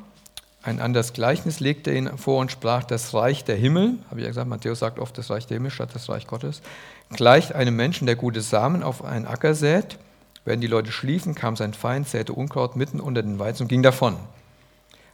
Ein 0.64 0.80
anderes 0.80 1.14
Gleichnis 1.14 1.60
legte 1.60 1.92
er 1.92 1.98
ihn 1.98 2.18
vor 2.18 2.40
und 2.40 2.52
sprach, 2.52 2.84
das 2.84 3.14
Reich 3.14 3.44
der 3.44 3.56
Himmel, 3.56 4.00
habe 4.10 4.20
ich 4.20 4.24
ja 4.24 4.30
gesagt, 4.30 4.50
Matthäus 4.50 4.80
sagt 4.80 4.98
oft 4.98 5.16
das 5.20 5.30
Reich 5.30 5.46
der 5.46 5.58
Himmel 5.58 5.70
statt 5.70 5.90
das 5.94 6.10
Reich 6.10 6.26
Gottes, 6.26 6.64
gleicht 7.12 7.54
einem 7.54 7.76
Menschen, 7.76 8.08
der 8.08 8.16
gute 8.16 8.42
Samen 8.42 8.82
auf 8.82 9.06
einen 9.06 9.28
Acker 9.28 9.54
sät. 9.54 10.00
Während 10.46 10.64
die 10.64 10.68
Leute 10.68 10.92
schliefen, 10.92 11.36
kam 11.36 11.56
sein 11.56 11.76
Feind, 11.76 12.08
säte 12.08 12.34
Unkraut 12.34 12.76
mitten 12.76 13.00
unter 13.00 13.22
den 13.22 13.38
Weizen 13.38 13.64
und 13.64 13.68
ging 13.68 13.84
davon. 13.84 14.18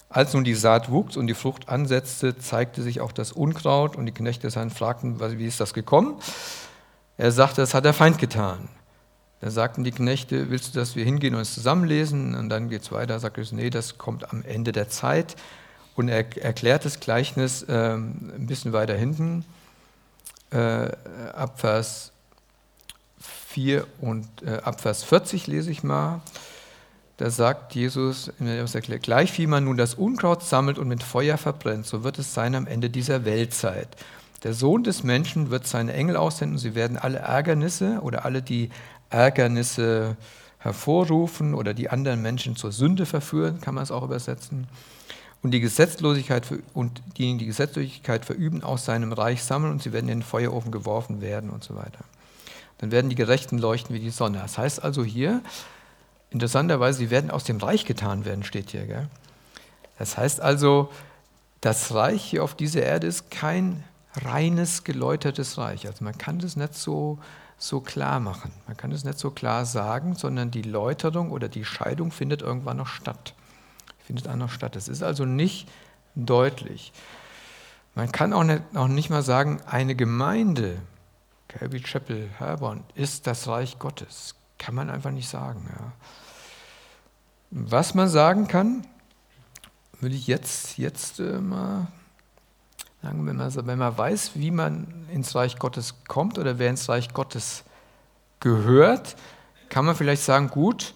Als 0.07 0.33
nun 0.33 0.45
die 0.45 0.55
Saat 0.55 0.89
wuchs 0.89 1.17
und 1.17 1.27
die 1.27 1.33
Frucht 1.33 1.67
ansetzte, 1.67 2.37
zeigte 2.37 2.83
sich 2.83 3.01
auch 3.01 3.11
das 3.11 3.33
Unkraut 3.33 3.97
und 3.97 4.05
die 4.05 4.13
Knechte 4.13 4.49
des 4.49 4.73
fragten, 4.73 5.19
wie 5.19 5.45
ist 5.45 5.59
das 5.59 5.73
gekommen? 5.73 6.15
Er 7.17 7.33
sagte, 7.33 7.59
das 7.59 7.73
hat 7.73 7.83
der 7.83 7.93
Feind 7.93 8.17
getan. 8.17 8.69
Da 9.41 9.49
sagten 9.49 9.83
die 9.83 9.91
Knechte, 9.91 10.49
willst 10.49 10.75
du, 10.75 10.79
dass 10.79 10.95
wir 10.95 11.05
hingehen 11.05 11.33
und 11.33 11.41
es 11.41 11.53
zusammenlesen? 11.53 12.35
Und 12.35 12.49
dann 12.49 12.69
geht 12.69 12.81
es 12.81 12.91
weiter, 12.91 13.19
sagt 13.19 13.37
er, 13.37 13.45
nee, 13.51 13.69
das 13.69 13.97
kommt 13.97 14.31
am 14.31 14.43
Ende 14.43 14.71
der 14.71 14.89
Zeit. 14.89 15.35
Und 15.95 16.09
er 16.09 16.25
erklärt 16.37 16.85
das 16.85 16.99
Gleichnis 16.99 17.63
äh, 17.63 17.93
ein 17.93 18.45
bisschen 18.47 18.73
weiter 18.73 18.95
hinten, 18.95 19.45
äh, 20.51 20.89
ab 21.33 21.59
Vers 21.59 22.11
4 23.49 23.85
und 24.01 24.27
äh, 24.45 24.61
ab 24.63 24.81
Vers 24.81 25.03
40 25.03 25.47
lese 25.47 25.71
ich 25.71 25.83
mal. 25.83 26.21
Da 27.17 27.29
sagt 27.29 27.75
Jesus, 27.75 28.31
gleich 29.01 29.37
wie 29.37 29.47
man 29.47 29.65
nun 29.65 29.75
das 29.75 29.95
Unkraut 29.95 30.41
sammelt 30.41 30.77
und 30.77 30.87
mit 30.87 31.03
Feuer 31.03 31.37
verbrennt, 31.37 31.85
so 31.85 32.05
wird 32.05 32.17
es 32.17 32.33
sein 32.33 32.55
am 32.55 32.65
Ende 32.65 32.89
dieser 32.89 33.25
Weltzeit. 33.25 33.89
Der 34.43 34.53
Sohn 34.53 34.85
des 34.85 35.03
Menschen 35.03 35.49
wird 35.49 35.67
seine 35.67 35.91
Engel 35.91 36.15
aussenden, 36.15 36.57
sie 36.57 36.75
werden 36.75 36.97
alle 36.97 37.17
Ärgernisse 37.17 37.99
oder 38.01 38.23
alle, 38.23 38.41
die 38.41 38.69
Ärgernisse 39.09 40.17
hervorrufen 40.57 41.53
oder 41.53 41.73
die 41.73 41.89
anderen 41.89 42.21
Menschen 42.21 42.55
zur 42.55 42.71
Sünde 42.71 43.05
verführen, 43.05 43.61
kann 43.61 43.75
man 43.75 43.83
es 43.83 43.91
auch 43.91 44.03
übersetzen. 44.03 44.67
Und 45.41 45.51
die 45.51 45.61
Gesetzlosigkeit 45.61 46.45
und 46.73 47.01
diejenigen, 47.17 47.39
die 47.39 47.45
Gesetzlosigkeit 47.45 48.25
verüben, 48.25 48.61
aus 48.61 48.83
seinem 48.83 49.13
Reich 49.13 49.43
sammeln 49.43 49.71
und 49.71 49.81
sie 49.81 49.93
werden 49.93 50.09
in 50.09 50.19
den 50.19 50.23
Feuerofen 50.23 50.71
geworfen 50.71 51.21
werden 51.21 51.49
und 51.49 51.63
so 51.63 51.75
weiter. 51.75 52.03
Dann 52.79 52.91
werden 52.91 53.09
die 53.09 53.15
Gerechten 53.15 53.57
leuchten 53.57 53.95
wie 53.95 53.99
die 53.99 54.09
Sonne. 54.09 54.39
Das 54.39 54.57
heißt 54.57 54.83
also 54.83 55.03
hier, 55.03 55.41
Interessanterweise, 56.31 56.99
sie 56.99 57.09
werden 57.09 57.31
aus 57.31 57.43
dem 57.43 57.57
Reich 57.57 57.85
getan 57.85 58.25
werden, 58.25 58.43
steht 58.43 58.69
hier. 58.71 58.85
Gell? 58.85 59.07
Das 59.97 60.17
heißt 60.17 60.41
also, 60.41 60.91
das 61.61 61.93
Reich 61.93 62.23
hier 62.23 62.43
auf 62.43 62.55
dieser 62.55 62.83
Erde 62.83 63.07
ist 63.07 63.31
kein 63.31 63.83
reines, 64.13 64.83
geläutertes 64.83 65.57
Reich. 65.57 65.87
Also 65.87 66.03
man 66.03 66.17
kann 66.17 66.39
das 66.39 66.55
nicht 66.55 66.75
so, 66.75 67.19
so 67.59 67.81
klar 67.81 68.19
machen. 68.19 68.51
Man 68.67 68.77
kann 68.77 68.89
das 68.89 69.03
nicht 69.03 69.19
so 69.19 69.31
klar 69.31 69.65
sagen, 69.65 70.15
sondern 70.15 70.49
die 70.49 70.61
Läuterung 70.61 71.31
oder 71.31 71.49
die 71.49 71.65
Scheidung 71.65 72.11
findet 72.11 72.41
irgendwann 72.41 72.77
noch 72.77 72.87
statt. 72.87 73.35
Findet 73.99 74.27
auch 74.27 74.37
noch 74.37 74.49
statt. 74.49 74.75
Das 74.75 74.87
ist 74.87 75.03
also 75.03 75.25
nicht 75.25 75.67
deutlich. 76.15 76.93
Man 77.95 78.11
kann 78.11 78.33
auch 78.33 78.43
nicht, 78.43 78.61
auch 78.75 78.87
nicht 78.87 79.09
mal 79.09 79.23
sagen, 79.23 79.61
eine 79.67 79.93
Gemeinde, 79.93 80.77
Calvary 81.49 81.81
Chapel, 81.81 82.29
Herborn, 82.37 82.83
ist 82.95 83.27
das 83.27 83.47
Reich 83.47 83.77
Gottes. 83.77 84.35
Kann 84.57 84.73
man 84.73 84.89
einfach 84.89 85.11
nicht 85.11 85.27
sagen. 85.27 85.69
Ja. 85.69 85.91
Was 87.51 87.93
man 87.93 88.07
sagen 88.07 88.47
kann, 88.47 88.85
will 89.99 90.13
ich 90.13 90.27
jetzt, 90.27 90.77
jetzt 90.77 91.19
äh, 91.19 91.39
mal 91.39 91.87
wenn 93.01 93.35
man, 93.35 93.55
wenn 93.67 93.77
man 93.79 93.97
weiß, 93.97 94.31
wie 94.35 94.51
man 94.51 95.07
ins 95.11 95.35
Reich 95.35 95.57
Gottes 95.57 95.95
kommt 96.07 96.37
oder 96.37 96.59
wer 96.59 96.69
ins 96.69 96.89
Reich 96.89 97.13
Gottes 97.13 97.63
gehört, 98.39 99.15
kann 99.69 99.85
man 99.85 99.95
vielleicht 99.95 100.23
sagen, 100.23 100.49
gut, 100.49 100.93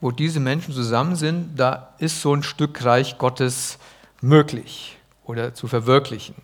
wo 0.00 0.10
diese 0.10 0.40
Menschen 0.40 0.72
zusammen 0.72 1.16
sind, 1.16 1.56
da 1.56 1.94
ist 1.98 2.22
so 2.22 2.34
ein 2.34 2.42
Stück 2.42 2.84
Reich 2.84 3.18
Gottes 3.18 3.78
möglich 4.20 4.98
oder 5.24 5.54
zu 5.54 5.68
verwirklichen. 5.68 6.34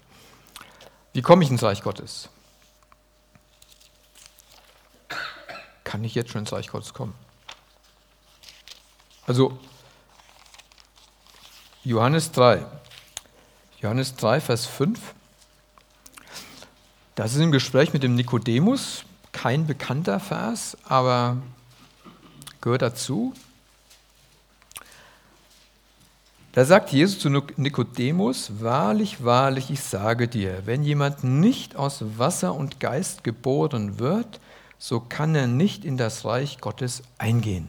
Wie 1.12 1.22
komme 1.22 1.44
ich 1.44 1.50
ins 1.50 1.62
Reich 1.62 1.82
Gottes? 1.82 2.28
kann 5.92 6.04
ich 6.04 6.14
jetzt 6.14 6.30
schon 6.30 6.38
ins 6.38 6.52
Reich 6.52 6.68
Gottes 6.68 6.94
kommen. 6.94 7.12
Also 9.26 9.58
Johannes 11.84 12.32
3. 12.32 12.64
Johannes 13.82 14.14
3, 14.14 14.40
Vers 14.40 14.66
5. 14.66 15.00
Das 17.16 17.34
ist 17.34 17.40
im 17.40 17.50
Gespräch 17.50 17.92
mit 17.92 18.04
dem 18.04 18.14
Nikodemus, 18.14 19.04
kein 19.32 19.66
bekannter 19.66 20.20
Vers, 20.20 20.76
aber 20.84 21.38
gehört 22.60 22.82
dazu. 22.82 23.34
Da 26.52 26.64
sagt 26.64 26.92
Jesus 26.92 27.18
zu 27.18 27.28
Nikodemus, 27.28 28.52
wahrlich, 28.60 29.24
wahrlich, 29.24 29.68
ich 29.70 29.82
sage 29.82 30.28
dir, 30.28 30.64
wenn 30.64 30.84
jemand 30.84 31.24
nicht 31.24 31.74
aus 31.74 32.04
Wasser 32.18 32.54
und 32.54 32.78
Geist 32.78 33.24
geboren 33.24 33.98
wird, 33.98 34.38
so 34.78 35.00
kann 35.00 35.34
er 35.34 35.48
nicht 35.48 35.84
in 35.84 35.96
das 35.96 36.24
Reich 36.24 36.60
Gottes 36.60 37.02
eingehen. 37.18 37.66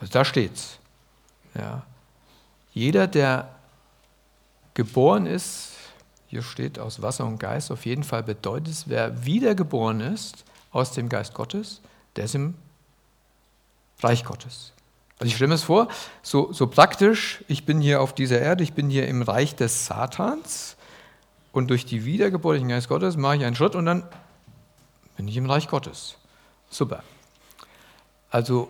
Also 0.00 0.14
da 0.14 0.24
steht's. 0.24 0.78
Ja. 1.54 1.82
Jeder, 2.72 3.06
der 3.06 3.55
geboren 4.76 5.26
ist, 5.26 5.72
hier 6.28 6.42
steht 6.42 6.78
aus 6.78 7.02
Wasser 7.02 7.24
und 7.26 7.38
Geist, 7.38 7.72
auf 7.72 7.86
jeden 7.86 8.04
Fall 8.04 8.22
bedeutet 8.22 8.68
es, 8.68 8.88
wer 8.88 9.24
wiedergeboren 9.24 10.00
ist 10.00 10.44
aus 10.70 10.92
dem 10.92 11.08
Geist 11.08 11.34
Gottes, 11.34 11.80
der 12.14 12.26
ist 12.26 12.34
im 12.34 12.54
Reich 14.00 14.24
Gottes. 14.24 14.72
Also 15.18 15.28
ich 15.28 15.36
stelle 15.36 15.48
mir 15.48 15.54
es 15.54 15.64
vor, 15.64 15.88
so, 16.22 16.52
so 16.52 16.66
praktisch, 16.66 17.42
ich 17.48 17.64
bin 17.64 17.80
hier 17.80 18.02
auf 18.02 18.14
dieser 18.14 18.38
Erde, 18.38 18.62
ich 18.62 18.74
bin 18.74 18.90
hier 18.90 19.08
im 19.08 19.22
Reich 19.22 19.56
des 19.56 19.86
Satans 19.86 20.76
und 21.52 21.68
durch 21.70 21.86
die 21.86 22.04
Wiedergeburt 22.04 22.60
im 22.60 22.68
Geist 22.68 22.88
Gottes 22.88 23.16
mache 23.16 23.36
ich 23.36 23.44
einen 23.44 23.56
Schritt 23.56 23.74
und 23.74 23.86
dann 23.86 24.06
bin 25.16 25.26
ich 25.26 25.38
im 25.38 25.48
Reich 25.48 25.68
Gottes. 25.68 26.16
Super. 26.68 27.02
Also 28.28 28.68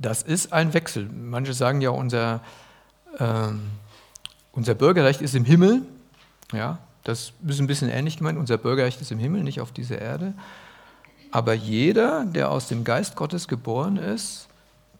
das 0.00 0.22
ist 0.22 0.52
ein 0.52 0.74
Wechsel. 0.74 1.08
Manche 1.08 1.54
sagen 1.54 1.80
ja, 1.80 1.90
unser, 1.90 2.40
ähm, 3.20 3.70
unser 4.54 4.74
Bürgerrecht 4.74 5.20
ist 5.20 5.34
im 5.34 5.44
Himmel. 5.44 5.82
Ja, 6.52 6.78
das 7.02 7.32
ist 7.46 7.60
ein 7.60 7.66
bisschen 7.66 7.90
ähnlich 7.90 8.16
gemeint. 8.16 8.38
Unser 8.38 8.56
Bürgerrecht 8.58 9.00
ist 9.00 9.12
im 9.12 9.18
Himmel, 9.18 9.42
nicht 9.42 9.60
auf 9.60 9.72
dieser 9.72 10.00
Erde. 10.00 10.34
Aber 11.30 11.52
jeder, 11.52 12.24
der 12.24 12.50
aus 12.50 12.68
dem 12.68 12.84
Geist 12.84 13.16
Gottes 13.16 13.48
geboren 13.48 13.96
ist, 13.96 14.48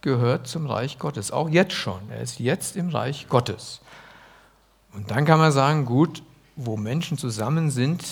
gehört 0.00 0.46
zum 0.46 0.66
Reich 0.66 0.98
Gottes. 0.98 1.30
Auch 1.30 1.48
jetzt 1.48 1.72
schon. 1.72 2.10
Er 2.10 2.20
ist 2.20 2.40
jetzt 2.40 2.76
im 2.76 2.90
Reich 2.90 3.28
Gottes. 3.28 3.80
Und 4.92 5.10
dann 5.10 5.24
kann 5.24 5.38
man 5.38 5.52
sagen, 5.52 5.86
gut, 5.86 6.22
wo 6.56 6.76
Menschen 6.76 7.18
zusammen 7.18 7.70
sind, 7.70 8.04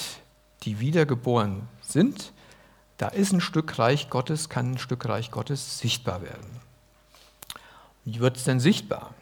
die 0.62 0.80
wiedergeboren 0.80 1.62
sind, 1.80 2.32
da 2.98 3.08
ist 3.08 3.32
ein 3.32 3.40
Stück 3.40 3.78
Reich 3.78 4.10
Gottes, 4.10 4.48
kann 4.48 4.72
ein 4.72 4.78
Stück 4.78 5.08
Reich 5.08 5.30
Gottes 5.30 5.78
sichtbar 5.78 6.22
werden. 6.22 6.60
Wie 8.04 8.20
wird 8.20 8.36
es 8.36 8.44
denn 8.44 8.60
sichtbar? 8.60 9.14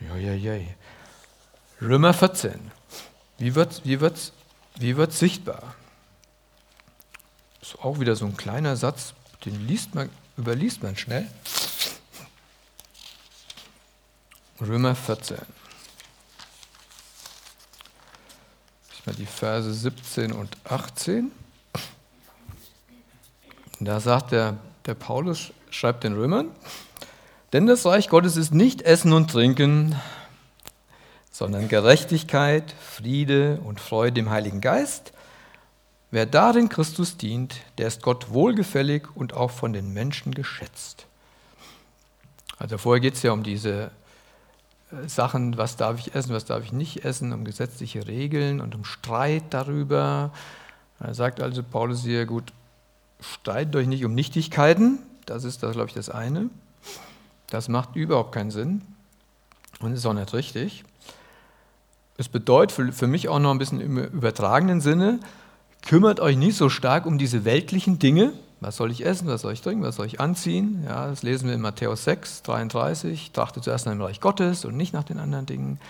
Ja. 0.00 0.52
Römer 1.80 2.14
14. 2.14 2.58
Wie 3.38 3.54
wird 3.54 3.82
wie 3.84 4.00
wird's, 4.00 4.32
wie 4.76 4.96
wird's 4.96 5.18
sichtbar? 5.18 5.74
Ist 7.60 7.78
auch 7.80 8.00
wieder 8.00 8.16
so 8.16 8.26
ein 8.26 8.36
kleiner 8.36 8.76
Satz, 8.76 9.14
den 9.44 9.66
liest 9.66 9.94
man, 9.94 10.10
überliest 10.36 10.82
man 10.82 10.96
schnell. 10.96 11.28
Römer 14.60 14.94
14. 14.94 15.38
Ich 18.92 19.06
mal 19.06 19.14
die 19.14 19.26
Verse 19.26 19.72
17 19.72 20.32
und 20.32 20.56
18. 20.64 21.32
Da 23.80 24.00
sagt 24.00 24.32
der, 24.32 24.58
der 24.84 24.94
Paulus, 24.94 25.52
schreibt 25.70 26.04
den 26.04 26.12
Römern, 26.12 26.50
denn 27.52 27.66
das 27.66 27.84
Reich 27.86 28.08
Gottes 28.08 28.36
ist 28.36 28.54
nicht 28.54 28.82
Essen 28.82 29.12
und 29.12 29.30
Trinken, 29.30 29.96
sondern 31.30 31.68
Gerechtigkeit, 31.68 32.74
Friede 32.80 33.60
und 33.64 33.80
Freude 33.80 34.20
im 34.20 34.30
Heiligen 34.30 34.60
Geist. 34.60 35.12
Wer 36.10 36.26
darin 36.26 36.68
Christus 36.68 37.16
dient, 37.16 37.56
der 37.78 37.86
ist 37.86 38.02
Gott 38.02 38.30
wohlgefällig 38.30 39.08
und 39.14 39.32
auch 39.32 39.50
von 39.50 39.72
den 39.72 39.92
Menschen 39.92 40.34
geschätzt. 40.34 41.06
Also 42.58 42.78
vorher 42.78 43.00
geht 43.00 43.14
es 43.14 43.22
ja 43.22 43.32
um 43.32 43.42
diese 43.42 43.90
äh, 44.92 45.08
Sachen, 45.08 45.56
was 45.56 45.76
darf 45.76 45.98
ich 45.98 46.14
essen, 46.14 46.34
was 46.34 46.44
darf 46.44 46.64
ich 46.64 46.72
nicht 46.72 47.04
essen, 47.04 47.32
um 47.32 47.44
gesetzliche 47.44 48.06
Regeln 48.06 48.60
und 48.60 48.74
um 48.74 48.84
Streit 48.84 49.44
darüber. 49.50 50.32
Er 50.98 51.14
sagt 51.14 51.40
also 51.40 51.62
Paulus 51.62 52.02
hier, 52.02 52.26
gut, 52.26 52.52
streitet 53.20 53.74
euch 53.76 53.86
nicht 53.86 54.04
um 54.04 54.14
Nichtigkeiten, 54.14 54.98
das 55.26 55.44
ist, 55.44 55.62
das 55.62 55.72
glaube 55.72 55.88
ich, 55.88 55.94
das 55.94 56.10
eine. 56.10 56.50
Das 57.50 57.68
macht 57.68 57.96
überhaupt 57.96 58.32
keinen 58.32 58.50
Sinn 58.50 58.82
und 59.80 59.92
ist 59.92 60.06
auch 60.06 60.14
nicht 60.14 60.32
richtig. 60.32 60.84
Es 62.16 62.28
bedeutet 62.28 62.94
für, 62.94 63.06
mich 63.06 63.28
auch 63.28 63.38
noch 63.38 63.50
ein 63.50 63.58
bisschen 63.58 63.80
im 63.80 63.98
übertragenen 63.98 64.80
Sinne, 64.80 65.20
kümmert 65.86 66.20
euch 66.20 66.36
nicht 66.36 66.56
so 66.56 66.68
stark 66.68 67.06
um 67.06 67.18
diese 67.18 67.44
weltlichen 67.44 67.98
Dinge. 67.98 68.32
Was 68.60 68.76
soll 68.76 68.90
ich 68.90 69.06
essen, 69.06 69.26
was 69.26 69.40
soll 69.40 69.54
ich 69.54 69.62
trinken, 69.62 69.82
was 69.82 69.96
soll 69.96 70.06
ich 70.06 70.20
anziehen? 70.20 70.84
Ja, 70.86 71.06
das 71.06 71.22
lesen 71.22 71.48
wir 71.48 71.54
in 71.54 71.62
Matthäus 71.62 72.04
6, 72.04 72.42
33. 72.42 73.32
Trachte 73.32 73.62
zuerst 73.62 73.86
nach 73.86 73.92
dem 73.92 74.02
Reich 74.02 74.20
Gottes 74.20 74.66
und 74.66 74.76
nicht 74.76 74.92
nach 74.92 75.04
den 75.04 75.18
anderen 75.18 75.46
Dingen. 75.46 75.80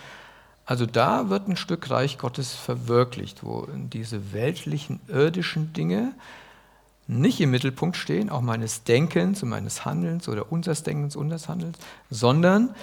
Also 0.65 0.85
da 0.85 1.29
wird 1.29 1.49
ein 1.49 1.57
Stück 1.57 1.89
Reich 1.89 2.17
Gottes 2.17 2.53
verwirklicht, 2.53 3.43
wo 3.43 3.67
diese 3.73 4.31
weltlichen, 4.31 5.01
irdischen 5.09 5.73
Dinge 5.73 6.13
nicht 7.07 7.41
im 7.41 7.51
Mittelpunkt 7.51 7.97
stehen, 7.97 8.29
auch 8.29 8.41
meines 8.41 8.83
Denkens 8.83 9.43
und 9.43 9.49
meines 9.49 9.85
Handelns 9.85 10.29
oder 10.29 10.51
unseres 10.51 10.83
Denkens 10.83 11.15
und 11.15 11.23
unseres 11.23 11.49
Handelns, 11.49 11.77
sondern 12.09 12.73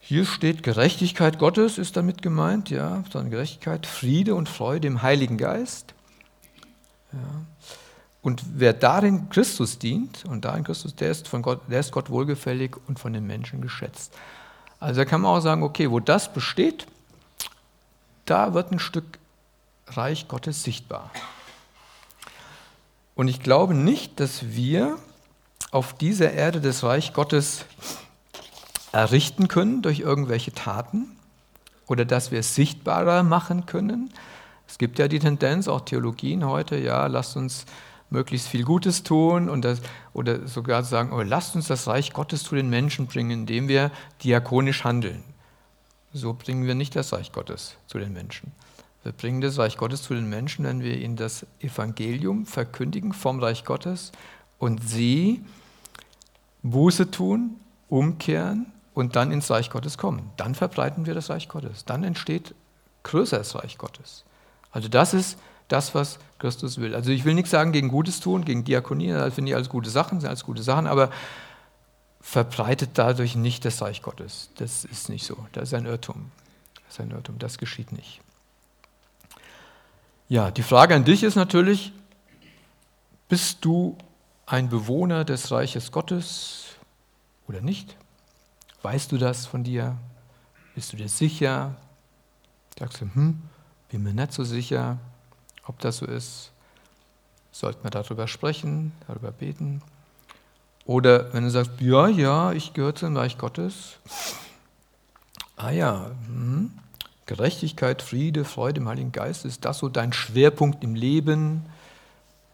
hier 0.00 0.26
steht 0.26 0.62
Gerechtigkeit 0.62 1.38
Gottes 1.38 1.78
ist 1.78 1.96
damit 1.96 2.22
gemeint, 2.22 2.70
ja, 2.70 3.04
sondern 3.10 3.30
Gerechtigkeit, 3.30 3.86
Friede 3.86 4.34
und 4.34 4.48
Freude 4.48 4.88
im 4.88 5.02
Heiligen 5.02 5.38
Geist. 5.38 5.94
Ja. 7.12 7.18
Und 8.20 8.42
wer 8.54 8.72
darin 8.72 9.28
Christus 9.30 9.78
dient 9.78 10.24
und 10.24 10.44
darin 10.44 10.64
Christus, 10.64 10.94
der 10.94 11.10
ist, 11.10 11.28
von 11.28 11.42
Gott, 11.42 11.60
der 11.68 11.80
ist 11.80 11.92
Gott 11.92 12.08
wohlgefällig 12.08 12.76
und 12.86 12.98
von 12.98 13.12
den 13.12 13.26
Menschen 13.26 13.60
geschätzt. 13.60 14.14
Also 14.78 15.00
da 15.00 15.04
kann 15.04 15.20
man 15.20 15.36
auch 15.36 15.40
sagen, 15.40 15.62
okay, 15.62 15.90
wo 15.90 15.98
das 15.98 16.32
besteht, 16.32 16.86
da 18.24 18.54
wird 18.54 18.70
ein 18.70 18.78
Stück 18.78 19.18
Reich 19.88 20.28
Gottes 20.28 20.62
sichtbar. 20.62 21.10
Und 23.14 23.28
ich 23.28 23.40
glaube 23.40 23.74
nicht, 23.74 24.20
dass 24.20 24.54
wir 24.54 24.96
auf 25.70 25.94
dieser 25.94 26.32
Erde 26.32 26.60
das 26.60 26.82
Reich 26.82 27.12
Gottes 27.12 27.64
errichten 28.92 29.48
können 29.48 29.82
durch 29.82 30.00
irgendwelche 30.00 30.52
Taten 30.52 31.16
oder 31.86 32.04
dass 32.04 32.30
wir 32.30 32.40
es 32.40 32.54
sichtbarer 32.54 33.22
machen 33.22 33.66
können. 33.66 34.12
Es 34.68 34.78
gibt 34.78 34.98
ja 34.98 35.08
die 35.08 35.18
Tendenz, 35.18 35.68
auch 35.68 35.82
Theologien 35.82 36.44
heute, 36.46 36.78
ja, 36.78 37.06
lasst 37.06 37.36
uns 37.36 37.66
möglichst 38.10 38.48
viel 38.48 38.64
Gutes 38.64 39.02
tun 39.02 39.48
und 39.48 39.64
das, 39.64 39.80
oder 40.12 40.46
sogar 40.46 40.84
sagen, 40.84 41.12
oh, 41.12 41.22
lasst 41.22 41.56
uns 41.56 41.66
das 41.66 41.86
Reich 41.86 42.12
Gottes 42.12 42.44
zu 42.44 42.54
den 42.54 42.68
Menschen 42.68 43.06
bringen, 43.06 43.30
indem 43.30 43.68
wir 43.68 43.90
diakonisch 44.22 44.84
handeln. 44.84 45.24
So 46.12 46.34
bringen 46.34 46.66
wir 46.66 46.74
nicht 46.74 46.94
das 46.94 47.12
Reich 47.12 47.32
Gottes 47.32 47.76
zu 47.86 47.98
den 47.98 48.12
Menschen. 48.12 48.52
Wir 49.02 49.12
bringen 49.12 49.40
das 49.40 49.58
Reich 49.58 49.76
Gottes 49.76 50.02
zu 50.02 50.14
den 50.14 50.28
Menschen, 50.28 50.64
wenn 50.64 50.82
wir 50.82 50.96
ihnen 50.98 51.16
das 51.16 51.46
Evangelium 51.60 52.46
verkündigen 52.46 53.12
vom 53.12 53.40
Reich 53.40 53.64
Gottes 53.64 54.12
und 54.58 54.88
sie 54.88 55.44
Buße 56.62 57.10
tun, 57.10 57.56
umkehren 57.88 58.66
und 58.94 59.16
dann 59.16 59.32
ins 59.32 59.50
Reich 59.50 59.70
Gottes 59.70 59.98
kommen. 59.98 60.30
Dann 60.36 60.54
verbreiten 60.54 61.06
wir 61.06 61.14
das 61.14 61.30
Reich 61.30 61.48
Gottes. 61.48 61.84
Dann 61.84 62.04
entsteht 62.04 62.54
größeres 63.02 63.56
Reich 63.56 63.78
Gottes. 63.78 64.24
Also 64.70 64.88
das 64.88 65.14
ist 65.14 65.38
das, 65.68 65.94
was 65.94 66.18
Christus 66.38 66.78
will. 66.78 66.94
Also 66.94 67.10
ich 67.10 67.24
will 67.24 67.34
nichts 67.34 67.50
sagen 67.50 67.72
gegen 67.72 67.88
Gutes 67.88 68.20
tun, 68.20 68.44
gegen 68.44 68.64
Diakonie, 68.64 69.08
das 69.08 69.34
finde 69.34 69.50
ich 69.50 69.56
alles 69.56 69.68
gute 69.68 69.90
Sachen, 69.90 70.20
sind 70.20 70.28
alles 70.28 70.44
gute 70.44 70.62
Sachen, 70.62 70.86
aber 70.86 71.10
verbreitet 72.20 72.90
dadurch 72.94 73.34
nicht 73.34 73.64
das 73.64 73.82
Reich 73.82 74.02
Gottes. 74.02 74.50
Das 74.56 74.84
ist 74.84 75.08
nicht 75.08 75.26
so. 75.26 75.36
Das 75.52 75.64
ist 75.64 75.74
ein 75.74 75.86
Irrtum. 75.86 76.30
Das 76.84 76.94
ist 76.94 77.00
ein 77.00 77.10
Irrtum. 77.10 77.38
Das 77.38 77.58
geschieht 77.58 77.90
nicht. 77.90 78.20
Ja, 80.32 80.50
die 80.50 80.62
Frage 80.62 80.94
an 80.94 81.04
dich 81.04 81.24
ist 81.24 81.36
natürlich, 81.36 81.92
bist 83.28 83.62
du 83.66 83.98
ein 84.46 84.70
Bewohner 84.70 85.26
des 85.26 85.50
Reiches 85.50 85.92
Gottes 85.92 86.68
oder 87.46 87.60
nicht? 87.60 87.98
Weißt 88.80 89.12
du 89.12 89.18
das 89.18 89.44
von 89.44 89.62
dir? 89.62 89.98
Bist 90.74 90.90
du 90.90 90.96
dir 90.96 91.10
sicher? 91.10 91.76
Sagst 92.78 93.02
du, 93.02 93.14
hm, 93.14 93.42
bin 93.90 94.04
mir 94.04 94.14
nicht 94.14 94.32
so 94.32 94.42
sicher, 94.42 94.96
ob 95.66 95.78
das 95.80 95.98
so 95.98 96.06
ist. 96.06 96.50
Sollten 97.50 97.84
wir 97.84 97.90
darüber 97.90 98.26
sprechen, 98.26 98.92
darüber 99.08 99.32
beten? 99.32 99.82
Oder 100.86 101.30
wenn 101.34 101.44
du 101.44 101.50
sagst, 101.50 101.72
ja, 101.78 102.08
ja, 102.08 102.52
ich 102.52 102.72
gehöre 102.72 102.94
zum 102.94 103.14
Reich 103.18 103.36
Gottes. 103.36 103.98
Ah 105.56 105.72
ja, 105.72 106.10
hm, 106.26 106.72
Gerechtigkeit, 107.32 108.02
Friede, 108.02 108.44
Freude 108.44 108.82
im 108.82 108.88
Heiligen 108.88 109.10
Geist, 109.10 109.46
ist 109.46 109.64
das 109.64 109.78
so 109.78 109.88
dein 109.88 110.12
Schwerpunkt 110.12 110.84
im 110.84 110.94
Leben? 110.94 111.64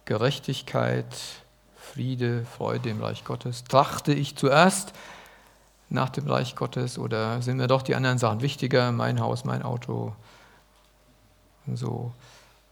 Gerechtigkeit, 0.04 1.04
Friede, 1.76 2.44
Freude 2.44 2.88
im 2.88 3.02
Reich 3.02 3.24
Gottes. 3.24 3.64
Trachte 3.64 4.12
ich 4.12 4.36
zuerst 4.36 4.92
nach 5.88 6.10
dem 6.10 6.28
Reich 6.28 6.54
Gottes 6.54 6.96
oder 6.96 7.42
sind 7.42 7.56
mir 7.56 7.66
doch 7.66 7.82
die 7.82 7.96
anderen 7.96 8.18
Sachen 8.18 8.40
wichtiger, 8.40 8.92
mein 8.92 9.18
Haus, 9.18 9.44
mein 9.44 9.64
Auto? 9.64 10.14
So, 11.74 12.12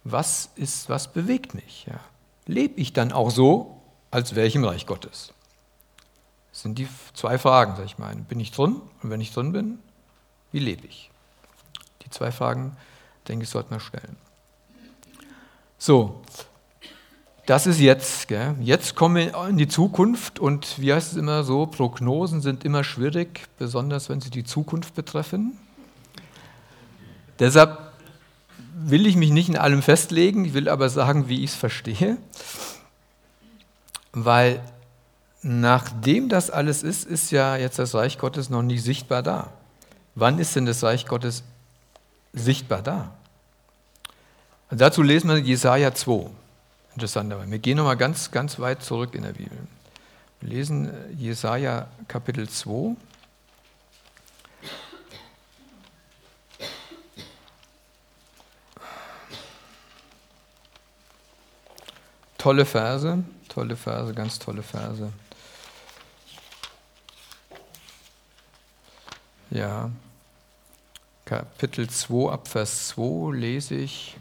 was 0.04 0.50
ist, 0.54 0.88
was 0.88 1.12
bewegt 1.12 1.54
mich? 1.54 1.86
Ja. 1.86 1.98
Lebe 2.46 2.80
ich 2.80 2.92
dann 2.92 3.11
auch 3.11 3.32
so, 3.32 3.80
als 4.12 4.36
wäre 4.36 4.46
ich 4.46 4.54
im 4.54 4.64
Reich 4.64 4.86
Gottes? 4.86 5.32
Das 6.52 6.62
sind 6.62 6.78
die 6.78 6.86
zwei 7.14 7.36
Fragen, 7.36 7.74
sag 7.74 7.84
ich 7.84 7.98
mal. 7.98 8.14
Bin 8.14 8.38
ich 8.38 8.52
drin? 8.52 8.80
Und 9.02 9.11
wenn 9.11 9.20
ich 9.20 9.32
drin 9.32 9.50
bin, 9.50 9.80
wie 10.52 10.61
lebe 10.61 10.86
ich? 10.86 11.11
Die 12.07 12.11
zwei 12.11 12.32
Fragen, 12.32 12.76
denke 13.28 13.42
ich, 13.42 13.50
sollten 13.50 13.72
wir 13.72 13.80
stellen. 13.80 14.16
So, 15.76 16.22
das 17.46 17.66
ist 17.66 17.80
jetzt. 17.80 18.28
Gell? 18.28 18.54
Jetzt 18.61 18.94
kommen 18.94 19.16
wir 19.16 19.48
in 19.48 19.57
die 19.57 19.68
Zukunft 19.68 20.38
und 20.38 20.80
wie 20.80 20.92
heißt 20.92 21.12
es 21.12 21.18
immer 21.18 21.44
so, 21.44 21.66
Prognosen 21.66 22.40
sind 22.40 22.64
immer 22.64 22.84
schwierig, 22.84 23.42
besonders 23.59 24.09
wenn 24.09 24.20
sie 24.20 24.30
die 24.30 24.44
Zukunft 24.44 24.94
betreffen. 24.94 25.59
Deshalb 27.38 27.92
will 28.74 29.07
ich 29.07 29.16
mich 29.16 29.30
nicht 29.30 29.48
in 29.48 29.57
allem 29.57 29.82
festlegen, 29.82 30.44
ich 30.44 30.54
will 30.54 30.68
aber 30.68 30.88
sagen, 30.88 31.28
wie 31.28 31.44
ich 31.44 31.50
es 31.50 31.57
verstehe. 31.57 32.18
Weil 34.12 34.61
nachdem 35.42 36.28
das 36.28 36.50
alles 36.50 36.82
ist, 36.82 37.04
ist 37.04 37.30
ja 37.30 37.57
jetzt 37.57 37.78
das 37.78 37.94
Reich 37.94 38.18
Gottes 38.18 38.48
noch 38.48 38.62
nicht 38.62 38.82
sichtbar 38.82 39.22
da. 39.22 39.52
Wann 40.14 40.38
ist 40.38 40.57
denn 40.57 40.66
das 40.66 40.82
Reich 40.82 41.07
Gottes 41.07 41.44
sichtbar 42.33 42.83
da. 42.83 43.12
Und 44.70 44.81
dazu 44.81 45.03
lesen 45.03 45.29
wir 45.31 45.39
Jesaja 45.39 45.95
2. 45.95 46.31
Interessanterweise. 46.95 47.51
Wir 47.51 47.59
gehen 47.59 47.77
nochmal 47.77 47.97
ganz, 47.97 48.31
ganz 48.31 48.59
weit 48.59 48.83
zurück 48.83 49.14
in 49.14 49.22
der 49.22 49.33
Bibel. 49.33 49.59
Wir 50.41 50.49
lesen 50.49 50.89
äh, 50.89 51.12
Jesaja 51.12 51.89
Kapitel 52.09 52.49
2. 52.49 52.97
Tolle 62.39 62.64
Verse, 62.64 63.24
tolle 63.49 63.77
Verse, 63.77 64.14
ganz 64.14 64.39
tolle 64.39 64.62
Verse. 64.62 65.12
Ja, 69.51 69.91
Kapitel 71.27 71.91
2 71.91 72.31
ab 72.31 72.47
Vers 72.47 72.87
2 72.91 73.35
lese 73.35 73.74
ich. 73.74 74.16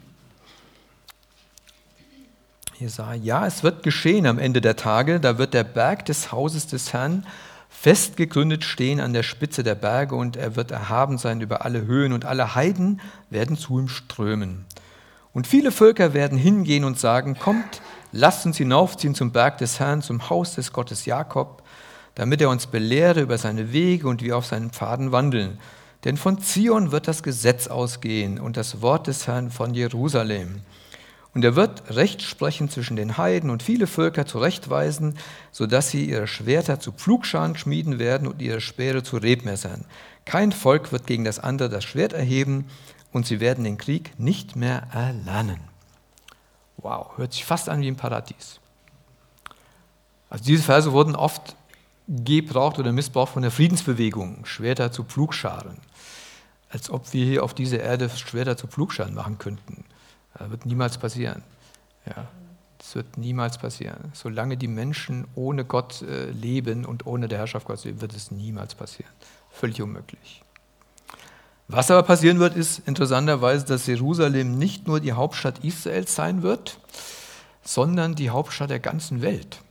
Jesaja, 2.80 3.14
ja, 3.14 3.46
es 3.46 3.62
wird 3.62 3.84
geschehen 3.84 4.26
am 4.26 4.40
Ende 4.40 4.60
der 4.60 4.74
Tage, 4.74 5.20
da 5.20 5.38
wird 5.38 5.54
der 5.54 5.62
Berg 5.62 6.04
des 6.06 6.32
Hauses 6.32 6.66
des 6.66 6.92
Herrn 6.92 7.24
fest 7.68 8.16
gegründet 8.16 8.64
stehen 8.64 8.98
an 8.98 9.12
der 9.12 9.22
Spitze 9.22 9.62
der 9.62 9.76
Berge 9.76 10.16
und 10.16 10.36
er 10.36 10.56
wird 10.56 10.72
erhaben 10.72 11.16
sein 11.16 11.40
über 11.40 11.64
alle 11.64 11.86
Höhen 11.86 12.12
und 12.12 12.24
alle 12.24 12.56
Heiden 12.56 13.00
werden 13.30 13.56
zu 13.56 13.78
ihm 13.78 13.86
strömen. 13.86 14.64
Und 15.32 15.46
viele 15.46 15.70
Völker 15.70 16.12
werden 16.12 16.36
hingehen 16.36 16.82
und 16.82 16.98
sagen, 16.98 17.38
kommt, 17.38 17.82
lasst 18.10 18.46
uns 18.46 18.56
hinaufziehen 18.56 19.14
zum 19.14 19.30
Berg 19.30 19.58
des 19.58 19.78
Herrn, 19.78 20.02
zum 20.02 20.28
Haus 20.28 20.56
des 20.56 20.72
Gottes 20.72 21.06
Jakob, 21.06 21.62
damit 22.16 22.40
er 22.40 22.50
uns 22.50 22.66
belehre 22.66 23.20
über 23.20 23.38
seine 23.38 23.72
Wege 23.72 24.08
und 24.08 24.24
wir 24.24 24.36
auf 24.36 24.46
seinen 24.46 24.70
Pfaden 24.70 25.12
wandeln. 25.12 25.60
Denn 26.06 26.16
von 26.16 26.40
Zion 26.40 26.92
wird 26.92 27.08
das 27.08 27.24
Gesetz 27.24 27.66
ausgehen 27.66 28.38
und 28.38 28.56
das 28.56 28.80
Wort 28.80 29.08
des 29.08 29.26
Herrn 29.26 29.50
von 29.50 29.74
Jerusalem. 29.74 30.60
Und 31.34 31.44
er 31.44 31.56
wird 31.56 31.96
Recht 31.96 32.22
sprechen 32.22 32.70
zwischen 32.70 32.94
den 32.94 33.18
Heiden 33.18 33.50
und 33.50 33.64
viele 33.64 33.88
Völker 33.88 34.24
zurechtweisen, 34.24 35.18
sodass 35.50 35.90
sie 35.90 36.04
ihre 36.04 36.28
Schwerter 36.28 36.78
zu 36.78 36.92
Pflugscharen 36.92 37.56
schmieden 37.56 37.98
werden 37.98 38.28
und 38.28 38.40
ihre 38.40 38.60
Speere 38.60 39.02
zu 39.02 39.16
Rebmessern. 39.16 39.84
Kein 40.24 40.52
Volk 40.52 40.92
wird 40.92 41.08
gegen 41.08 41.24
das 41.24 41.40
andere 41.40 41.68
das 41.70 41.82
Schwert 41.82 42.12
erheben 42.12 42.66
und 43.12 43.26
sie 43.26 43.40
werden 43.40 43.64
den 43.64 43.76
Krieg 43.76 44.12
nicht 44.16 44.54
mehr 44.54 44.86
erlernen. 44.92 45.58
Wow, 46.76 47.16
hört 47.16 47.32
sich 47.32 47.44
fast 47.44 47.68
an 47.68 47.80
wie 47.80 47.88
im 47.88 47.96
Paradies. 47.96 48.60
Also 50.30 50.44
diese 50.44 50.62
Verse 50.62 50.92
wurden 50.92 51.16
oft 51.16 51.56
gebraucht 52.06 52.78
oder 52.78 52.92
missbraucht 52.92 53.32
von 53.32 53.42
der 53.42 53.50
Friedensbewegung, 53.50 54.46
Schwerter 54.46 54.92
zu 54.92 55.02
Pflugscharen 55.02 55.78
als 56.76 56.90
ob 56.90 57.10
wir 57.14 57.24
hier 57.24 57.42
auf 57.42 57.54
dieser 57.54 57.80
Erde 57.80 58.10
Schwerter 58.10 58.56
zu 58.58 58.66
Pflugscharen 58.66 59.14
machen 59.14 59.38
könnten. 59.38 59.84
Das 60.38 60.50
wird 60.50 60.66
niemals 60.66 60.98
passieren. 60.98 61.42
Ja, 62.04 62.28
das 62.76 62.94
wird 62.94 63.16
niemals 63.16 63.56
passieren. 63.56 64.12
Solange 64.12 64.58
die 64.58 64.68
Menschen 64.68 65.26
ohne 65.34 65.64
Gott 65.64 66.02
äh, 66.02 66.30
leben 66.30 66.84
und 66.84 67.06
ohne 67.06 67.28
der 67.28 67.38
Herrschaft 67.38 67.66
Gottes 67.66 67.86
leben, 67.86 68.02
wird 68.02 68.14
es 68.14 68.30
niemals 68.30 68.74
passieren. 68.74 69.10
Völlig 69.50 69.80
unmöglich. 69.80 70.42
Was 71.68 71.90
aber 71.90 72.02
passieren 72.02 72.38
wird, 72.40 72.54
ist 72.54 72.82
interessanterweise, 72.86 73.64
dass 73.64 73.86
Jerusalem 73.86 74.58
nicht 74.58 74.86
nur 74.86 75.00
die 75.00 75.14
Hauptstadt 75.14 75.64
Israels 75.64 76.14
sein 76.14 76.42
wird, 76.42 76.78
sondern 77.64 78.14
die 78.14 78.28
Hauptstadt 78.28 78.68
der 78.68 78.80
ganzen 78.80 79.22
Welt. 79.22 79.62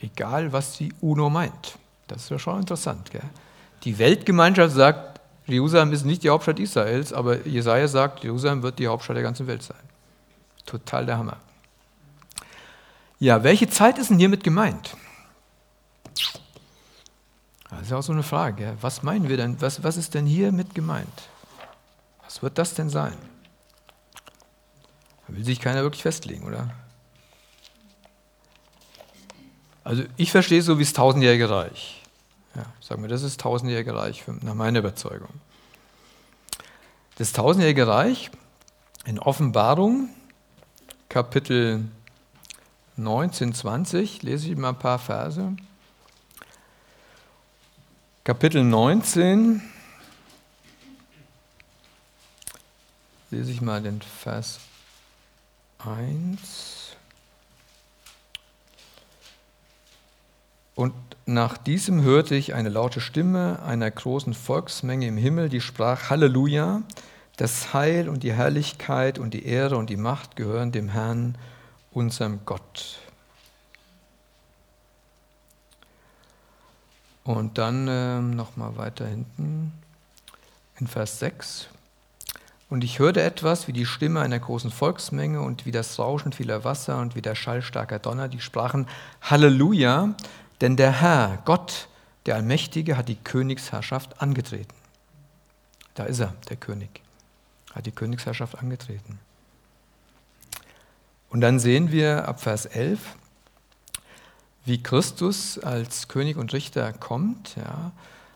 Egal, 0.00 0.52
was 0.52 0.76
die 0.76 0.92
UNO 1.00 1.30
meint. 1.30 1.78
Das 2.08 2.24
ist 2.24 2.30
ja 2.30 2.38
schon 2.40 2.58
interessant. 2.58 3.12
Gell? 3.12 3.22
Die 3.84 3.98
Weltgemeinschaft 3.98 4.74
sagt, 4.74 5.11
Jerusalem 5.46 5.92
ist 5.92 6.04
nicht 6.04 6.22
die 6.22 6.30
Hauptstadt 6.30 6.60
Israels, 6.60 7.12
aber 7.12 7.46
Jesaja 7.46 7.88
sagt, 7.88 8.22
Jerusalem 8.22 8.62
wird 8.62 8.78
die 8.78 8.86
Hauptstadt 8.86 9.16
der 9.16 9.22
ganzen 9.22 9.46
Welt 9.46 9.62
sein. 9.62 9.76
Total 10.66 11.04
der 11.04 11.18
Hammer. 11.18 11.38
Ja, 13.18 13.42
welche 13.42 13.68
Zeit 13.68 13.98
ist 13.98 14.10
denn 14.10 14.18
hiermit 14.18 14.44
gemeint? 14.44 14.96
Das 17.70 17.82
ist 17.82 17.92
auch 17.92 18.02
so 18.02 18.12
eine 18.12 18.22
Frage. 18.22 18.76
Was 18.80 19.02
meinen 19.02 19.28
wir 19.28 19.36
denn? 19.36 19.60
Was, 19.60 19.82
was 19.82 19.96
ist 19.96 20.14
denn 20.14 20.26
hiermit 20.26 20.74
gemeint? 20.74 21.22
Was 22.22 22.42
wird 22.42 22.58
das 22.58 22.74
denn 22.74 22.90
sein? 22.90 23.16
Da 25.26 25.34
will 25.36 25.44
sich 25.44 25.60
keiner 25.60 25.82
wirklich 25.82 26.02
festlegen, 26.02 26.46
oder? 26.46 26.70
Also 29.84 30.04
ich 30.16 30.30
verstehe 30.30 30.60
es 30.60 30.66
so 30.66 30.78
wie 30.78 30.84
das 30.84 30.92
tausendjährige 30.92 31.50
Reich. 31.50 32.01
Ja, 32.54 32.66
sagen 32.80 33.02
wir, 33.02 33.08
das 33.08 33.22
ist 33.22 33.40
tausendjährige 33.40 33.94
Reich 33.94 34.24
nach 34.42 34.54
meiner 34.54 34.80
Überzeugung. 34.80 35.30
Das 37.16 37.32
tausendjährige 37.32 37.86
Reich 37.86 38.30
in 39.04 39.18
Offenbarung, 39.18 40.10
Kapitel 41.08 41.84
19, 42.96 43.54
20, 43.54 44.22
lese 44.22 44.50
ich 44.50 44.56
mal 44.56 44.70
ein 44.70 44.78
paar 44.78 44.98
Verse. 44.98 45.56
Kapitel 48.24 48.62
19, 48.62 49.62
lese 53.30 53.50
ich 53.50 53.60
mal 53.60 53.82
den 53.82 54.00
Vers 54.02 54.60
1. 55.78 56.81
Und 60.74 60.94
nach 61.26 61.58
diesem 61.58 62.02
hörte 62.02 62.34
ich 62.34 62.54
eine 62.54 62.68
laute 62.68 63.00
Stimme 63.00 63.62
einer 63.62 63.90
großen 63.90 64.34
Volksmenge 64.34 65.06
im 65.06 65.16
Himmel, 65.16 65.48
die 65.48 65.60
sprach, 65.60 66.10
Halleluja, 66.10 66.82
das 67.36 67.72
Heil 67.72 68.08
und 68.08 68.22
die 68.22 68.32
Herrlichkeit 68.32 69.18
und 69.18 69.34
die 69.34 69.46
Ehre 69.46 69.76
und 69.76 69.90
die 69.90 69.96
Macht 69.96 70.36
gehören 70.36 70.72
dem 70.72 70.88
Herrn, 70.88 71.36
unserem 71.92 72.40
Gott. 72.44 72.98
Und 77.24 77.58
dann 77.58 77.86
äh, 77.86 78.20
nochmal 78.20 78.76
weiter 78.76 79.06
hinten 79.06 79.72
in 80.80 80.86
Vers 80.86 81.20
6. 81.20 81.68
Und 82.68 82.82
ich 82.82 82.98
hörte 82.98 83.22
etwas 83.22 83.68
wie 83.68 83.72
die 83.72 83.84
Stimme 83.84 84.20
einer 84.20 84.38
großen 84.38 84.70
Volksmenge 84.70 85.42
und 85.42 85.66
wie 85.66 85.70
das 85.70 85.98
Rauschen 85.98 86.32
vieler 86.32 86.64
Wasser 86.64 86.98
und 86.98 87.14
wie 87.14 87.22
der 87.22 87.34
Schall 87.34 87.60
starker 87.62 87.98
Donner, 87.98 88.28
die 88.28 88.40
sprachen 88.40 88.86
Halleluja, 89.20 90.14
denn 90.62 90.76
der 90.76 91.00
Herr, 91.00 91.42
Gott, 91.44 91.88
der 92.24 92.36
Allmächtige, 92.36 92.96
hat 92.96 93.08
die 93.08 93.16
Königsherrschaft 93.16 94.22
angetreten. 94.22 94.74
Da 95.94 96.04
ist 96.04 96.20
er, 96.20 96.34
der 96.48 96.56
König, 96.56 97.02
hat 97.74 97.84
die 97.84 97.90
Königsherrschaft 97.90 98.58
angetreten. 98.58 99.18
Und 101.28 101.40
dann 101.40 101.58
sehen 101.58 101.90
wir 101.90 102.28
ab 102.28 102.40
Vers 102.40 102.66
11, 102.66 103.00
wie 104.64 104.82
Christus 104.82 105.58
als 105.58 106.06
König 106.06 106.36
und 106.36 106.52
Richter 106.52 106.92
kommt. 106.92 107.56
Ja, 107.56 107.90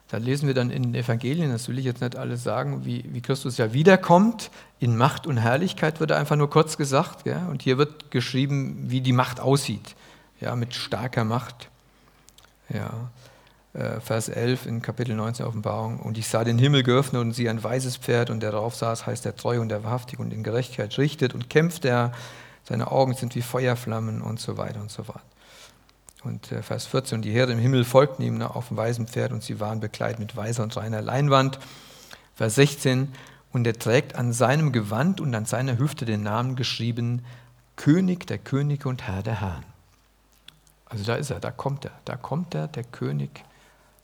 da 0.08 0.16
lesen 0.16 0.48
wir 0.48 0.54
dann 0.54 0.70
in 0.70 0.82
den 0.82 0.94
Evangelien, 0.94 1.52
das 1.52 1.68
will 1.68 1.78
ich 1.78 1.84
jetzt 1.84 2.00
nicht 2.00 2.16
alles 2.16 2.42
sagen, 2.42 2.84
wie, 2.84 3.04
wie 3.08 3.20
Christus 3.20 3.56
ja 3.56 3.72
wiederkommt. 3.72 4.50
In 4.80 4.96
Macht 4.96 5.26
und 5.28 5.36
Herrlichkeit 5.36 6.00
wird 6.00 6.10
einfach 6.10 6.36
nur 6.36 6.50
kurz 6.50 6.76
gesagt. 6.76 7.24
Ja, 7.24 7.46
und 7.46 7.62
hier 7.62 7.78
wird 7.78 8.10
geschrieben, 8.10 8.90
wie 8.90 9.00
die 9.00 9.12
Macht 9.12 9.38
aussieht. 9.38 9.94
Ja, 10.40 10.56
mit 10.56 10.74
starker 10.74 11.24
Macht. 11.24 11.70
Ja. 12.68 13.10
Äh, 13.76 14.00
Vers 14.00 14.28
11 14.28 14.66
in 14.66 14.80
Kapitel 14.80 15.14
19 15.14 15.44
Offenbarung. 15.44 16.00
Und 16.00 16.16
ich 16.16 16.28
sah 16.28 16.44
den 16.44 16.58
Himmel 16.58 16.82
geöffnet 16.82 17.20
und 17.20 17.32
sie 17.32 17.48
ein 17.48 17.62
weißes 17.62 17.98
Pferd 17.98 18.30
und 18.30 18.40
der 18.40 18.52
darauf 18.52 18.74
saß, 18.74 19.06
heißt 19.06 19.24
der 19.24 19.36
Treu 19.36 19.60
und 19.60 19.68
der 19.68 19.84
Wahrhaftig 19.84 20.18
und 20.18 20.32
in 20.32 20.42
Gerechtigkeit 20.42 20.96
richtet 20.98 21.34
und 21.34 21.50
kämpft 21.50 21.84
er. 21.84 22.12
Seine 22.64 22.90
Augen 22.90 23.14
sind 23.14 23.34
wie 23.34 23.42
Feuerflammen 23.42 24.22
und 24.22 24.40
so 24.40 24.56
weiter 24.56 24.80
und 24.80 24.90
so 24.90 25.04
fort. 25.04 25.22
Und 26.24 26.50
äh, 26.52 26.62
Vers 26.62 26.86
14, 26.86 27.16
und 27.16 27.22
die 27.22 27.32
Heere 27.32 27.52
im 27.52 27.58
Himmel 27.58 27.84
folgten 27.84 28.22
ihm 28.22 28.40
auf 28.42 28.68
dem 28.68 28.76
weißen 28.76 29.06
Pferd 29.06 29.32
und 29.32 29.42
sie 29.42 29.60
waren 29.60 29.80
bekleidet 29.80 30.18
mit 30.18 30.34
weißer 30.34 30.62
und 30.62 30.76
reiner 30.76 31.02
Leinwand. 31.02 31.58
Vers 32.34 32.56
16, 32.56 33.12
und 33.52 33.66
er 33.66 33.78
trägt 33.78 34.16
an 34.16 34.32
seinem 34.32 34.72
Gewand 34.72 35.20
und 35.20 35.34
an 35.34 35.44
seiner 35.44 35.78
Hüfte 35.78 36.04
den 36.04 36.22
Namen 36.22 36.56
geschrieben, 36.56 37.24
König 37.76 38.26
der 38.26 38.38
Könige 38.38 38.88
und 38.88 39.06
Herr 39.06 39.22
der 39.22 39.40
Herren. 39.40 39.75
Also 40.88 41.04
da 41.04 41.16
ist 41.16 41.30
er, 41.30 41.40
da 41.40 41.50
kommt 41.50 41.84
er, 41.84 41.92
da 42.04 42.16
kommt 42.16 42.54
er, 42.54 42.68
der 42.68 42.84
König, 42.84 43.44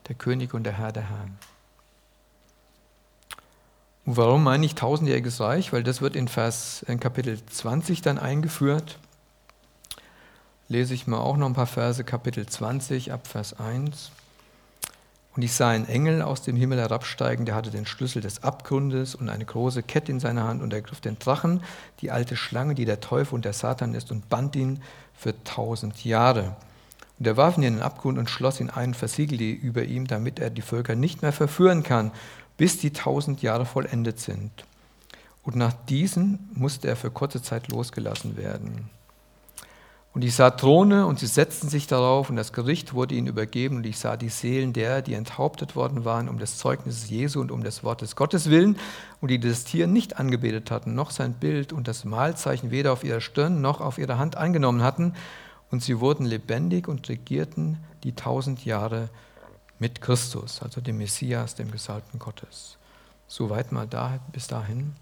der 0.08 0.14
König 0.14 0.52
und 0.52 0.64
der 0.64 0.78
Herr 0.78 0.92
der 0.92 1.08
Herren. 1.08 1.38
Und 4.04 4.16
warum 4.16 4.42
meine 4.42 4.66
ich 4.66 4.74
tausendjähriges 4.74 5.40
Reich? 5.40 5.72
Weil 5.72 5.84
das 5.84 6.00
wird 6.00 6.16
in 6.16 6.26
Vers 6.26 6.84
in 6.88 6.98
Kapitel 6.98 7.38
20 7.46 8.02
dann 8.02 8.18
eingeführt. 8.18 8.98
Lese 10.68 10.94
ich 10.94 11.06
mal 11.06 11.18
auch 11.18 11.36
noch 11.36 11.46
ein 11.46 11.54
paar 11.54 11.66
Verse, 11.66 12.02
Kapitel 12.02 12.46
20 12.46 13.12
ab 13.12 13.28
Vers 13.28 13.58
1. 13.60 14.10
Und 15.34 15.42
ich 15.42 15.54
sah 15.54 15.70
einen 15.70 15.86
Engel 15.86 16.20
aus 16.20 16.42
dem 16.42 16.56
Himmel 16.56 16.78
herabsteigen, 16.78 17.46
der 17.46 17.54
hatte 17.54 17.70
den 17.70 17.86
Schlüssel 17.86 18.20
des 18.20 18.42
Abgrundes 18.42 19.14
und 19.14 19.30
eine 19.30 19.44
große 19.44 19.82
Kette 19.82 20.12
in 20.12 20.20
seiner 20.20 20.44
Hand 20.44 20.62
und 20.62 20.72
er 20.74 20.82
griff 20.82 21.00
den 21.00 21.18
Drachen, 21.18 21.62
die 22.00 22.10
alte 22.10 22.36
Schlange, 22.36 22.74
die 22.74 22.84
der 22.84 23.00
Teufel 23.00 23.36
und 23.36 23.44
der 23.44 23.54
Satan 23.54 23.94
ist, 23.94 24.10
und 24.10 24.28
band 24.28 24.56
ihn 24.56 24.82
für 25.14 25.42
tausend 25.44 26.04
Jahre. 26.04 26.54
Und 27.22 27.28
er 27.28 27.36
warf 27.36 27.56
ihn 27.56 27.62
in 27.62 27.74
den 27.74 27.82
Abgrund 27.82 28.18
und 28.18 28.28
schloss 28.28 28.58
ihn 28.58 28.68
ein, 28.68 28.94
versiegelte 28.94 29.44
über 29.44 29.84
ihm, 29.84 30.08
damit 30.08 30.40
er 30.40 30.50
die 30.50 30.60
Völker 30.60 30.96
nicht 30.96 31.22
mehr 31.22 31.30
verführen 31.30 31.84
kann, 31.84 32.10
bis 32.56 32.78
die 32.78 32.92
tausend 32.92 33.42
Jahre 33.42 33.64
vollendet 33.64 34.18
sind. 34.18 34.50
und 35.44 35.54
nach 35.54 35.72
diesen 35.72 36.50
musste 36.52 36.88
er 36.88 36.96
für 36.96 37.12
kurze 37.12 37.40
Zeit 37.40 37.68
losgelassen 37.68 38.36
werden. 38.36 38.90
Und 40.12 40.24
ich 40.24 40.34
sah 40.34 40.50
Throne 40.50 41.06
und 41.06 41.20
sie 41.20 41.28
setzten 41.28 41.68
sich 41.68 41.86
darauf 41.86 42.28
und 42.28 42.34
das 42.34 42.52
Gericht 42.52 42.92
wurde 42.92 43.14
ihnen 43.14 43.28
übergeben 43.28 43.76
und 43.76 43.86
ich 43.86 43.98
sah 44.00 44.16
die 44.16 44.28
Seelen 44.28 44.72
derer, 44.72 45.00
die 45.00 45.14
enthauptet 45.14 45.76
worden 45.76 46.04
waren 46.04 46.28
um 46.28 46.40
des 46.40 46.58
Zeugnisses 46.58 47.08
Jesu 47.08 47.40
und 47.40 47.52
um 47.52 47.62
des 47.62 47.84
Wortes 47.84 48.16
Gottes 48.16 48.50
willen 48.50 48.76
und 49.20 49.30
die 49.30 49.38
das 49.38 49.62
Tier 49.62 49.86
nicht 49.86 50.18
angebetet 50.18 50.72
hatten, 50.72 50.96
noch 50.96 51.12
sein 51.12 51.34
Bild 51.34 51.72
und 51.72 51.86
das 51.86 52.04
Mahlzeichen 52.04 52.72
weder 52.72 52.92
auf 52.92 53.04
ihrer 53.04 53.20
Stirn 53.20 53.60
noch 53.60 53.80
auf 53.80 53.98
ihrer 53.98 54.18
Hand 54.18 54.36
angenommen 54.36 54.82
hatten 54.82 55.14
und 55.72 55.82
sie 55.82 55.98
wurden 55.98 56.24
lebendig 56.24 56.86
und 56.86 57.08
regierten 57.08 57.78
die 58.04 58.12
tausend 58.14 58.64
Jahre 58.64 59.08
mit 59.80 60.00
Christus, 60.00 60.62
also 60.62 60.80
dem 60.80 60.98
Messias, 60.98 61.56
dem 61.56 61.72
Gesalbten 61.72 62.20
Gottes. 62.20 62.76
Soweit 63.26 63.72
mal 63.72 63.88
da, 63.88 64.20
bis 64.30 64.46
dahin. 64.46 64.94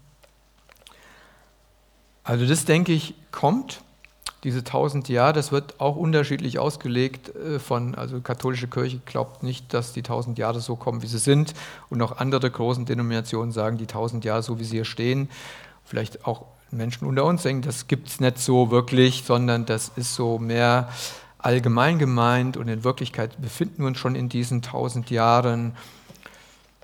Also 2.23 2.47
das 2.47 2.65
denke 2.65 2.93
ich 2.93 3.13
kommt 3.31 3.83
diese 4.43 4.63
tausend 4.63 5.07
Jahre, 5.07 5.33
das 5.33 5.51
wird 5.51 5.79
auch 5.79 5.95
unterschiedlich 5.95 6.57
ausgelegt 6.57 7.35
äh, 7.35 7.59
von, 7.59 7.93
also 7.93 8.21
katholische 8.21 8.67
Kirche 8.67 8.99
glaubt 9.05 9.43
nicht, 9.43 9.71
dass 9.73 9.93
die 9.93 10.01
tausend 10.01 10.39
Jahre 10.39 10.61
so 10.61 10.75
kommen, 10.75 11.03
wie 11.03 11.07
sie 11.07 11.19
sind. 11.19 11.53
Und 11.89 12.01
auch 12.01 12.17
andere 12.17 12.49
großen 12.49 12.85
Denominationen 12.85 13.51
sagen, 13.51 13.77
die 13.77 13.85
tausend 13.85 14.25
Jahre 14.25 14.41
so, 14.41 14.57
wie 14.57 14.63
sie 14.63 14.77
hier 14.77 14.85
stehen. 14.85 15.29
Vielleicht 15.83 16.25
auch 16.25 16.45
Menschen 16.71 17.07
unter 17.07 17.25
uns 17.25 17.43
denken, 17.43 17.61
das 17.63 17.87
gibt 17.87 18.07
es 18.07 18.19
nicht 18.19 18.37
so 18.37 18.71
wirklich, 18.71 19.23
sondern 19.25 19.65
das 19.65 19.91
ist 19.95 20.15
so 20.15 20.39
mehr 20.39 20.89
allgemein 21.37 21.99
gemeint 21.99 22.57
und 22.57 22.67
in 22.67 22.83
Wirklichkeit 22.83 23.41
befinden 23.41 23.79
wir 23.79 23.87
uns 23.87 23.97
schon 23.97 24.15
in 24.15 24.29
diesen 24.29 24.61
tausend 24.61 25.09
Jahren. 25.09 25.75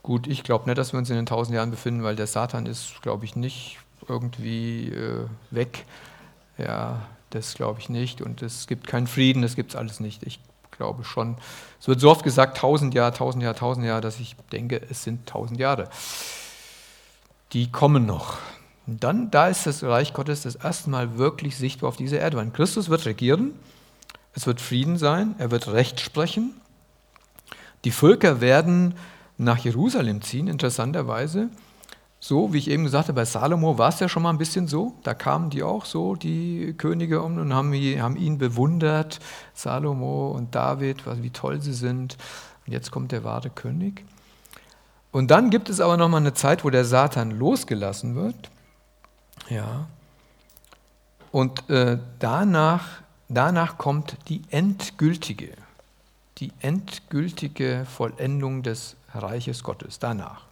Gut, 0.03 0.27
ich 0.27 0.43
glaube 0.43 0.65
nicht, 0.65 0.77
dass 0.77 0.93
wir 0.93 0.99
uns 0.99 1.09
in 1.09 1.15
den 1.15 1.25
tausend 1.25 1.55
Jahren 1.55 1.71
befinden, 1.71 2.03
weil 2.03 2.15
der 2.15 2.27
Satan 2.27 2.65
ist, 2.65 3.01
glaube 3.01 3.25
ich, 3.25 3.35
nicht 3.35 3.77
irgendwie 4.07 4.89
äh, 4.89 5.25
weg. 5.51 5.85
Ja, 6.57 7.01
das 7.29 7.53
glaube 7.53 7.79
ich 7.79 7.89
nicht. 7.89 8.21
Und 8.21 8.41
es 8.41 8.67
gibt 8.67 8.87
keinen 8.87 9.07
Frieden, 9.07 9.41
das 9.41 9.55
gibt 9.55 9.71
es 9.71 9.75
alles 9.75 9.99
nicht. 9.99 10.23
Ich 10.23 10.39
glaube 10.71 11.03
schon. 11.03 11.35
Es 11.79 11.87
wird 11.87 11.99
so 11.99 12.09
oft 12.09 12.23
gesagt, 12.23 12.57
tausend 12.57 12.93
Jahre, 12.93 13.13
tausend 13.13 13.43
Jahre, 13.43 13.55
tausend 13.55 13.85
Jahre, 13.85 14.01
dass 14.01 14.19
ich 14.19 14.35
denke, 14.51 14.81
es 14.89 15.03
sind 15.03 15.27
tausend 15.27 15.59
Jahre. 15.59 15.89
Die 17.53 17.71
kommen 17.71 18.05
noch. 18.05 18.37
Und 18.87 19.03
dann, 19.03 19.29
da 19.31 19.49
ist 19.49 19.67
das 19.67 19.83
Reich 19.83 20.13
Gottes 20.13 20.43
das 20.43 20.55
erste 20.55 20.89
Mal 20.89 21.17
wirklich 21.17 21.57
sichtbar 21.57 21.89
auf 21.89 21.97
dieser 21.97 22.19
Erde. 22.19 22.37
Weil 22.37 22.49
Christus 22.51 22.89
wird 22.89 23.05
regieren, 23.05 23.53
es 24.33 24.47
wird 24.47 24.61
Frieden 24.61 24.97
sein, 24.97 25.35
er 25.39 25.51
wird 25.51 25.67
Recht 25.67 25.99
sprechen. 25.99 26.53
Die 27.83 27.91
Völker 27.91 28.39
werden 28.39 28.95
nach 29.37 29.57
Jerusalem 29.57 30.21
ziehen, 30.21 30.47
interessanterweise. 30.47 31.49
So, 32.19 32.51
wie 32.51 32.57
ich 32.57 32.69
eben 32.69 32.83
gesagt 32.83 33.09
habe, 33.09 33.17
bei 33.17 33.25
Salomo 33.25 33.77
war 33.77 33.89
es 33.89 33.99
ja 33.99 34.09
schon 34.09 34.23
mal 34.23 34.31
ein 34.31 34.39
bisschen 34.39 34.67
so. 34.67 34.95
Da 35.03 35.13
kamen 35.13 35.49
die 35.49 35.61
auch 35.63 35.85
so, 35.85 36.15
die 36.15 36.73
Könige 36.77 37.21
um 37.21 37.37
und 37.37 37.53
haben, 37.53 37.73
ihn 37.73 38.37
bewundert, 38.37 39.19
Salomo 39.53 40.31
und 40.31 40.55
David, 40.55 41.03
wie 41.21 41.29
toll 41.29 41.61
sie 41.61 41.73
sind. 41.73 42.17
Und 42.65 42.73
jetzt 42.73 42.89
kommt 42.89 43.11
der 43.11 43.23
wahre 43.23 43.49
König. 43.49 44.03
Und 45.11 45.29
dann 45.29 45.49
gibt 45.49 45.69
es 45.69 45.79
aber 45.79 45.97
noch 45.97 46.09
mal 46.09 46.17
eine 46.17 46.33
Zeit, 46.33 46.63
wo 46.65 46.69
der 46.69 46.85
Satan 46.85 47.31
losgelassen 47.31 48.15
wird. 48.15 48.49
Ja. 49.49 49.87
Und 51.31 51.69
äh, 51.69 51.97
danach, 52.19 53.01
danach 53.29 53.77
kommt 53.77 54.17
die 54.29 54.41
endgültige, 54.49 55.53
die 56.37 56.51
endgültige 56.59 57.85
Vollendung 57.85 58.63
des 58.63 58.95
Reiches 59.13 59.63
Gottes. 59.63 59.99
Danach. 59.99 60.45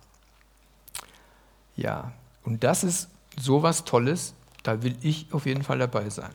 Ja, 1.75 2.13
und 2.43 2.63
das 2.63 2.83
ist 2.83 3.09
sowas 3.37 3.83
Tolles, 3.83 4.33
da 4.63 4.81
will 4.81 4.95
ich 5.01 5.31
auf 5.33 5.45
jeden 5.45 5.63
Fall 5.63 5.79
dabei 5.79 6.09
sein. 6.09 6.31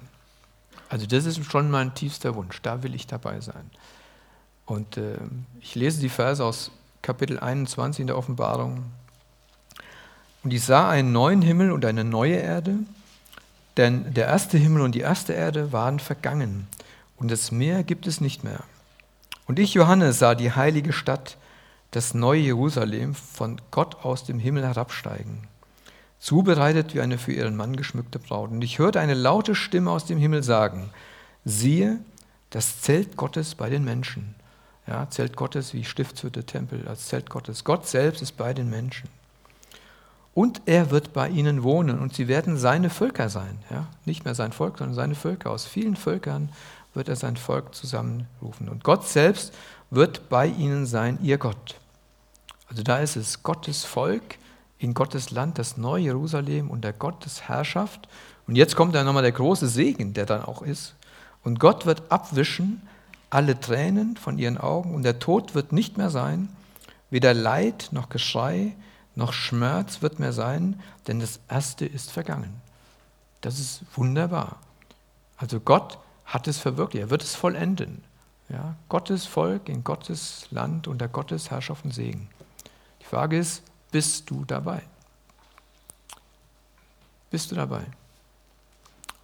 Also 0.89 1.07
das 1.07 1.25
ist 1.25 1.45
schon 1.45 1.71
mein 1.71 1.95
tiefster 1.95 2.35
Wunsch, 2.35 2.61
da 2.63 2.83
will 2.83 2.95
ich 2.95 3.07
dabei 3.07 3.41
sein. 3.41 3.71
Und 4.67 4.97
äh, 4.97 5.19
ich 5.61 5.75
lese 5.75 6.01
die 6.01 6.09
Verse 6.09 6.45
aus 6.45 6.71
Kapitel 7.03 7.39
21 7.39 8.01
in 8.01 8.07
der 8.09 8.19
Offenbarung. 8.19 8.85
Und 10.43 10.53
ich 10.53 10.65
sah 10.65 10.89
einen 10.89 11.13
neuen 11.13 11.43
Himmel 11.43 11.71
und 11.73 11.85
eine 11.85 12.05
neue 12.05 12.37
Erde, 12.37 12.79
denn 13.77 14.13
der 14.15 14.27
erste 14.27 14.59
Himmel 14.59 14.83
und 14.83 14.95
die 14.95 15.01
erste 15.01 15.33
Erde 15.33 15.73
waren 15.73 15.99
vergangen 15.99 16.67
und 17.21 17.31
das 17.31 17.53
Meer 17.53 17.85
gibt 17.85 18.07
es 18.07 18.21
nicht 18.21 18.43
mehr. 18.43 18.65
Und 19.47 19.59
ich, 19.59 19.75
Johannes, 19.75 20.19
sah 20.19 20.35
die 20.35 20.53
heilige 20.53 20.93
Stadt, 20.93 21.37
das 21.91 22.15
neue 22.15 22.41
Jerusalem 22.41 23.15
von 23.15 23.61
Gott 23.71 24.05
aus 24.05 24.25
dem 24.25 24.39
Himmel 24.39 24.65
herabsteigen, 24.65 25.47
zubereitet 26.19 26.95
wie 26.95 27.01
eine 27.01 27.19
für 27.19 27.33
ihren 27.33 27.57
Mann 27.57 27.77
geschmückte 27.77 28.19
Braut. 28.19 28.51
Und 28.51 28.63
ich 28.63 28.79
hörte 28.79 29.01
eine 29.01 29.15
laute 29.15 29.55
Stimme 29.55 29.91
aus 29.91 30.07
dem 30.07 30.19
Himmel 30.19 30.43
sagen, 30.43 30.91
siehe, 31.45 31.99
das 32.51 32.81
Zelt 32.81 33.17
Gottes 33.17 33.55
bei 33.55 33.71
den 33.71 33.85
Menschen. 33.85 34.35
Ja, 34.87 35.09
Zelt 35.11 35.37
Gottes 35.37 35.75
wie 35.75 35.85
Stiftshütte, 35.85 36.45
Tempel, 36.45 36.89
als 36.89 37.09
Zelt 37.09 37.29
Gottes. 37.29 37.65
Gott 37.65 37.87
selbst 37.87 38.23
ist 38.23 38.37
bei 38.37 38.55
den 38.55 38.71
Menschen. 38.71 39.09
Und 40.33 40.63
er 40.67 40.91
wird 40.91 41.13
bei 41.13 41.29
ihnen 41.29 41.63
wohnen 41.63 41.99
und 41.99 42.15
sie 42.15 42.29
werden 42.29 42.57
seine 42.57 42.89
Völker 42.89 43.29
sein. 43.29 43.59
Ja? 43.71 43.89
Nicht 44.05 44.25
mehr 44.25 44.35
sein 44.35 44.53
Volk, 44.53 44.79
sondern 44.79 44.95
seine 44.95 45.15
Völker. 45.15 45.51
Aus 45.51 45.67
vielen 45.67 45.97
Völkern 45.97 46.51
wird 46.95 47.09
er 47.09 47.17
sein 47.17 47.37
Volk 47.37 47.75
zusammenrufen. 47.75 48.69
Und 48.69 48.85
Gott 48.85 49.07
selbst 49.07 49.53
wird 49.91 50.29
bei 50.29 50.47
ihnen 50.47 50.87
sein, 50.87 51.19
ihr 51.23 51.39
Gott. 51.39 51.77
Also 52.69 52.83
da 52.83 52.99
ist 52.99 53.17
es 53.17 53.43
Gottes 53.43 53.85
Volk 53.85 54.39
in 54.79 54.95
Gottes 54.95 55.31
Land, 55.31 55.59
das 55.59 55.77
neue 55.77 56.05
Jerusalem 56.05 56.71
unter 56.71 56.93
Gottes 56.93 57.43
Herrschaft. 57.43 58.09
Und 58.47 58.57
jetzt 58.57 58.77
kommt 58.77 58.95
dann 58.95 59.07
nochmal 59.07 59.23
der 59.23 59.33
große 59.33 59.69
Segen, 59.69 60.15
der 60.15 60.27
dann 60.27 60.45
auch 60.45 60.63
ist. 60.63 60.95
Und 61.43 61.59
Gott 61.59 61.87
wird 61.87 62.11
abwischen 62.11 62.83
alle 63.31 63.59
Tränen 63.59 64.17
von 64.17 64.39
ihren 64.39 64.59
Augen 64.59 64.95
und 64.95 65.03
der 65.03 65.19
Tod 65.19 65.55
wird 65.55 65.73
nicht 65.73 65.97
mehr 65.99 66.11
sein, 66.11 66.49
weder 67.11 67.35
Leid 67.35 67.89
noch 67.93 68.09
Geschrei 68.09 68.75
noch 69.21 69.35
Schmerz 69.35 70.01
wird 70.01 70.19
mehr 70.19 70.33
sein, 70.33 70.81
denn 71.07 71.21
das 71.21 71.41
Erste 71.47 71.85
ist 71.85 72.11
vergangen. 72.11 72.63
Das 73.43 73.61
ist 73.61 73.83
wunderbar. 73.95 74.57
Also 75.37 75.61
Gott 75.61 75.99
hat 76.25 76.49
es 76.49 76.59
verwirklicht, 76.59 77.05
er 77.05 77.11
wird 77.11 77.23
es 77.23 77.35
vollenden. 77.35 78.03
Ja, 78.49 78.77
Gottes 78.89 79.27
Volk 79.27 79.69
in 79.69 79.85
Gottes 79.85 80.47
Land 80.51 80.89
unter 80.89 81.07
Gottes 81.07 81.51
Herrschaft 81.51 81.85
und 81.85 81.93
Segen. 81.93 82.31
Die 83.01 83.05
Frage 83.05 83.39
ist, 83.39 83.63
bist 83.93 84.31
du 84.31 84.45
dabei? 84.47 84.83
Bist 87.31 87.51
du 87.51 87.55
dabei? 87.55 87.85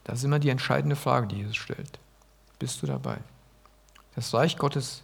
Das 0.05 0.19
ist 0.19 0.25
immer 0.25 0.39
die 0.39 0.51
entscheidende 0.51 0.95
Frage, 0.95 1.27
die 1.27 1.37
Jesus 1.37 1.57
stellt. 1.57 1.99
Bist 2.59 2.83
du 2.83 2.87
dabei? 2.87 3.19
Das 4.15 4.33
Reich 4.35 4.59
Gottes 4.59 5.03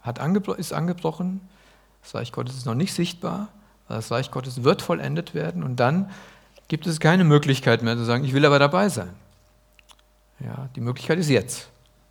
hat 0.00 0.20
angebro 0.20 0.52
ist 0.52 0.72
angebrochen, 0.72 1.40
das 2.02 2.14
Reich 2.14 2.32
Gottes 2.32 2.56
ist 2.56 2.64
noch 2.64 2.74
nicht 2.74 2.94
sichtbar, 2.94 3.48
das 3.96 4.10
Reich 4.10 4.30
Gottes 4.30 4.64
wird 4.64 4.82
vollendet 4.82 5.34
werden 5.34 5.62
und 5.62 5.76
dann 5.76 6.10
gibt 6.68 6.86
es 6.86 7.00
keine 7.00 7.24
Möglichkeit 7.24 7.82
mehr 7.82 7.96
zu 7.96 8.04
sagen, 8.04 8.24
ich 8.24 8.32
will 8.32 8.46
aber 8.46 8.58
dabei 8.58 8.88
sein. 8.88 9.10
Ja, 10.38 10.68
die 10.76 10.80
Möglichkeit 10.80 11.18
ist 11.18 11.28
jetzt. 11.28 11.68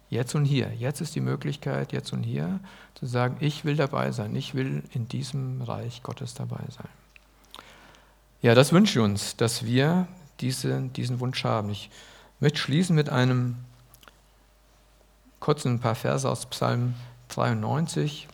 Jetzt 0.09 0.35
und 0.35 0.45
hier. 0.45 0.71
Jetzt 0.73 1.01
ist 1.01 1.15
die 1.15 1.21
Möglichkeit, 1.21 1.93
jetzt 1.93 2.13
und 2.13 2.23
hier, 2.23 2.59
zu 2.95 3.05
sagen, 3.05 3.37
ich 3.39 3.63
will 3.63 3.75
dabei 3.75 4.11
sein. 4.11 4.35
Ich 4.35 4.55
will 4.55 4.83
in 4.93 5.07
diesem 5.07 5.61
Reich 5.61 6.03
Gottes 6.03 6.33
dabei 6.33 6.63
sein. 6.69 6.89
Ja, 8.41 8.55
das 8.55 8.71
wünsche 8.71 8.99
ich 8.99 9.05
uns, 9.05 9.35
dass 9.35 9.65
wir 9.65 10.07
diese, 10.39 10.81
diesen 10.81 11.19
Wunsch 11.19 11.43
haben. 11.43 11.69
Ich 11.69 11.89
möchte 12.39 12.59
schließen 12.59 12.95
mit 12.95 13.09
einem 13.09 13.57
kurzen 15.39 15.79
paar 15.79 15.95
Verse 15.95 16.29
aus 16.29 16.45
Psalm 16.47 16.95
93. 17.29 18.27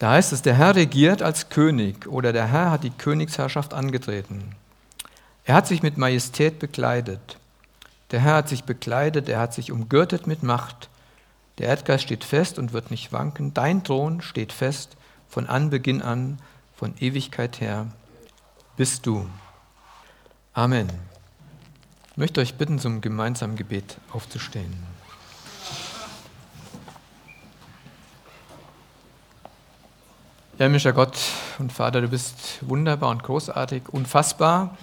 Da 0.00 0.12
heißt 0.12 0.32
es, 0.32 0.40
der 0.40 0.54
Herr 0.54 0.76
regiert 0.76 1.20
als 1.20 1.50
König 1.50 2.06
oder 2.06 2.32
der 2.32 2.46
Herr 2.46 2.70
hat 2.70 2.84
die 2.84 2.90
Königsherrschaft 2.90 3.74
angetreten. 3.74 4.56
Er 5.44 5.54
hat 5.54 5.66
sich 5.66 5.82
mit 5.82 5.98
Majestät 5.98 6.58
bekleidet. 6.58 7.36
Der 8.10 8.20
Herr 8.20 8.36
hat 8.36 8.48
sich 8.48 8.64
bekleidet, 8.64 9.28
er 9.28 9.38
hat 9.38 9.52
sich 9.52 9.70
umgürtet 9.70 10.26
mit 10.26 10.42
Macht. 10.42 10.88
Der 11.58 11.68
Erdgeist 11.68 12.04
steht 12.04 12.24
fest 12.24 12.58
und 12.58 12.72
wird 12.72 12.90
nicht 12.90 13.12
wanken. 13.12 13.52
Dein 13.52 13.84
Thron 13.84 14.22
steht 14.22 14.54
fest 14.54 14.96
von 15.28 15.46
Anbeginn 15.46 16.00
an, 16.00 16.38
von 16.74 16.94
Ewigkeit 16.98 17.60
her 17.60 17.86
bist 18.78 19.04
du. 19.04 19.28
Amen. 20.54 20.88
Ich 22.12 22.16
möchte 22.16 22.40
euch 22.40 22.54
bitten, 22.54 22.78
zum 22.78 23.02
gemeinsamen 23.02 23.54
Gebet 23.54 23.98
aufzustehen. 24.12 24.72
Ja, 30.60 30.64
himmlischer 30.64 30.92
Gott 30.92 31.18
und 31.58 31.72
Vater, 31.72 32.02
du 32.02 32.08
bist 32.08 32.58
wunderbar 32.60 33.08
und 33.08 33.22
großartig, 33.22 33.84
unfassbar. 33.88 34.76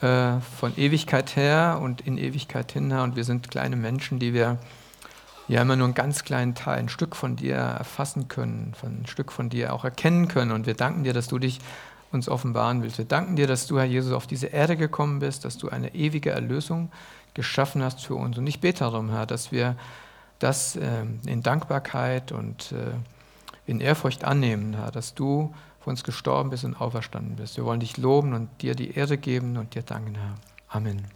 Äh, 0.00 0.38
von 0.60 0.76
Ewigkeit 0.76 1.34
her 1.34 1.80
und 1.82 2.02
in 2.02 2.18
Ewigkeit 2.18 2.70
hin. 2.70 2.92
Und 2.92 3.16
wir 3.16 3.24
sind 3.24 3.50
kleine 3.50 3.74
Menschen, 3.74 4.20
die 4.20 4.32
wir 4.32 4.58
ja 5.48 5.62
immer 5.62 5.74
nur 5.74 5.86
einen 5.86 5.94
ganz 5.96 6.22
kleinen 6.22 6.54
Teil, 6.54 6.78
ein 6.78 6.88
Stück 6.88 7.16
von 7.16 7.34
dir 7.34 7.56
erfassen 7.56 8.28
können, 8.28 8.74
von 8.78 9.00
ein 9.00 9.06
Stück 9.08 9.32
von 9.32 9.48
dir 9.48 9.72
auch 9.72 9.82
erkennen 9.82 10.28
können. 10.28 10.52
Und 10.52 10.66
wir 10.66 10.74
danken 10.74 11.02
dir, 11.02 11.12
dass 11.12 11.26
du 11.26 11.40
dich 11.40 11.58
uns 12.12 12.28
offenbaren 12.28 12.84
willst. 12.84 12.98
Wir 12.98 13.06
danken 13.06 13.34
dir, 13.34 13.48
dass 13.48 13.66
du, 13.66 13.78
Herr 13.80 13.86
Jesus, 13.86 14.12
auf 14.12 14.28
diese 14.28 14.46
Erde 14.46 14.76
gekommen 14.76 15.18
bist, 15.18 15.44
dass 15.44 15.58
du 15.58 15.68
eine 15.68 15.96
ewige 15.96 16.30
Erlösung 16.30 16.92
geschaffen 17.34 17.82
hast 17.82 18.06
für 18.06 18.14
uns. 18.14 18.38
Und 18.38 18.46
ich 18.46 18.60
bete 18.60 18.84
darum, 18.84 19.10
Herr, 19.10 19.26
dass 19.26 19.50
wir 19.50 19.74
das 20.38 20.76
äh, 20.76 21.02
in 21.26 21.42
Dankbarkeit 21.42 22.30
und 22.30 22.70
äh, 22.70 22.92
in 23.66 23.80
Ehrfurcht 23.80 24.24
annehmen, 24.24 24.74
Herr, 24.74 24.90
dass 24.90 25.14
du 25.14 25.52
für 25.80 25.90
uns 25.90 26.04
gestorben 26.04 26.50
bist 26.50 26.64
und 26.64 26.80
auferstanden 26.80 27.36
bist. 27.36 27.56
Wir 27.56 27.64
wollen 27.64 27.80
dich 27.80 27.96
loben 27.96 28.32
und 28.32 28.48
dir 28.62 28.74
die 28.74 28.92
Ehre 28.92 29.18
geben 29.18 29.56
und 29.56 29.74
dir 29.74 29.82
danken, 29.82 30.14
Herr. 30.14 30.34
Amen. 30.68 31.15